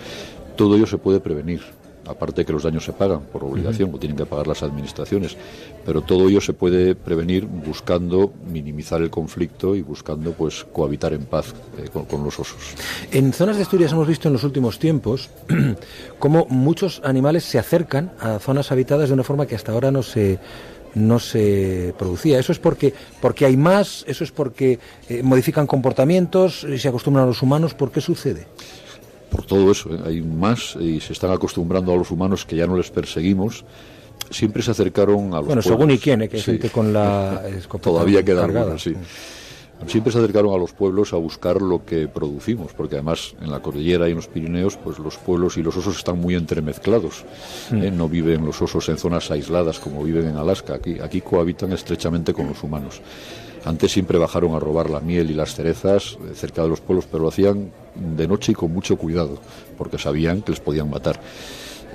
[0.57, 1.63] Todo ello se puede prevenir.
[2.11, 5.37] Aparte que los daños se pagan por obligación, o tienen que pagar las administraciones,
[5.85, 11.25] pero todo ello se puede prevenir buscando minimizar el conflicto y buscando pues cohabitar en
[11.25, 12.59] paz eh, con, con los osos.
[13.13, 15.31] En zonas de Asturias hemos visto en los últimos tiempos
[16.19, 20.03] cómo muchos animales se acercan a zonas habitadas de una forma que hasta ahora no
[20.03, 20.39] se
[20.95, 22.39] no se producía.
[22.39, 24.79] Eso es porque porque hay más, eso es porque
[25.09, 27.75] eh, modifican comportamientos y se acostumbran a los humanos.
[27.75, 28.47] ¿Por qué sucede?
[29.31, 29.95] Por todo eso.
[29.95, 30.01] ¿eh?
[30.07, 33.65] Hay más y se están acostumbrando a los humanos que ya no les perseguimos.
[34.31, 35.65] Siempre se acercaron a los Bueno, pueblos.
[35.65, 36.29] según y quién, ¿eh?
[36.29, 36.51] que hay Sí.
[36.53, 37.43] gente con la
[37.81, 38.95] Todavía algunos, sí.
[39.87, 43.61] Siempre se acercaron a los pueblos a buscar lo que producimos, porque además en la
[43.63, 47.25] cordillera y en los Pirineos, pues los pueblos y los osos están muy entremezclados.
[47.71, 47.83] Mm.
[47.85, 47.91] ¿eh?
[47.91, 50.75] No viven los osos en zonas aisladas como viven en Alaska.
[50.75, 53.01] Aquí, aquí cohabitan estrechamente con los humanos.
[53.65, 57.23] Antes siempre bajaron a robar la miel y las cerezas cerca de los pueblos, pero
[57.23, 59.39] lo hacían de noche y con mucho cuidado,
[59.77, 61.21] porque sabían que les podían matar.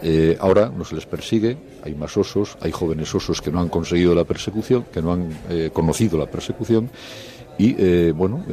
[0.02, 3.70] Eh, ahora no se les persigue, hay más osos, hay jóvenes osos que no han
[3.70, 6.90] conseguido la persecución, que no han eh, conocido la persecución
[7.58, 8.44] y eh, bueno,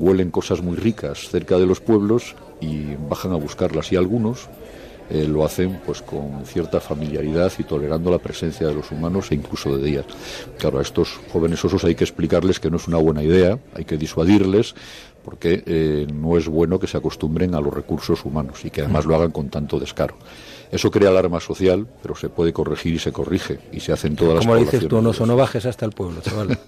[0.00, 4.48] huelen cosas muy ricas cerca de los pueblos y bajan a buscarlas y algunos
[5.10, 9.74] lo hacen pues con cierta familiaridad y tolerando la presencia de los humanos e incluso
[9.74, 10.04] de días.
[10.58, 13.86] Claro, a estos jóvenes osos hay que explicarles que no es una buena idea, hay
[13.86, 14.74] que disuadirles,
[15.28, 19.04] porque eh, no es bueno que se acostumbren a los recursos humanos y que además
[19.04, 20.14] lo hagan con tanto descaro.
[20.72, 24.36] Eso crea alarma social, pero se puede corregir y se corrige y se hacen todas
[24.36, 26.58] las Como dices tú, no, no bajes hasta el pueblo, chaval.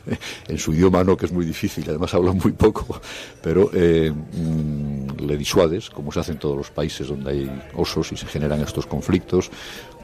[0.48, 3.02] en su idioma no, que es muy difícil, además hablan muy poco,
[3.42, 8.12] pero eh, mm, le disuades, como se hace en todos los países donde hay osos
[8.12, 9.50] y se generan estos conflictos,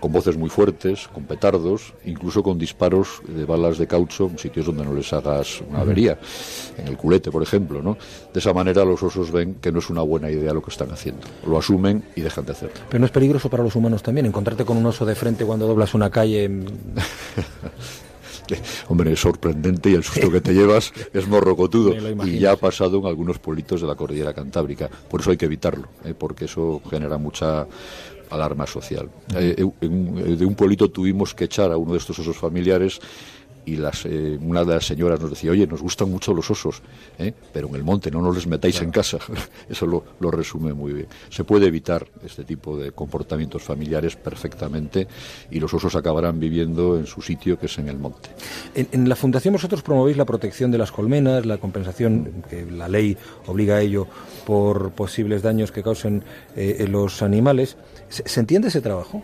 [0.03, 4.66] con voces muy fuertes, con petardos, incluso con disparos de balas de caucho en sitios
[4.66, 6.19] donde no les hagas una avería,
[6.77, 7.97] en el culete, por ejemplo, ¿no?
[8.35, 10.91] De esa manera los osos ven que no es una buena idea lo que están
[10.91, 12.74] haciendo, lo asumen y dejan de hacerlo.
[12.89, 15.69] Pero no es peligroso para los humanos también encontrarte con un oso de frente cuando
[15.69, 16.51] doblas una calle.
[18.89, 21.95] Hombre, es sorprendente y el susto que te llevas es morrocotudo.
[22.27, 24.91] Y ya ha pasado en algunos pueblitos de la cordillera cantábrica.
[25.09, 26.12] Por eso hay que evitarlo, ¿eh?
[26.19, 27.69] porque eso genera mucha
[28.35, 29.09] alarma social.
[29.35, 32.37] Eh, eh, en- eh, de un pueblito tuvimos que echar a uno de estos osos
[32.37, 33.01] familiares
[33.65, 36.83] y las, eh, una de las señoras nos decía, oye, nos gustan mucho los osos,
[37.21, 37.33] ¿eh?
[37.53, 39.19] pero en el monte no nos les metáis en casa.
[39.71, 41.07] Eso lo, lo resume muy bien.
[41.31, 45.07] Se puede evitar este tipo de comportamientos familiares perfectamente
[45.49, 48.31] y los osos acabarán viviendo en su sitio, que es en el monte.
[48.75, 52.89] En, en la Fundación vosotros promovéis la protección de las colmenas, la compensación, que la
[52.89, 54.09] ley obliga a ello,
[54.45, 56.25] por posibles daños que causen
[56.57, 57.77] eh, en los animales.
[58.13, 59.23] ¿Se, se entiende ese trabajo?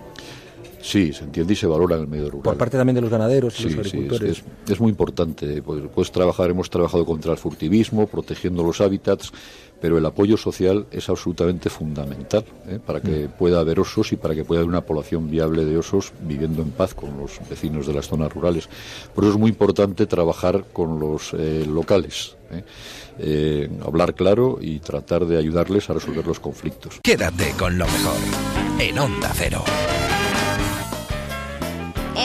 [0.81, 2.43] Sí, se entiende y se valora en el medio rural.
[2.45, 4.39] Por parte también de los ganaderos y Sí, los sí, es, agricultores.
[4.67, 5.61] es- es muy importante.
[5.61, 9.33] Pues, pues trabajar, hemos trabajado contra el furtivismo, protegiendo los hábitats,
[9.81, 12.79] pero el apoyo social es absolutamente fundamental ¿eh?
[12.85, 13.31] para que Mm.
[13.39, 16.71] pueda haber osos y para que pueda haber una población viable de osos viviendo en
[16.71, 18.69] paz con los vecinos de las zonas rurales.
[19.15, 22.37] Por eso es muy importante trabajar con los eh, locales.
[22.51, 22.63] ¿eh?
[23.19, 27.01] Eh, hablar claro y tratar de ayudarles a resolver los conflictos.
[27.03, 28.17] Quédate con lo mejor
[28.79, 29.65] en Onda Cero.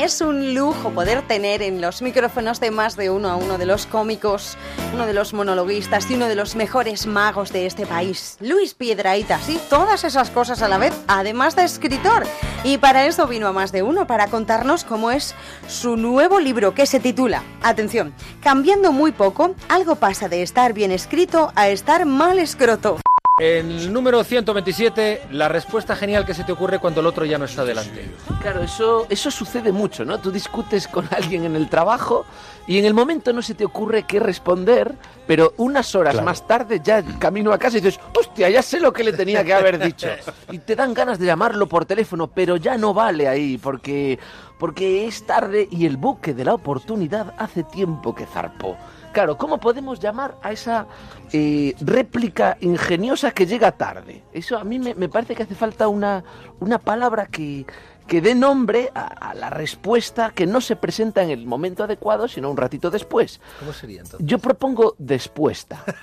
[0.02, 3.68] Es un lujo poder tener en los micrófonos de más de uno a uno de
[3.68, 4.58] los cómicos,
[4.92, 9.38] uno de los monologuistas y uno de los mejores magos de este país, Luis Piedraíta.
[9.40, 12.26] Sí, todas esas cosas a la vez, además de escritor.
[12.64, 15.36] Y para eso vino a más de uno, para contarnos cómo es
[15.68, 20.92] su nuevo libro que se titula, atención, Cambiando muy poco, algo pasa de estar bien
[20.92, 22.98] escrito a estar mal escroto.
[23.40, 27.40] En el número 127, la respuesta genial que se te ocurre cuando el otro ya
[27.40, 28.12] no está delante.
[28.40, 30.20] Claro, eso, eso sucede mucho, ¿no?
[30.20, 32.28] Tú discutes con alguien en el trabajo
[32.68, 34.94] y en el momento no se te ocurre qué responder,
[35.26, 36.26] pero unas horas Claro.
[36.28, 39.44] más tarde ya camino a casa y dices, hostia, ya sé lo que le tenía
[39.44, 40.10] que haber dicho.
[40.52, 44.20] Y te dan ganas de llamarlo por teléfono, pero ya no vale ahí, porque,
[44.60, 48.78] porque es tarde y el buque de la oportunidad hace tiempo que zarpó.
[49.14, 50.88] Claro, ¿cómo podemos llamar a esa
[51.32, 54.24] eh, réplica ingeniosa que llega tarde?
[54.34, 56.24] Eso a mí me, me parece que hace falta una,
[56.60, 57.68] una palabra que,
[58.08, 62.28] que dé nombre a, a la respuesta que no se presenta en el momento adecuado,
[62.28, 63.40] sino un ratito después.
[63.60, 64.28] ¿Cómo sería entonces?
[64.28, 65.84] Yo propongo despuesta.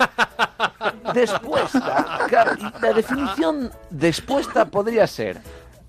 [1.15, 2.27] Despuesta.
[2.81, 5.41] La definición despuesta podría ser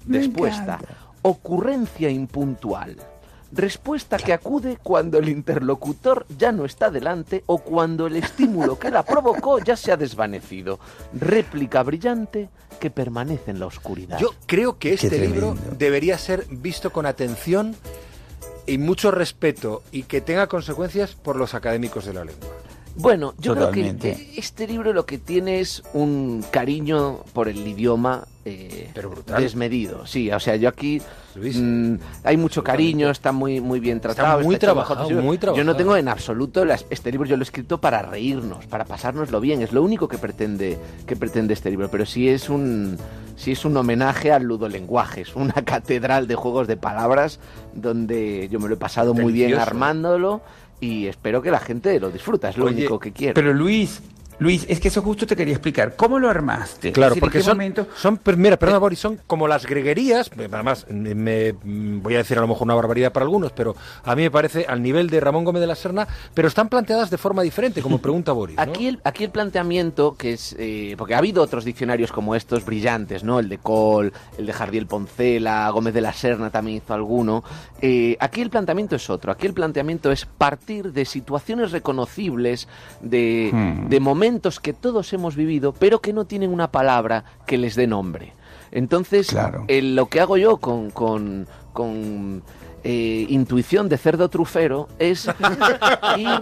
[0.06, 0.80] despuesta.
[1.22, 2.98] Ocurrencia impuntual.
[3.52, 8.90] Respuesta que acude cuando el interlocutor ya no está delante o cuando el estímulo que
[8.90, 10.80] la provocó ya se ha desvanecido.
[11.14, 12.50] Réplica brillante
[12.80, 14.20] que permanece en la oscuridad.
[14.20, 17.76] Yo creo que este libro debería ser visto con atención
[18.66, 22.50] y mucho respeto y que tenga consecuencias por los académicos de la lengua.
[22.96, 24.14] Bueno, yo Totalmente.
[24.14, 29.42] creo que este libro lo que tiene es un cariño por el idioma eh, brutal.
[29.42, 30.06] desmedido.
[30.06, 31.02] Sí, o sea, yo aquí
[31.36, 34.42] mm, hay mucho cariño, está muy muy bien Está tratado.
[34.44, 35.76] muy hecho lo mejor trabajado, muy Yo no trabajado.
[35.78, 39.62] tengo en absoluto las- este libro yo lo he escrito para reírnos, para pasárnoslo bien.
[39.62, 41.90] Es lo único que pretende que pretende este libro.
[41.90, 42.98] Pero sí es un
[43.38, 47.40] sí es un homenaje al ludolenguaje, es una catedral de juegos de palabras
[47.74, 50.42] donde yo me lo he pasado muy bien armándolo
[50.82, 52.50] y espero que la gente lo disfruta.
[52.50, 53.36] Es lo Oye, único que quiero.
[53.36, 54.02] Pero Luis,
[54.42, 55.96] Luis, es que eso justo te quería explicar.
[55.96, 56.92] ¿Cómo lo armaste?
[56.92, 60.32] Claro, Es decir, ¿en porque son, momento- son, mira, perdona, Boris, son como las greguerías,
[60.36, 63.76] además, me, me- mm, voy a decir a lo mejor una barbaridad para algunos, pero
[64.04, 67.12] a mí me parece al nivel de Ramón Gómez de la Serna, pero están planteadas
[67.12, 68.56] de forma diferente, como pregunta Boris.
[68.58, 68.64] ¿no?
[68.64, 70.56] Aquí el, aquí el planteamiento, que es.
[70.58, 73.38] eh, porque ha habido otros diccionarios como estos brillantes, ¿no?
[73.40, 77.44] El de Col, el de Jardiel Poncela, Gómez de la Serna también hizo alguno.
[77.80, 79.32] Eh, aquí el planteamiento es otro.
[79.32, 82.68] Aquí el planteamiento es partir de situaciones reconocibles,
[83.02, 83.88] de, Hmm.
[83.90, 87.88] de momentos que todos hemos vivido, pero que no tienen una palabra que les dé
[87.88, 88.34] nombre.
[88.72, 89.28] Entonces,
[89.68, 92.42] el- lo que hago yo con, con, con
[92.84, 95.28] eh, intuición de cerdo trufero es
[96.18, 96.40] ir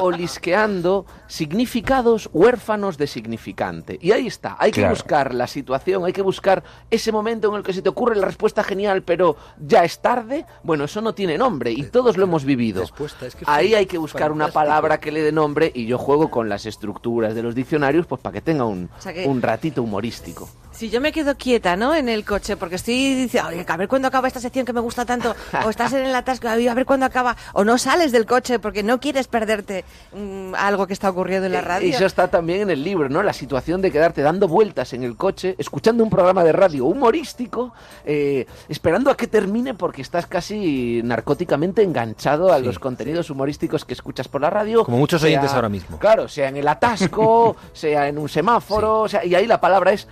[0.00, 3.98] olisqueando significados huérfanos de significante.
[4.00, 4.94] Y ahí está, hay que Claro.
[4.94, 8.26] buscar la situación, hay que buscar ese momento en el que se te ocurre la
[8.26, 10.44] respuesta genial, pero ya es tarde.
[10.62, 12.80] Bueno, eso no tiene nombre y todos lo hemos vivido.
[12.82, 15.98] Respuesta, es que Ahí hay que buscar una palabra que le dé nombre y yo
[15.98, 19.26] juego con las estructuras de los diccionarios pues para que tenga un, O sea que-
[19.26, 20.48] un ratito humorístico.
[20.76, 21.94] Si yo me quedo quieta, ¿no?
[21.94, 24.80] En el coche, porque estoy diciendo, "Oye, a ver cuándo acaba esta sección que me
[24.80, 25.34] gusta tanto,
[25.64, 28.82] o estás en el atasco, a ver cuándo acaba, o no sales del coche porque
[28.82, 31.88] no quieres perderte mm, algo que está ocurriendo en la radio.
[31.88, 33.22] Y eso está también en el libro, ¿no?
[33.22, 37.72] La situación de quedarte dando vueltas en el coche, escuchando un programa de radio humorístico,
[38.04, 43.94] eh, esperando a que termine porque estás casi narcóticamente enganchado a los contenidos humorísticos que
[43.94, 44.84] escuchas por la radio.
[44.84, 45.98] Como muchos sea- oyentes ahora mismo.
[45.98, 49.92] Claro, sea en el atasco, sea en un semáforo, o sea, y ahí la palabra
[49.92, 50.06] es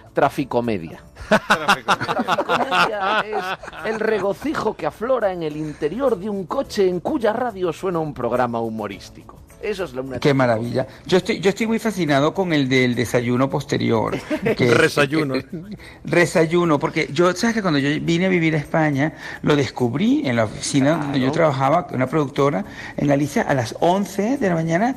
[0.55, 1.02] traficomedia.
[1.28, 3.44] Traficomedia es
[3.86, 8.14] el regocijo que aflora en el interior de un coche en cuya radio suena un
[8.14, 9.43] programa humorístico.
[9.65, 10.86] Eso es lo una Qué maravilla.
[11.07, 14.15] Yo estoy, yo estoy muy fascinado con el del desayuno posterior.
[14.57, 15.35] que- Resayuno.
[16.05, 20.36] Resayuno, porque yo, ¿sabes que cuando yo vine a vivir a España, lo descubrí en
[20.36, 22.65] la oficina donde yo trabajaba, una productora
[22.97, 24.97] en Galicia, a las 11 de la mañana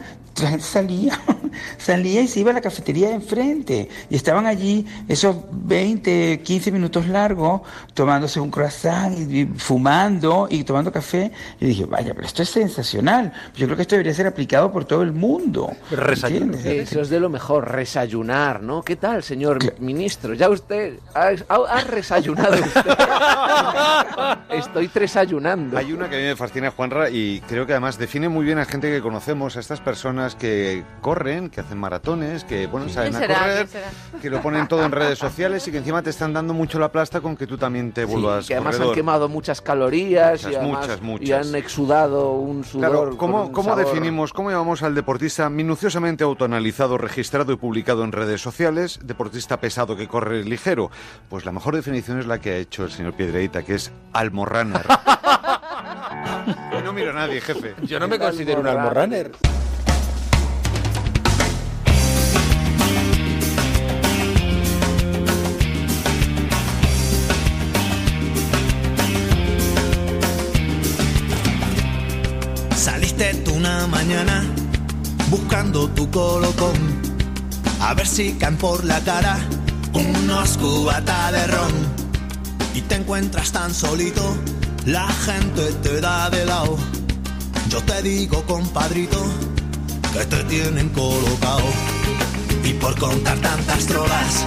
[0.59, 1.19] salía,
[1.77, 3.89] salía y se iba a la cafetería de enfrente.
[4.09, 7.61] Y estaban allí esos 20, 15 minutos largos,
[7.93, 11.31] tomándose un croissant, y, y fumando y tomando café.
[11.59, 13.31] Y dije, vaya, pero esto es sensacional.
[13.55, 15.71] Yo creo que esto debería ser aplicado por todo el mundo.
[15.91, 18.81] Eso es de lo mejor, resayunar, ¿no?
[18.81, 20.33] ¿Qué tal, señor ministro?
[20.33, 22.81] ¿Ya usted ha, ha- resayunado usted?
[24.49, 25.77] Estoy tresayunando.
[25.77, 28.57] Hay una que a mí me fascina, Juanra, y creo que además define muy bien
[28.57, 33.15] a gente que conocemos, a estas personas que corren, que hacen maratones, que bueno, saben
[33.15, 33.39] a será?
[33.39, 33.67] correr,
[34.21, 36.91] que lo ponen todo en redes sociales y que encima te están dando mucho la
[36.91, 40.61] plasta con que tú también te vuelvas que además han quemado muchas calorías y, Muchas,
[40.61, 41.27] además- muchas, muchas.
[41.29, 42.89] y han exudado un sudor.
[42.89, 47.57] Claro, con ¿cómo, un cómo sabor- definimos, cómo llamamos al deportista minuciosamente autoanalizado, registrado y
[47.57, 50.91] publicado en redes sociales, deportista pesado que corre ligero?
[51.29, 54.85] Pues la mejor definición es la que ha hecho el señor Piedreita, que es almorraner.
[56.83, 57.75] no miro a nadie, jefe.
[57.83, 59.31] Yo no me considero un almorraner.
[73.57, 74.45] Una mañana
[75.31, 76.75] buscando tu colocón,
[77.81, 79.39] a ver si caen por la cara
[79.93, 81.73] unos cubatas de ron.
[82.75, 84.35] Y te encuentras tan solito,
[84.85, 86.77] la gente te da de lado.
[87.69, 89.25] Yo te digo, compadrito,
[90.13, 91.67] que te tienen colocado.
[92.63, 94.45] Y por contar tantas drogas,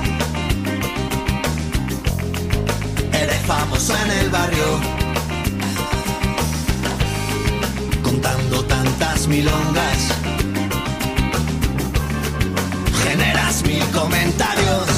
[3.13, 5.10] eres famoso en el barrio.
[9.31, 10.09] Milongas.
[13.05, 14.90] Generas mil comentarios.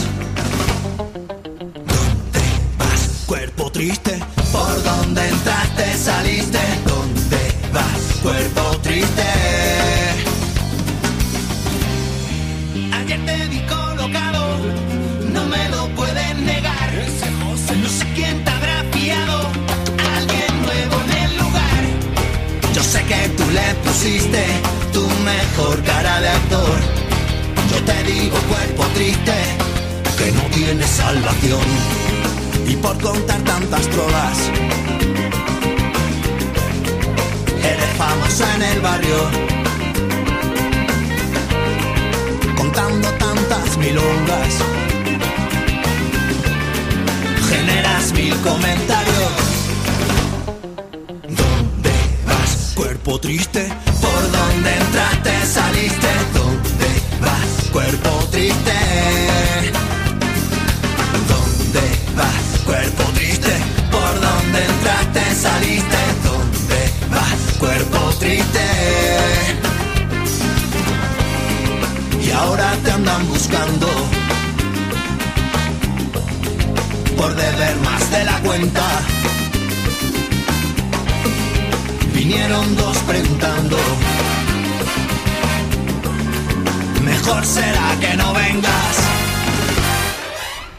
[25.53, 26.81] Mejor cara de actor.
[27.71, 29.35] Yo te digo cuerpo triste
[30.17, 31.67] que no tiene salvación.
[32.67, 34.39] Y por contar tantas trolas,
[37.59, 39.19] eres famoso en el barrio.
[42.57, 44.55] Contando tantas milongas,
[47.51, 49.52] generas mil comentarios.
[53.13, 53.69] Cuerpo triste,
[54.01, 55.47] ¿por dónde entraste?
[55.47, 56.89] Saliste, ¿dónde
[57.21, 57.71] vas?
[57.71, 58.73] Cuerpo triste.
[61.29, 61.81] ¿Dónde
[62.17, 62.63] vas?
[62.65, 63.53] Cuerpo triste,
[63.91, 65.35] ¿por dónde entraste?
[65.35, 67.59] Saliste, ¿dónde vas?
[67.59, 68.67] Cuerpo triste.
[72.25, 73.89] Y ahora te andan buscando
[77.19, 79.22] por deber más de la cuenta.
[82.25, 83.77] Vinieron dos preguntando.
[87.03, 88.97] Mejor será que no vengas.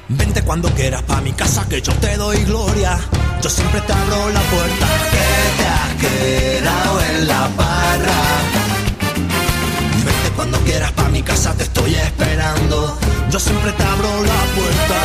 [0.07, 2.97] Vente cuando quieras pa' mi casa que yo te doy gloria.
[3.41, 8.21] Yo siempre te abro la puerta que te has quedado en la barra.
[10.05, 12.97] Vente cuando quieras pa' mi casa te estoy esperando.
[13.29, 14.97] Yo siempre te abro la puerta.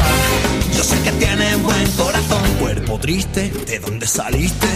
[0.77, 3.51] Yo sé que tienes buen corazón, cuerpo triste.
[3.67, 4.69] ¿De dónde saliste?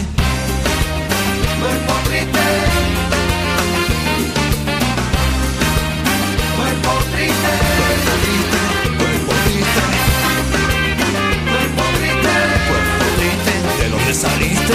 [14.22, 14.74] Saliste?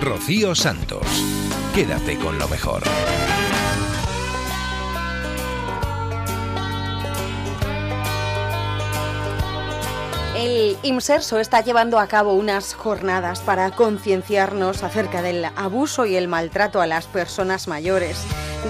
[0.00, 1.06] Rocío Santos.
[1.74, 2.82] Quédate con lo mejor.
[10.62, 16.28] El IMSERSO está llevando a cabo unas jornadas para concienciarnos acerca del abuso y el
[16.28, 18.16] maltrato a las personas mayores.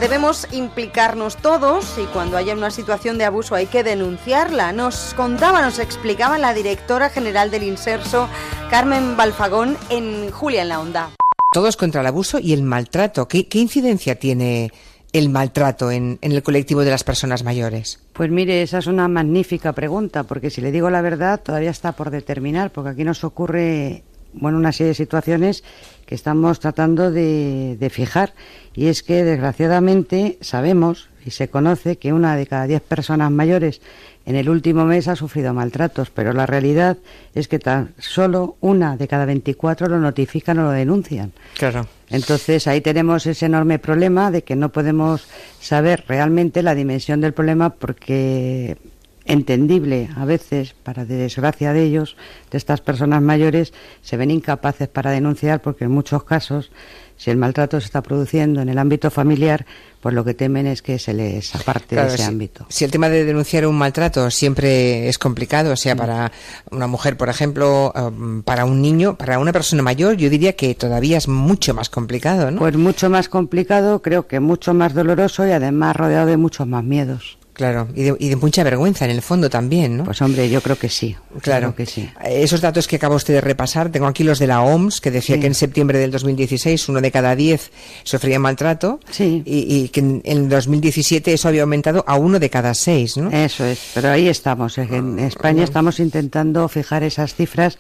[0.01, 4.73] Debemos implicarnos todos y cuando haya una situación de abuso hay que denunciarla.
[4.73, 8.27] Nos contaba, nos explicaba la directora general del IMSERSO,
[8.71, 11.11] Carmen Balfagón, en Julia en la Onda.
[11.53, 13.29] Todos contra el abuso y el maltrato.
[13.29, 14.73] ¿Qué, qué incidencia tiene
[15.13, 18.01] el maltrato en, el colectivo de las personas mayores?
[18.13, 21.93] Pues mire, esa es una magnífica pregunta, porque si le digo la verdad, todavía está
[21.93, 24.03] por determinar, porque aquí nos ocurre,
[24.33, 25.65] bueno, una serie de situaciones
[26.07, 28.35] que estamos tratando de fijar.
[28.75, 33.81] Y es que, desgraciadamente, sabemos y se conoce que una de cada diez personas mayores
[34.25, 36.99] en el último mes ha sufrido maltratos, pero la realidad
[37.35, 41.33] es que tan solo una de cada 24 lo notifican o lo denuncian.
[41.57, 41.87] Claro.
[42.11, 45.27] Entonces ahí tenemos ese enorme problema de que no podemos
[45.61, 48.77] saber realmente la dimensión del problema porque
[49.25, 52.17] entendible a veces, para desgracia de ellos,
[52.51, 53.73] de estas personas mayores,
[54.03, 56.71] se ven incapaces para denunciar porque en muchos casos,
[57.17, 59.65] si el maltrato se está produciendo en el ámbito familiar,
[60.01, 62.67] pues lo que temen es que se les aparte Claro, de ese si- ámbito.
[62.69, 66.33] Si el tema de denunciar un maltrato siempre es complicado, o sea, para
[66.73, 70.75] una mujer, por ejemplo, um, para un niño, para una persona mayor, yo diría que
[70.75, 72.59] todavía es mucho más complicado, ¿no?
[72.59, 76.83] Pues mucho más complicado, creo que mucho más doloroso y además rodeado de muchos más
[76.83, 77.39] miedos.
[77.63, 80.05] Claro, y de, y de mucha vergüenza en el fondo también, ¿no?
[80.05, 81.15] Pues hombre, yo creo que sí.
[81.43, 82.11] Claro que sí.
[82.25, 85.37] Esos datos que acaba usted de repasar, tengo aquí los de la OMS, que decía
[85.37, 85.41] Sí.
[85.43, 87.71] que en septiembre del 2016 uno de cada diez
[88.03, 92.75] sufría maltrato y, y que en, en 2017 eso había aumentado a uno de cada
[92.75, 93.31] seis, ¿no?
[93.31, 94.77] Eso es, pero ahí estamos.
[94.79, 97.79] En España estamos intentando fijar esas cifras,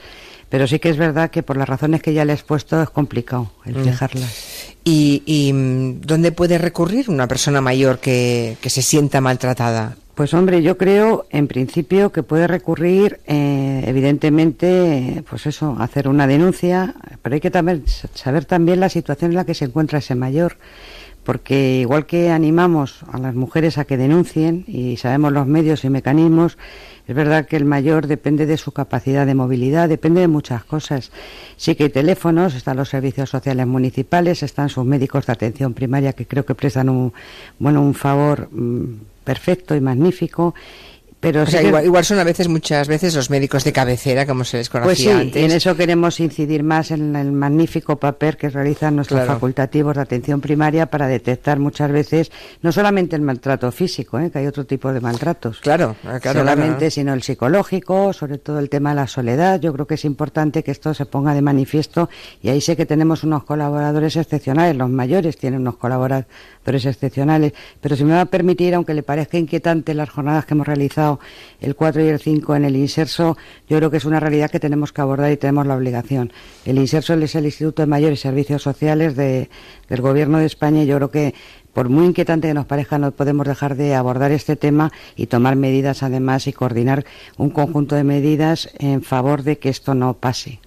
[0.52, 2.90] pero sí que es verdad que por las razones que ya le he expuesto es
[2.90, 3.84] complicado el Mm.
[3.84, 4.74] fijarlas.
[4.84, 9.96] ¿Y, y, mm, dónde puede recurrir una persona mayor que, que se sienta maltratada?
[10.14, 16.26] Pues hombre, yo creo en principio que puede recurrir, eh, evidentemente, pues eso, hacer una
[16.26, 20.14] denuncia, pero hay que también saber también la situación en la que se encuentra ese
[20.14, 20.58] mayor,
[21.24, 25.88] porque igual que animamos a las mujeres a que denuncien y sabemos los medios y
[25.88, 26.58] mecanismos,
[27.06, 31.10] es verdad que el mayor depende de su capacidad de movilidad, depende de muchas cosas.
[31.56, 36.12] Sí que hay teléfonos, están los servicios sociales municipales, están sus médicos de atención primaria
[36.12, 37.12] que creo que prestan un,
[37.58, 40.54] bueno, un favor mm, perfecto y magnífico.
[41.22, 44.42] Pero O sea, igual, igual son a veces, muchas veces, los médicos de cabecera, como
[44.42, 45.40] se les conocía pues sí, antes.
[45.40, 49.34] y en eso queremos incidir más en el magnífico papel que realizan nuestros Claro.
[49.34, 54.30] facultativos de atención primaria para detectar muchas veces no solamente el maltrato físico, ¿eh?
[54.32, 55.60] que hay otro tipo de maltratos.
[55.60, 56.90] Claro, ah, claro, solamente, claro.
[56.90, 59.60] sino el psicológico, sobre todo el tema de la soledad.
[59.60, 62.10] Yo creo que es importante que esto se ponga de manifiesto
[62.42, 64.74] y ahí sé que tenemos unos colaboradores excepcionales.
[64.76, 67.52] Los mayores tienen unos colaboradores excepcionales.
[67.80, 71.11] Pero si me va a permitir, aunque le parezca inquietante las jornadas que hemos realizado
[71.60, 73.36] el 4 y el 5 en el Inserso,
[73.68, 76.32] yo creo que es una realidad que tenemos que abordar y tenemos la obligación.
[76.64, 79.48] El Inserso es el Instituto de Mayores Servicios Sociales de-
[79.88, 81.34] del Gobierno de España y yo creo que
[81.72, 85.56] por muy inquietante que nos parezca, no podemos dejar de abordar este tema y tomar
[85.56, 87.06] medidas además y coordinar
[87.38, 90.60] un conjunto de medidas en favor de que esto no pase.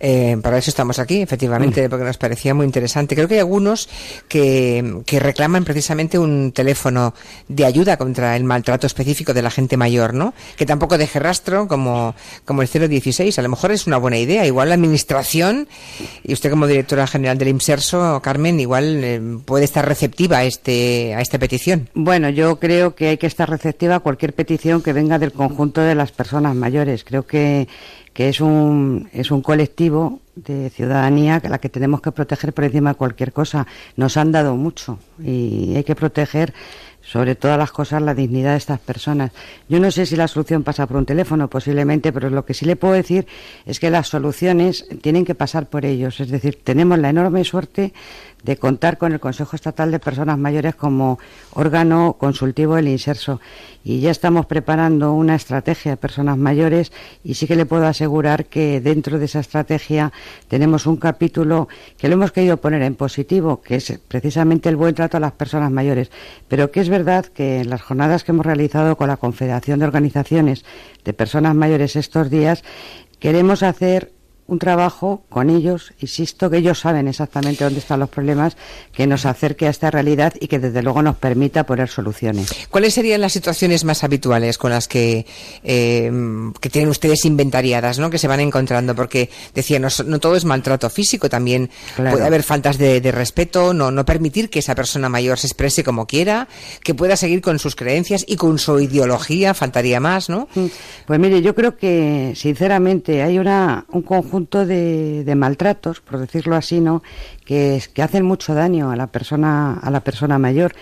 [0.00, 3.14] Eh, para eso estamos aquí, efectivamente, porque nos parecía muy interesante.
[3.14, 3.88] Creo que hay algunos
[4.28, 7.14] que, que reclaman precisamente un teléfono
[7.48, 10.34] de ayuda contra el maltrato específico de la gente mayor, ¿no?
[10.56, 12.14] Que tampoco deje rastro como,
[12.44, 13.38] como el 016.
[13.38, 14.46] A lo mejor es una buena idea.
[14.46, 15.68] Igual la administración,
[16.22, 21.14] y usted como directora general del IMSERSO, Carmen, igual eh, puede estar receptiva a, este,
[21.14, 21.88] a esta petición.
[21.94, 25.80] Bueno, yo creo que hay que estar receptiva a cualquier petición que venga del conjunto
[25.80, 27.04] de las personas mayores.
[27.04, 27.68] Creo que,
[28.16, 32.64] que es, un, es un colectivo de ciudadanía que la que tenemos que proteger por
[32.64, 33.66] encima de cualquier cosa.
[33.94, 36.54] Nos han dado mucho y hay que proteger
[37.02, 39.32] sobre todas las cosas la dignidad de estas personas.
[39.68, 42.64] Yo no sé si la solución pasa por un teléfono, posiblemente, pero lo que sí
[42.64, 43.26] le puedo decir
[43.66, 46.18] es que las soluciones tienen que pasar por ellos.
[46.18, 47.92] Es decir, tenemos la enorme suerte
[48.46, 51.18] de contar con el Consejo Estatal de Personas Mayores como
[51.52, 53.40] órgano consultivo del inserso.
[53.84, 56.92] Y ya estamos preparando una estrategia de personas mayores
[57.24, 60.12] y sí que le puedo asegurar que dentro de esa estrategia
[60.48, 61.68] tenemos un capítulo
[61.98, 65.32] que lo hemos querido poner en positivo, que es precisamente el buen trato a las
[65.32, 66.10] personas mayores.
[66.46, 69.86] Pero que es verdad que en las jornadas que hemos realizado con la Confederación de
[69.86, 70.64] Organizaciones
[71.04, 72.62] de Personas Mayores estos días,
[73.18, 74.12] queremos hacer
[74.48, 78.56] un trabajo con ellos, insisto que ellos saben exactamente dónde están los problemas,
[78.92, 82.50] que nos acerque a esta realidad y que desde luego nos permita poner soluciones.
[82.70, 85.26] ¿Cuáles serían las situaciones más habituales con las que,
[85.64, 86.10] eh,
[86.60, 88.10] que tienen ustedes inventariadas, ¿no?
[88.10, 88.94] que se van encontrando?
[88.94, 92.12] Porque decía, no, no todo es maltrato físico, también Claro.
[92.12, 95.82] puede haber faltas de, de respeto, no, no permitir que esa persona mayor se exprese
[95.82, 96.46] como quiera,
[96.82, 100.48] que pueda seguir con sus creencias y con su ideología, faltaría más, ¿no?
[101.06, 106.56] Pues mire, yo creo que sinceramente hay una, un conjunto de, de maltratos, por decirlo
[106.56, 107.02] así, ¿no?
[107.44, 110.72] Que, que hacen mucho daño a la persona, a la persona mayor.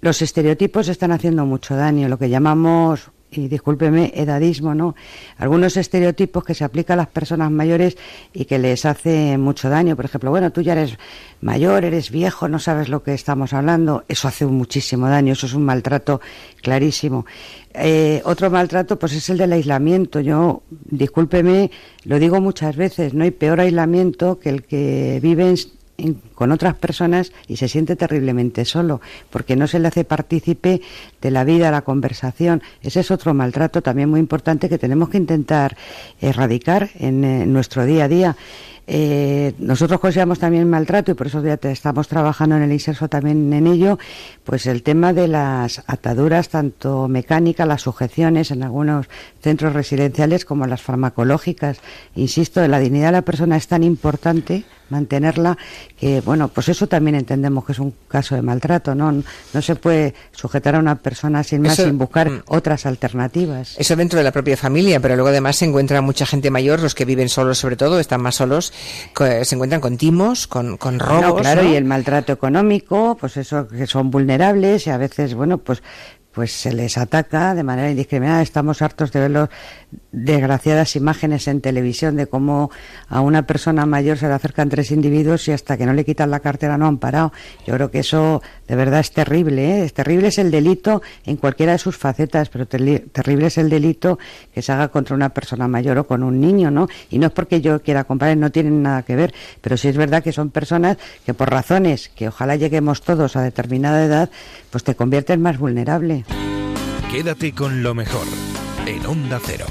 [0.00, 4.94] Los estereotipos están haciendo mucho daño, lo que llamamos y discúlpeme, edadismo, ¿no?
[5.38, 7.96] Algunos estereotipos que se aplican a las personas mayores
[8.32, 9.96] y que les hace mucho daño.
[9.96, 10.98] Por ejemplo, bueno, tú ya eres
[11.40, 14.04] mayor, eres viejo, no sabes lo que estamos hablando.
[14.08, 16.20] Eso hace muchísimo daño, eso es un maltrato
[16.62, 17.26] clarísimo.
[17.72, 20.20] Eh, otro maltrato, pues es el del aislamiento.
[20.20, 21.70] Yo, discúlpeme,
[22.04, 25.54] lo digo muchas veces, no hay peor aislamiento que el que vive
[26.34, 29.00] con otras personas y se siente terriblemente solo,
[29.30, 30.80] porque no se le hace partícipe
[31.20, 32.62] de la vida, la conversación.
[32.82, 35.76] Ese es otro maltrato también muy importante que tenemos que intentar
[36.20, 38.36] erradicar en, eh, nuestro día a día.
[38.92, 43.08] Eh, nosotros consideramos también maltrato y por eso ya te- estamos trabajando en el inserso
[43.08, 44.00] también en ello,
[44.42, 49.06] pues el tema de las ataduras, tanto mecánicas, las sujeciones en algunos
[49.40, 51.78] centros residenciales como las farmacológicas.
[52.16, 55.56] Insisto, la dignidad de la persona es tan importante mantenerla
[55.96, 59.12] que, bueno, pues eso también entendemos que es un caso de maltrato, ¿no?
[59.54, 62.42] No se puede sujetar a una persona sin más, Eso- sin buscar mm.
[62.48, 63.76] otras alternativas.
[63.78, 66.96] Eso dentro de la propia familia, pero luego además se encuentra mucha gente mayor, los
[66.96, 68.72] que viven solos sobre todo, están más solos,
[69.16, 71.22] se encuentran con timos, con, con robos.
[71.22, 71.70] No, claro, ¿no?
[71.70, 75.82] y el maltrato económico, pues eso, que son vulnerables y a veces, bueno, pues
[76.32, 78.42] pues se les ataca de manera indiscriminada.
[78.42, 79.48] Estamos hartos de ver las
[80.12, 82.70] desgraciadas imágenes en televisión de cómo
[83.08, 86.30] a una persona mayor se le acercan tres individuos y hasta que no le quitan
[86.30, 87.32] la cartera no han parado.
[87.66, 89.80] Yo creo que eso de verdad es terrible.
[89.80, 89.84] ¿eh?
[89.84, 94.18] Es terrible es el delito en cualquiera de sus facetas, pero terrible es el delito
[94.54, 96.88] que se haga contra una persona mayor o con un niño, ¿no?
[97.10, 99.96] Y no es porque yo quiera comparar, no tienen nada que ver, pero sí es
[99.96, 100.96] verdad que son personas
[101.26, 104.30] que por razones que ojalá lleguemos todos a determinada edad,
[104.70, 106.19] pues te convierten más vulnerable.
[107.10, 108.26] Quédate con lo mejor
[108.86, 109.66] en Onda Cero.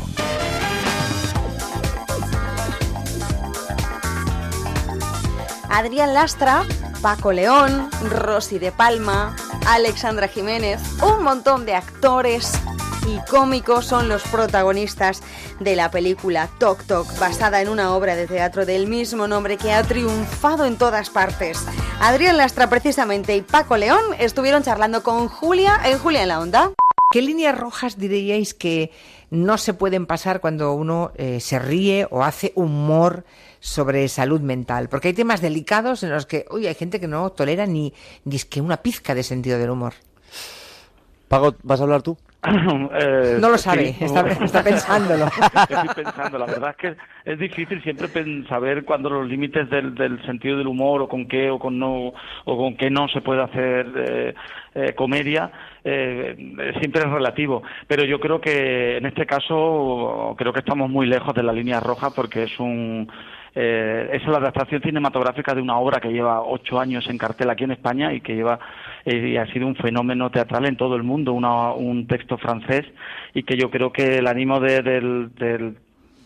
[5.69, 6.65] Adrián Lastra,
[7.01, 9.35] Paco León, Rosy de Palma,
[9.67, 12.51] Alexandra Jiménez, un montón de actores
[13.07, 15.21] y cómicos son los protagonistas
[15.59, 19.71] de la película Tok Tok, basada en una obra de teatro del mismo nombre que
[19.71, 21.65] ha triunfado en todas partes.
[21.99, 26.71] Adrián Lastra precisamente y Paco León estuvieron charlando con Julia en Julia en la Onda.
[27.11, 28.91] ¿Qué líneas rojas diríais que
[29.31, 33.25] no se pueden pasar cuando uno eh, se ríe o hace humor
[33.59, 34.89] sobre salud mental?
[34.89, 37.93] Porque hay temas delicados en los que, uy, hay gente que no tolera ni,
[38.25, 39.93] ni es que una pizca de sentido del humor.
[41.27, 42.17] Pago, ¿vas a hablar tú?
[42.91, 45.25] Eh, No lo sí, sabe, está- está pensándolo.
[45.69, 46.95] Estoy pensando, la verdad es que
[47.31, 48.07] es difícil siempre
[48.47, 52.13] saber cuándo los límites del, del sentido del humor o con qué o con no
[52.45, 54.33] o con qué no se puede hacer eh,
[54.75, 55.51] eh, comedia
[55.83, 57.61] eh, eh, siempre es relativo.
[57.87, 61.79] Pero yo creo que en este caso creo que estamos muy lejos de la línea
[61.81, 63.11] roja porque es un
[63.55, 67.63] eh, es la adaptación cinematográfica de una obra que lleva ocho años en cartel aquí
[67.65, 68.59] en España y que lleva
[69.09, 72.85] eh, y ha sido un fenómeno teatral en todo el mundo, una- un texto francés
[73.33, 74.81] y que yo creo que el ánimo de,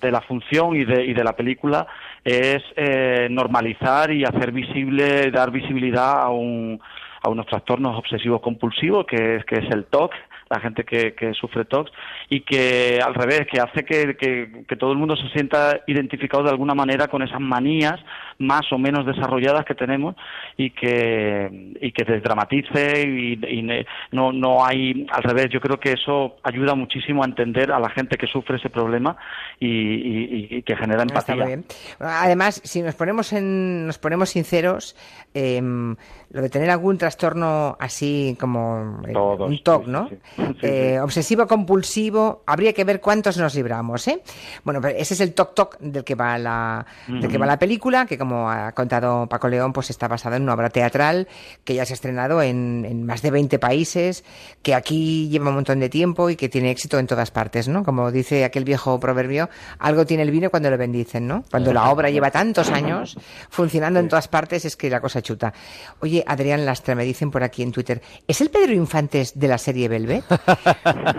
[0.02, 1.88] de la función y de, y de la película
[2.26, 6.80] es eh, normalizar y hacer visible, dar visibilidad a, un,
[7.22, 10.12] a unos trastornos obsesivos compulsivos que es, que es el TOC,
[10.54, 11.90] la gente que, que sufre TOC
[12.30, 16.44] y que al revés, que hace que, que- que todo el mundo se sienta identificado
[16.44, 18.00] de alguna manera con esas manías
[18.40, 20.16] más o menos desarrolladas que tenemos
[20.58, 23.64] y que, y que desdramatice y,
[24.12, 27.90] no, no hay, al revés, yo creo que eso ayuda muchísimo a entender a la
[27.90, 29.16] gente que sufre ese problema
[29.60, 31.36] y, y- que genera Está empatía.
[31.36, 31.66] muy bien.
[32.00, 34.96] Además, si nos ponemos en, nos ponemos sinceros,
[35.34, 35.96] em,
[36.32, 40.10] lo de tener algún trastorno así como eh, Todos, un TOC, ¿no?
[40.64, 44.22] Eh, obsesivo compulsivo, habría que ver cuántos nos libramos, ¿eh?
[44.64, 47.60] Bueno, pero ese es el TOC TOC del que va la, del que va la
[47.60, 51.28] película, que como como ha contado Paco León, pues está basada en una obra teatral
[51.64, 54.24] que ya se ha estrenado en, en más de 20 países,
[54.64, 57.84] que aquí lleva un montón de tiempo y que tiene éxito en todas partes, ¿no?
[57.84, 61.44] Como dice aquel viejo proverbio, algo tiene el vino cuando lo bendicen, ¿no?
[61.52, 63.18] Cuando la obra lleva tantos años
[63.50, 65.54] funcionando en todas partes es que la cosa chuta.
[66.00, 69.60] Oye, Adrián Lastra, me dicen por aquí en Twitter, ¿es el Pedro Infantes de la
[69.60, 70.23] serie Velvet?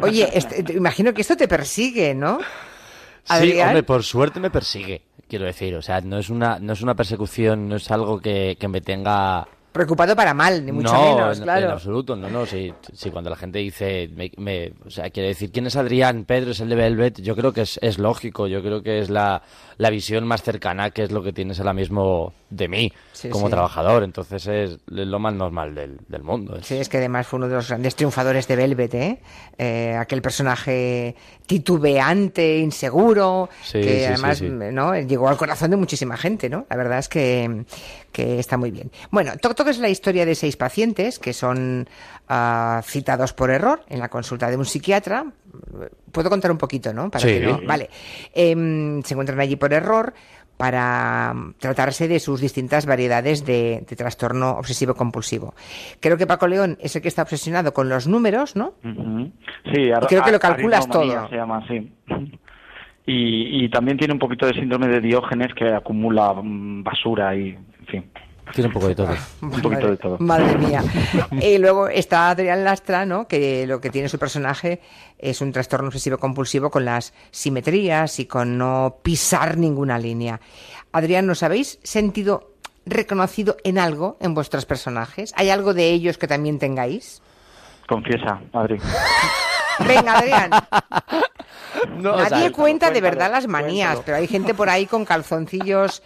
[0.03, 2.39] Oye, este- imagino que esto te persigue, ¿no?
[3.25, 5.75] Sí, hombre, por suerte me persigue, quiero decir.
[5.77, 8.81] O sea, no es una, no es una persecución, no es algo que, que me
[8.81, 9.47] tenga...
[9.73, 11.67] Preocupado para mal, ni mucho no, menos, en, claro.
[11.67, 15.31] en absoluto, no, no, sí, sí, cuando la gente dice, me, me- o sea, quiere
[15.31, 16.27] decir, ¿quién es Adrián?
[16.27, 19.11] Pedro es el de Velvet, yo creo que es, es lógico, yo creo que es
[19.11, 19.43] la,
[19.79, 23.47] la visión más cercana que es lo que tienes ahora mismo de mí, Sí, como
[23.47, 23.51] sí.
[23.53, 26.57] trabajador, entonces es lo más normal del, del mundo.
[26.57, 29.19] es- Sí, es que además fue uno de los grandes triunfadores de Velvet, ¿eh?
[29.59, 34.41] Eh, aquel personaje titubeante, inseguro, Sí, que además.
[34.43, 34.95] ¿no?
[34.99, 36.67] llegó al corazón de muchísima gente, ¿no?
[36.71, 37.65] La verdad es que,
[38.13, 38.91] que está muy bien.
[39.11, 41.89] Bueno, Toc es la historia de seis pacientes que son
[42.29, 45.25] ah, citados por error en la consulta de un psiquiatra.
[46.13, 47.11] Puedo contar un poquito, ¿no?
[47.11, 47.41] Para Sí.
[47.41, 47.89] que no- Vale.
[48.35, 50.15] Em, se encuentran allí por error
[50.57, 55.53] para tratarse de sus distintas variedades de, de trastorno obsesivo-compulsivo.
[56.01, 58.75] Creo que Paco León es el que está obsesionado con los números, ¿no?
[59.75, 61.29] Sí, ar- Creo que lo calculas todo.
[61.29, 61.93] Se llama así.
[63.07, 67.51] Y, y también tiene un poquito de síndrome de Diógenes que acumula mm, basura y,
[67.51, 68.11] en fin.
[68.53, 69.09] Tiene un poco de todo.
[69.41, 70.17] Un poquito de todo.
[70.19, 70.83] Madre mía.
[71.41, 73.27] y luego está Adrián Lastra, ¿no?
[73.27, 74.81] Que lo que tiene su personaje
[75.19, 80.41] es un trastorno obsesivo-compulsivo con las simetrías y con no pisar ninguna línea.
[80.93, 82.53] Adrián, ¿nos habéis sentido
[82.87, 85.33] reconocido en algo en vuestros personajes?
[85.37, 87.23] ¿Hay algo de ellos que también tengáis?
[87.89, 88.79] Confiesa, Adri.
[89.87, 90.51] Venga, Adrián.
[91.99, 94.05] No, Nadie o sea, cuenta de verdad las manías, cuéntalo.
[94.05, 96.03] pero hay gente por ahí con calzoncillos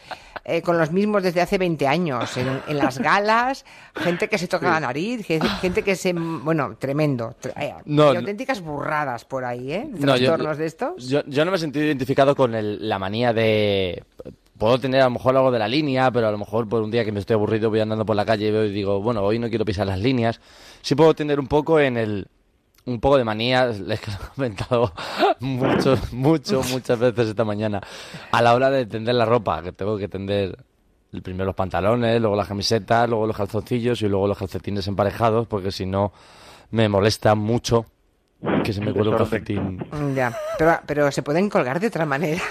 [0.49, 3.65] eh, con los mismos desde hace 20 años, en, en las galas,
[3.95, 6.13] gente que se toca la nariz, ge- gente que se...
[6.15, 7.35] Bueno, tremendo.
[7.41, 9.87] Tre- hay- No, auténticas burradas por ahí, ¿eh?
[9.91, 11.09] No, yo- Trastornos de estos.
[11.09, 14.03] Yo, yo no me he sentido identificado con el- la manía de...
[14.57, 16.91] Puedo tener a lo mejor algo de la línea, pero a lo mejor por un
[16.91, 19.23] día que me estoy aburrido voy andando por la calle y veo y digo, bueno,
[19.23, 20.41] hoy no quiero pisar las líneas.
[20.83, 22.27] Sí puedo tener un poco en el...
[22.89, 24.93] Un poco de manía, les he comentado
[25.41, 27.83] mucho, mucho, muchas veces esta mañana,
[28.33, 30.57] a la hora de tender la ropa, que tengo que tender
[31.23, 35.71] primero los pantalones, luego las camisetas, luego los calzoncillos y luego los calcetines emparejados, porque
[35.71, 36.13] si no
[36.71, 37.85] me molesta mucho
[38.65, 39.87] que se me cuele un calcetín.
[40.15, 42.43] Ya, pero, pero se pueden colgar de otra manera.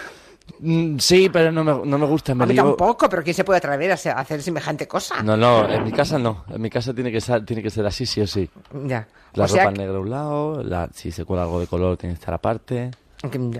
[0.60, 2.34] Mm, Sí, pero no me, no me gusta.
[2.36, 5.22] Me A mí digo- tampoco, pero ¿quién se puede atrever a hacer semejante cosa?
[5.24, 6.46] No, no, en mi casa no.
[6.50, 8.50] En mi casa tiene que ser, tiene que ser así, sí o sí.
[8.86, 9.08] Ya.
[9.34, 12.16] La O ropa negra a un lado, la, si se cuela algo de color tiene
[12.16, 12.92] que estar aparte.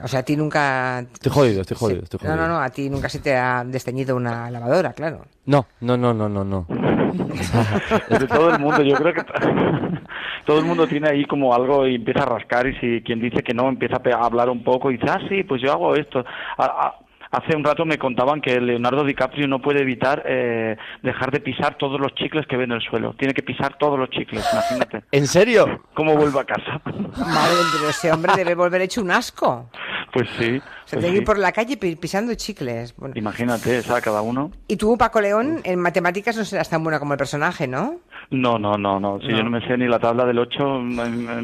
[0.04, 1.00] O sea, a ti nunca...
[1.00, 2.04] Estoy jodido, estoy jodido, Sí.
[2.04, 2.48] estoy No, jodido.
[2.48, 5.26] no, no, a ti nunca se te ha desteñido una lavadora, claro.
[5.46, 6.66] No, no, no, no, no, no.
[8.10, 9.22] De todo el mundo, yo creo que
[10.48, 13.44] todo el mundo tiene ahí como algo y empieza a rascar y si quien dice
[13.44, 16.24] que no empieza a hablar un poco y dice, ah, sí, pues yo hago esto.
[16.58, 16.96] A- a-
[17.30, 21.76] Hace un rato me contaban que Leonardo DiCaprio no puede evitar eh, dejar de pisar
[21.78, 23.16] todos los chicles que ve en el suelo.
[23.20, 25.04] Tiene que pisar todos los chicles, imagínate.
[25.12, 25.84] ¿En serio?
[25.94, 26.82] ¿Cómo vuelve a casa?
[26.86, 29.70] Madre, pero ese hombre debe volver hecho un asco.
[30.14, 30.62] Pues sí.
[30.86, 31.18] Se pues tiene que sí.
[31.18, 32.96] ir por la calle pi- pisando chicles.
[32.96, 34.04] Bueno, Imagínate, ¿sabes?
[34.06, 34.52] Cada uno.
[34.70, 37.98] Y tú, Paco León, en matemáticas no serás tan bueno como el personaje, ¿no?
[38.30, 39.20] No, no, no, no.
[39.22, 39.38] Si No.
[39.38, 40.58] yo no me sé ni la tabla del 8,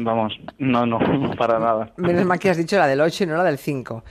[0.00, 0.98] vamos, no, no,
[1.36, 1.90] para nada.
[1.96, 4.04] Menos mal que has dicho la del 8 y no la del 5.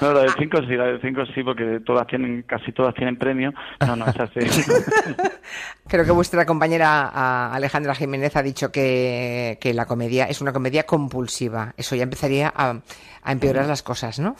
[0.00, 3.18] No, la del 5 sí, la del 5 sí, porque todas tienen, casi todas tienen
[3.18, 3.52] premio.
[3.86, 4.40] No, no, es así.
[5.88, 10.84] Creo que vuestra compañera Alejandra Jiménez ha dicho que, que la comedia es una comedia
[10.84, 11.74] compulsiva.
[11.76, 12.78] Eso ya empezaría a,
[13.22, 14.34] a empeorar las cosas, ¿no?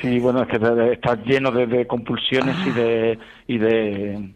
[0.00, 4.34] Sí, bueno, es que está lleno de, de compulsiones y de, y de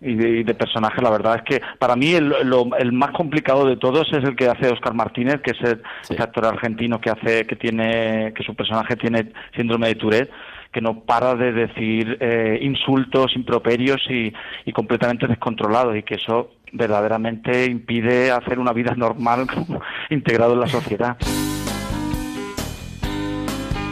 [0.00, 1.02] y de, y de personajes.
[1.02, 4.36] La verdad es que para mí el, lo- el más complicado de todos es el
[4.36, 8.42] que hace Oscar Martínez, que es el este actor argentino que hace que tiene que
[8.44, 10.30] su personaje tiene síndrome de Tourette
[10.72, 14.30] que no para de decir eh, insultos, improperios y,
[14.66, 19.46] y completamente descontrolados y que eso verdaderamente impide hacer una vida normal
[20.10, 21.16] integrado en la sociedad.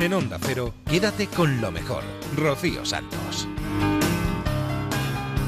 [0.03, 2.03] En Onda Cero, quédate con lo mejor.
[2.37, 3.49] Rocío Santos.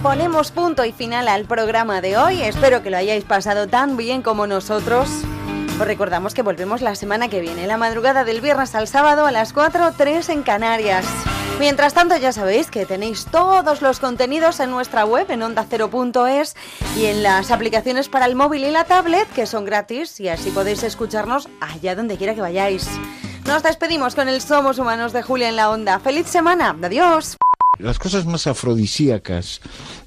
[0.02, 2.42] Ponemos punto y final al programa de hoy.
[2.42, 5.08] Espero que lo hayáis pasado tan bien como nosotros.
[5.80, 9.32] Os recordamos que volvemos la semana que viene, la madrugada del viernes al sábado a
[9.32, 11.04] las 4, 3 en Canarias.
[11.58, 16.54] Mientras tanto, ya sabéis que tenéis todos los contenidos en nuestra web, en ondacero.es,
[16.96, 20.50] y en las aplicaciones para el móvil y la tablet, que son gratis, y así
[20.50, 22.88] podéis escucharnos allá donde quiera que vayáis.
[23.46, 25.98] Nos despedimos con el Somos Humanos de Julia en la Onda.
[25.98, 26.76] ¡Feliz semana!
[26.82, 27.36] ¡Adiós!
[27.78, 29.60] Las cosas más afrodisíacas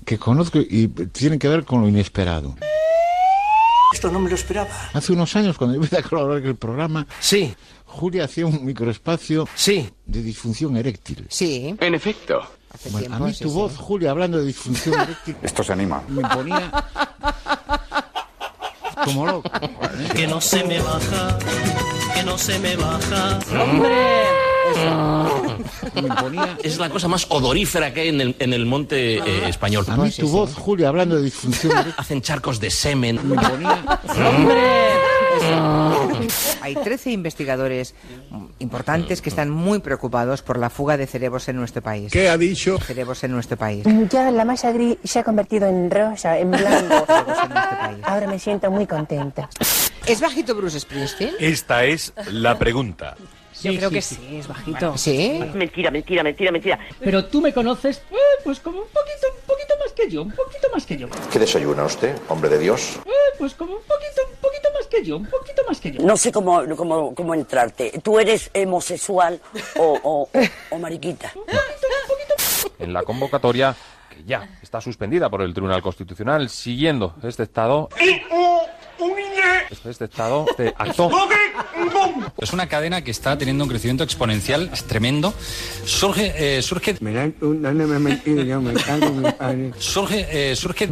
[0.06, 2.56] que conozco y tienen que ver con lo inesperado.
[3.94, 4.70] Esto no me lo esperaba.
[4.94, 7.54] Hace unos años, cuando yo empecé a colaborar en el programa, sí.
[7.86, 9.90] Julia hacía un microespacio sí.
[10.06, 11.26] de disfunción eréctil.
[11.30, 11.76] Sí.
[11.80, 12.40] En efecto.
[12.92, 16.04] Bueno, a mí tu voz, Julia, hablando de disfunción eréctil, Esto se anima.
[16.08, 16.72] me ponía
[19.04, 19.50] como loco.
[20.16, 21.40] Que no se me baja,
[22.14, 23.40] que no se me baja.
[23.52, 23.90] Me
[26.64, 29.86] Es la cosa más odorífera que hay en el, en el monte eh, español.
[29.88, 33.20] a mí tu voz, Julia, hablando de disfunción Hacen charcos de semen.
[33.28, 34.00] me ponía
[36.62, 37.96] Hay 13 investigadores
[38.60, 42.12] importantes que están muy preocupados por la fuga de cerebros en nuestro país.
[42.12, 42.80] ¿Qué ha dicho?
[42.80, 43.86] Cerebros en nuestro país.
[44.10, 47.06] Ya la masa gris se ha convertido en rosa, en blanco.
[47.90, 48.04] En.
[48.06, 49.50] Ahora me siento muy contenta.
[50.06, 51.36] ¿Es bajito Bruce Springsteen?
[51.40, 53.16] Esta es la pregunta.
[53.62, 54.98] Yo creo que sí, es bajito.
[54.98, 55.40] ¿Sí?
[55.54, 56.80] Mentira, mentira, mentira, mentira.
[57.00, 60.32] Pero tú me conoces, eh, pues como un poquito, un poquito más que yo, un
[60.32, 61.08] poquito más que yo.
[61.32, 63.00] ¿Qué desayuna usted, hombre de Dios?
[63.06, 66.02] Eh, pues como un poquito, un poquito más que yo, un poquito más que yo.
[66.02, 68.00] No sé cómo, cómo, cómo entrarte.
[68.04, 69.40] ¿Tú eres homosexual
[69.78, 70.30] o, o, o,
[70.72, 71.32] o mariquita?
[72.80, 73.76] en la convocatoria
[74.10, 77.90] que ya está suspendida por el Tribunal Constitucional siguiendo este estado
[79.70, 81.10] este, este estado este acto
[82.38, 85.34] Es una cadena que está teniendo un crecimiento exponencial es tremendo.
[85.86, 86.98] Surge, eh, surge,
[89.78, 90.90] surge, eh, surge.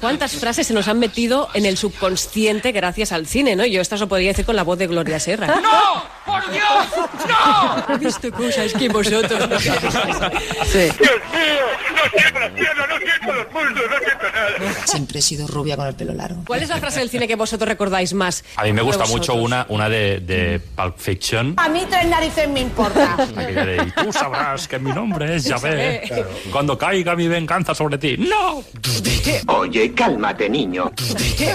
[0.00, 3.66] ¿Cuántas frases se nos han metido en el subconsciente gracias al cine, no?
[3.66, 5.46] Yo esto lo podría decir con la voz de Gloria Serra.
[5.46, 6.21] ¡No!
[6.26, 7.08] ¡Por Dios!
[7.28, 7.94] ¡No!
[7.94, 9.68] He visto cosas que vosotros no Sí.
[9.72, 11.66] ¡Dios mío!
[11.94, 14.86] No siento las piernas, no siento los pulsos, no siento nada.
[14.86, 16.42] Siempre he sido rubia con el pelo largo.
[16.46, 18.44] ¿Cuál es la frase del cine que vosotros recordáis más?
[18.56, 21.54] A mí me gusta mucho una, una de, de Pulp Fiction.
[21.56, 23.16] A mí tres narices me importa.
[23.86, 26.02] "Y tú sabrás que mi nombre es Yahvé.
[26.08, 26.24] Yahvé.
[26.50, 28.16] Cuando caiga mi venganza sobre ti.
[28.18, 28.62] ¡No!
[29.48, 30.90] Oye, cálmate, niño.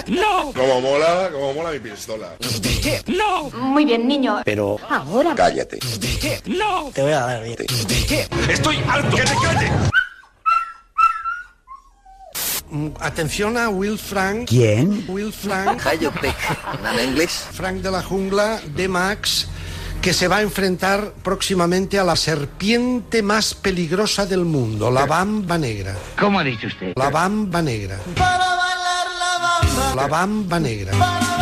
[0.07, 0.51] ¡No!
[0.53, 2.29] Como mola, como mola mi pistola.
[3.07, 3.49] ¡No!
[3.51, 4.41] Muy bien, niño.
[4.45, 4.56] Pero
[4.89, 5.33] Ahora.
[5.35, 5.79] cállate.
[6.45, 6.89] ¡No!
[6.93, 7.57] Te voy a dar bien.
[8.49, 9.15] ¡Estoy harto!
[9.15, 9.71] ¡Que te calle!
[12.99, 14.47] Atención a Will Frank.
[14.49, 15.05] ¿Quién?
[15.07, 15.81] Will Frank.
[16.99, 17.45] ¿En inglés?
[17.53, 19.47] Frank de la jungla de Max,
[20.01, 25.57] que se va a enfrentar próximamente a la serpiente más peligrosa del mundo, la bamba
[25.57, 25.95] negra.
[26.19, 26.91] ¿Cómo ha dicho usted?
[26.97, 27.97] La bamba negra.
[28.17, 30.91] Para bailar la bamba, La bamba negra.
[30.91, 31.36] para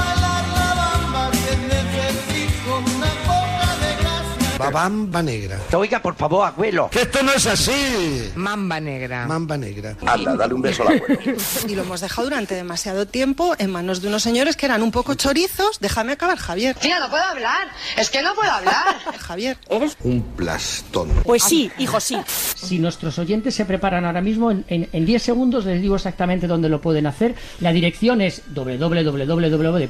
[4.57, 4.65] gracia.
[4.65, 5.59] La bamba negra.
[5.73, 6.89] Oiga, por favor, abuelo.
[6.91, 8.31] ¡Que esto no es así!
[8.35, 9.25] Mamba negra.
[9.27, 9.95] Mamba negra.
[10.05, 11.33] Anda, dale un beso al abuelo.
[11.67, 14.91] Y lo hemos dejado durante demasiado tiempo en manos de unos señores que eran un
[14.91, 15.79] poco chorizos.
[15.79, 16.75] Déjame acabar, Javier.
[16.75, 17.67] Tía, no puedo hablar.
[17.97, 18.83] Es que no puedo hablar.
[19.19, 19.57] Javier.
[19.69, 19.97] ¿Eres?
[20.03, 21.09] Un plastón.
[21.23, 22.17] Pues sí, hijo, sí.
[22.27, 26.47] Si nuestros oyentes se preparan ahora mismo, en, en- en 10 segundos les digo exactamente
[26.47, 27.35] dónde lo pueden hacer.
[27.59, 29.89] La dirección es www.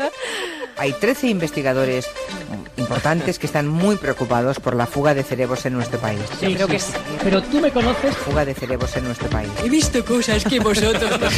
[0.77, 2.07] Hay 13 investigadores
[2.77, 6.19] importantes que están muy preocupados por la fuga de cerebros en nuestro país.
[6.41, 6.93] Yo creo que sí.
[7.23, 8.15] Pero tú me conoces.
[8.17, 9.49] Fuga de cerebros en nuestro país.
[9.63, 11.29] He visto cosas que vosotros no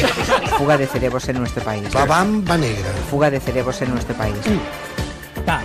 [0.58, 1.92] Fuga de cerebros en nuestro país.
[1.94, 2.90] La bamba negra.
[3.10, 4.36] Fuga de cerebros en nuestro país.
[5.44, 5.62] K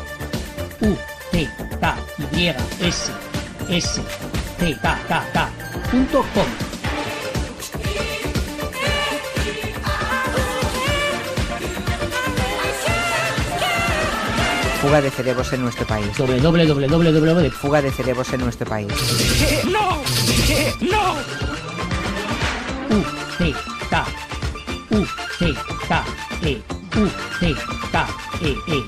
[0.82, 0.96] U
[1.32, 1.50] T
[1.80, 1.98] K
[2.34, 2.48] Y
[2.86, 3.12] S
[3.70, 4.02] S
[4.60, 5.50] T K K K
[5.90, 6.71] punto com.
[14.82, 16.08] Fuga de cerebros en nuestro país.
[16.18, 17.52] www.
[17.52, 18.88] Fuga de cerebros en nuestro país.
[19.66, 20.02] ¡No!
[20.82, 21.14] ¡No!
[22.90, 23.04] U
[23.38, 23.54] T
[24.90, 25.06] U
[25.38, 25.46] T
[26.50, 26.62] E
[26.98, 27.08] U
[27.40, 27.56] T
[28.42, 28.84] E E.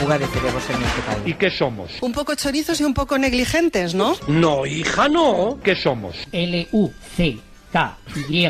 [0.00, 1.22] Fuga de cerebros en nuestro país.
[1.26, 1.90] ¿Y qué somos?
[2.00, 4.16] Un poco chorizos y un poco negligentes, ¿no?
[4.26, 5.58] No, hija, no.
[5.62, 6.16] ¿Qué somos?
[6.32, 7.38] L U C
[7.70, 7.98] K
[8.30, 8.48] Y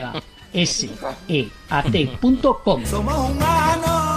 [0.53, 0.89] S
[1.29, 2.87] E A T punto com.
[2.87, 4.10] Somos humanos.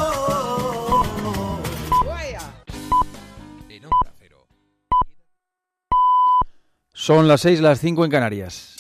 [7.04, 8.73] Son las 6, las 5 en Canarias.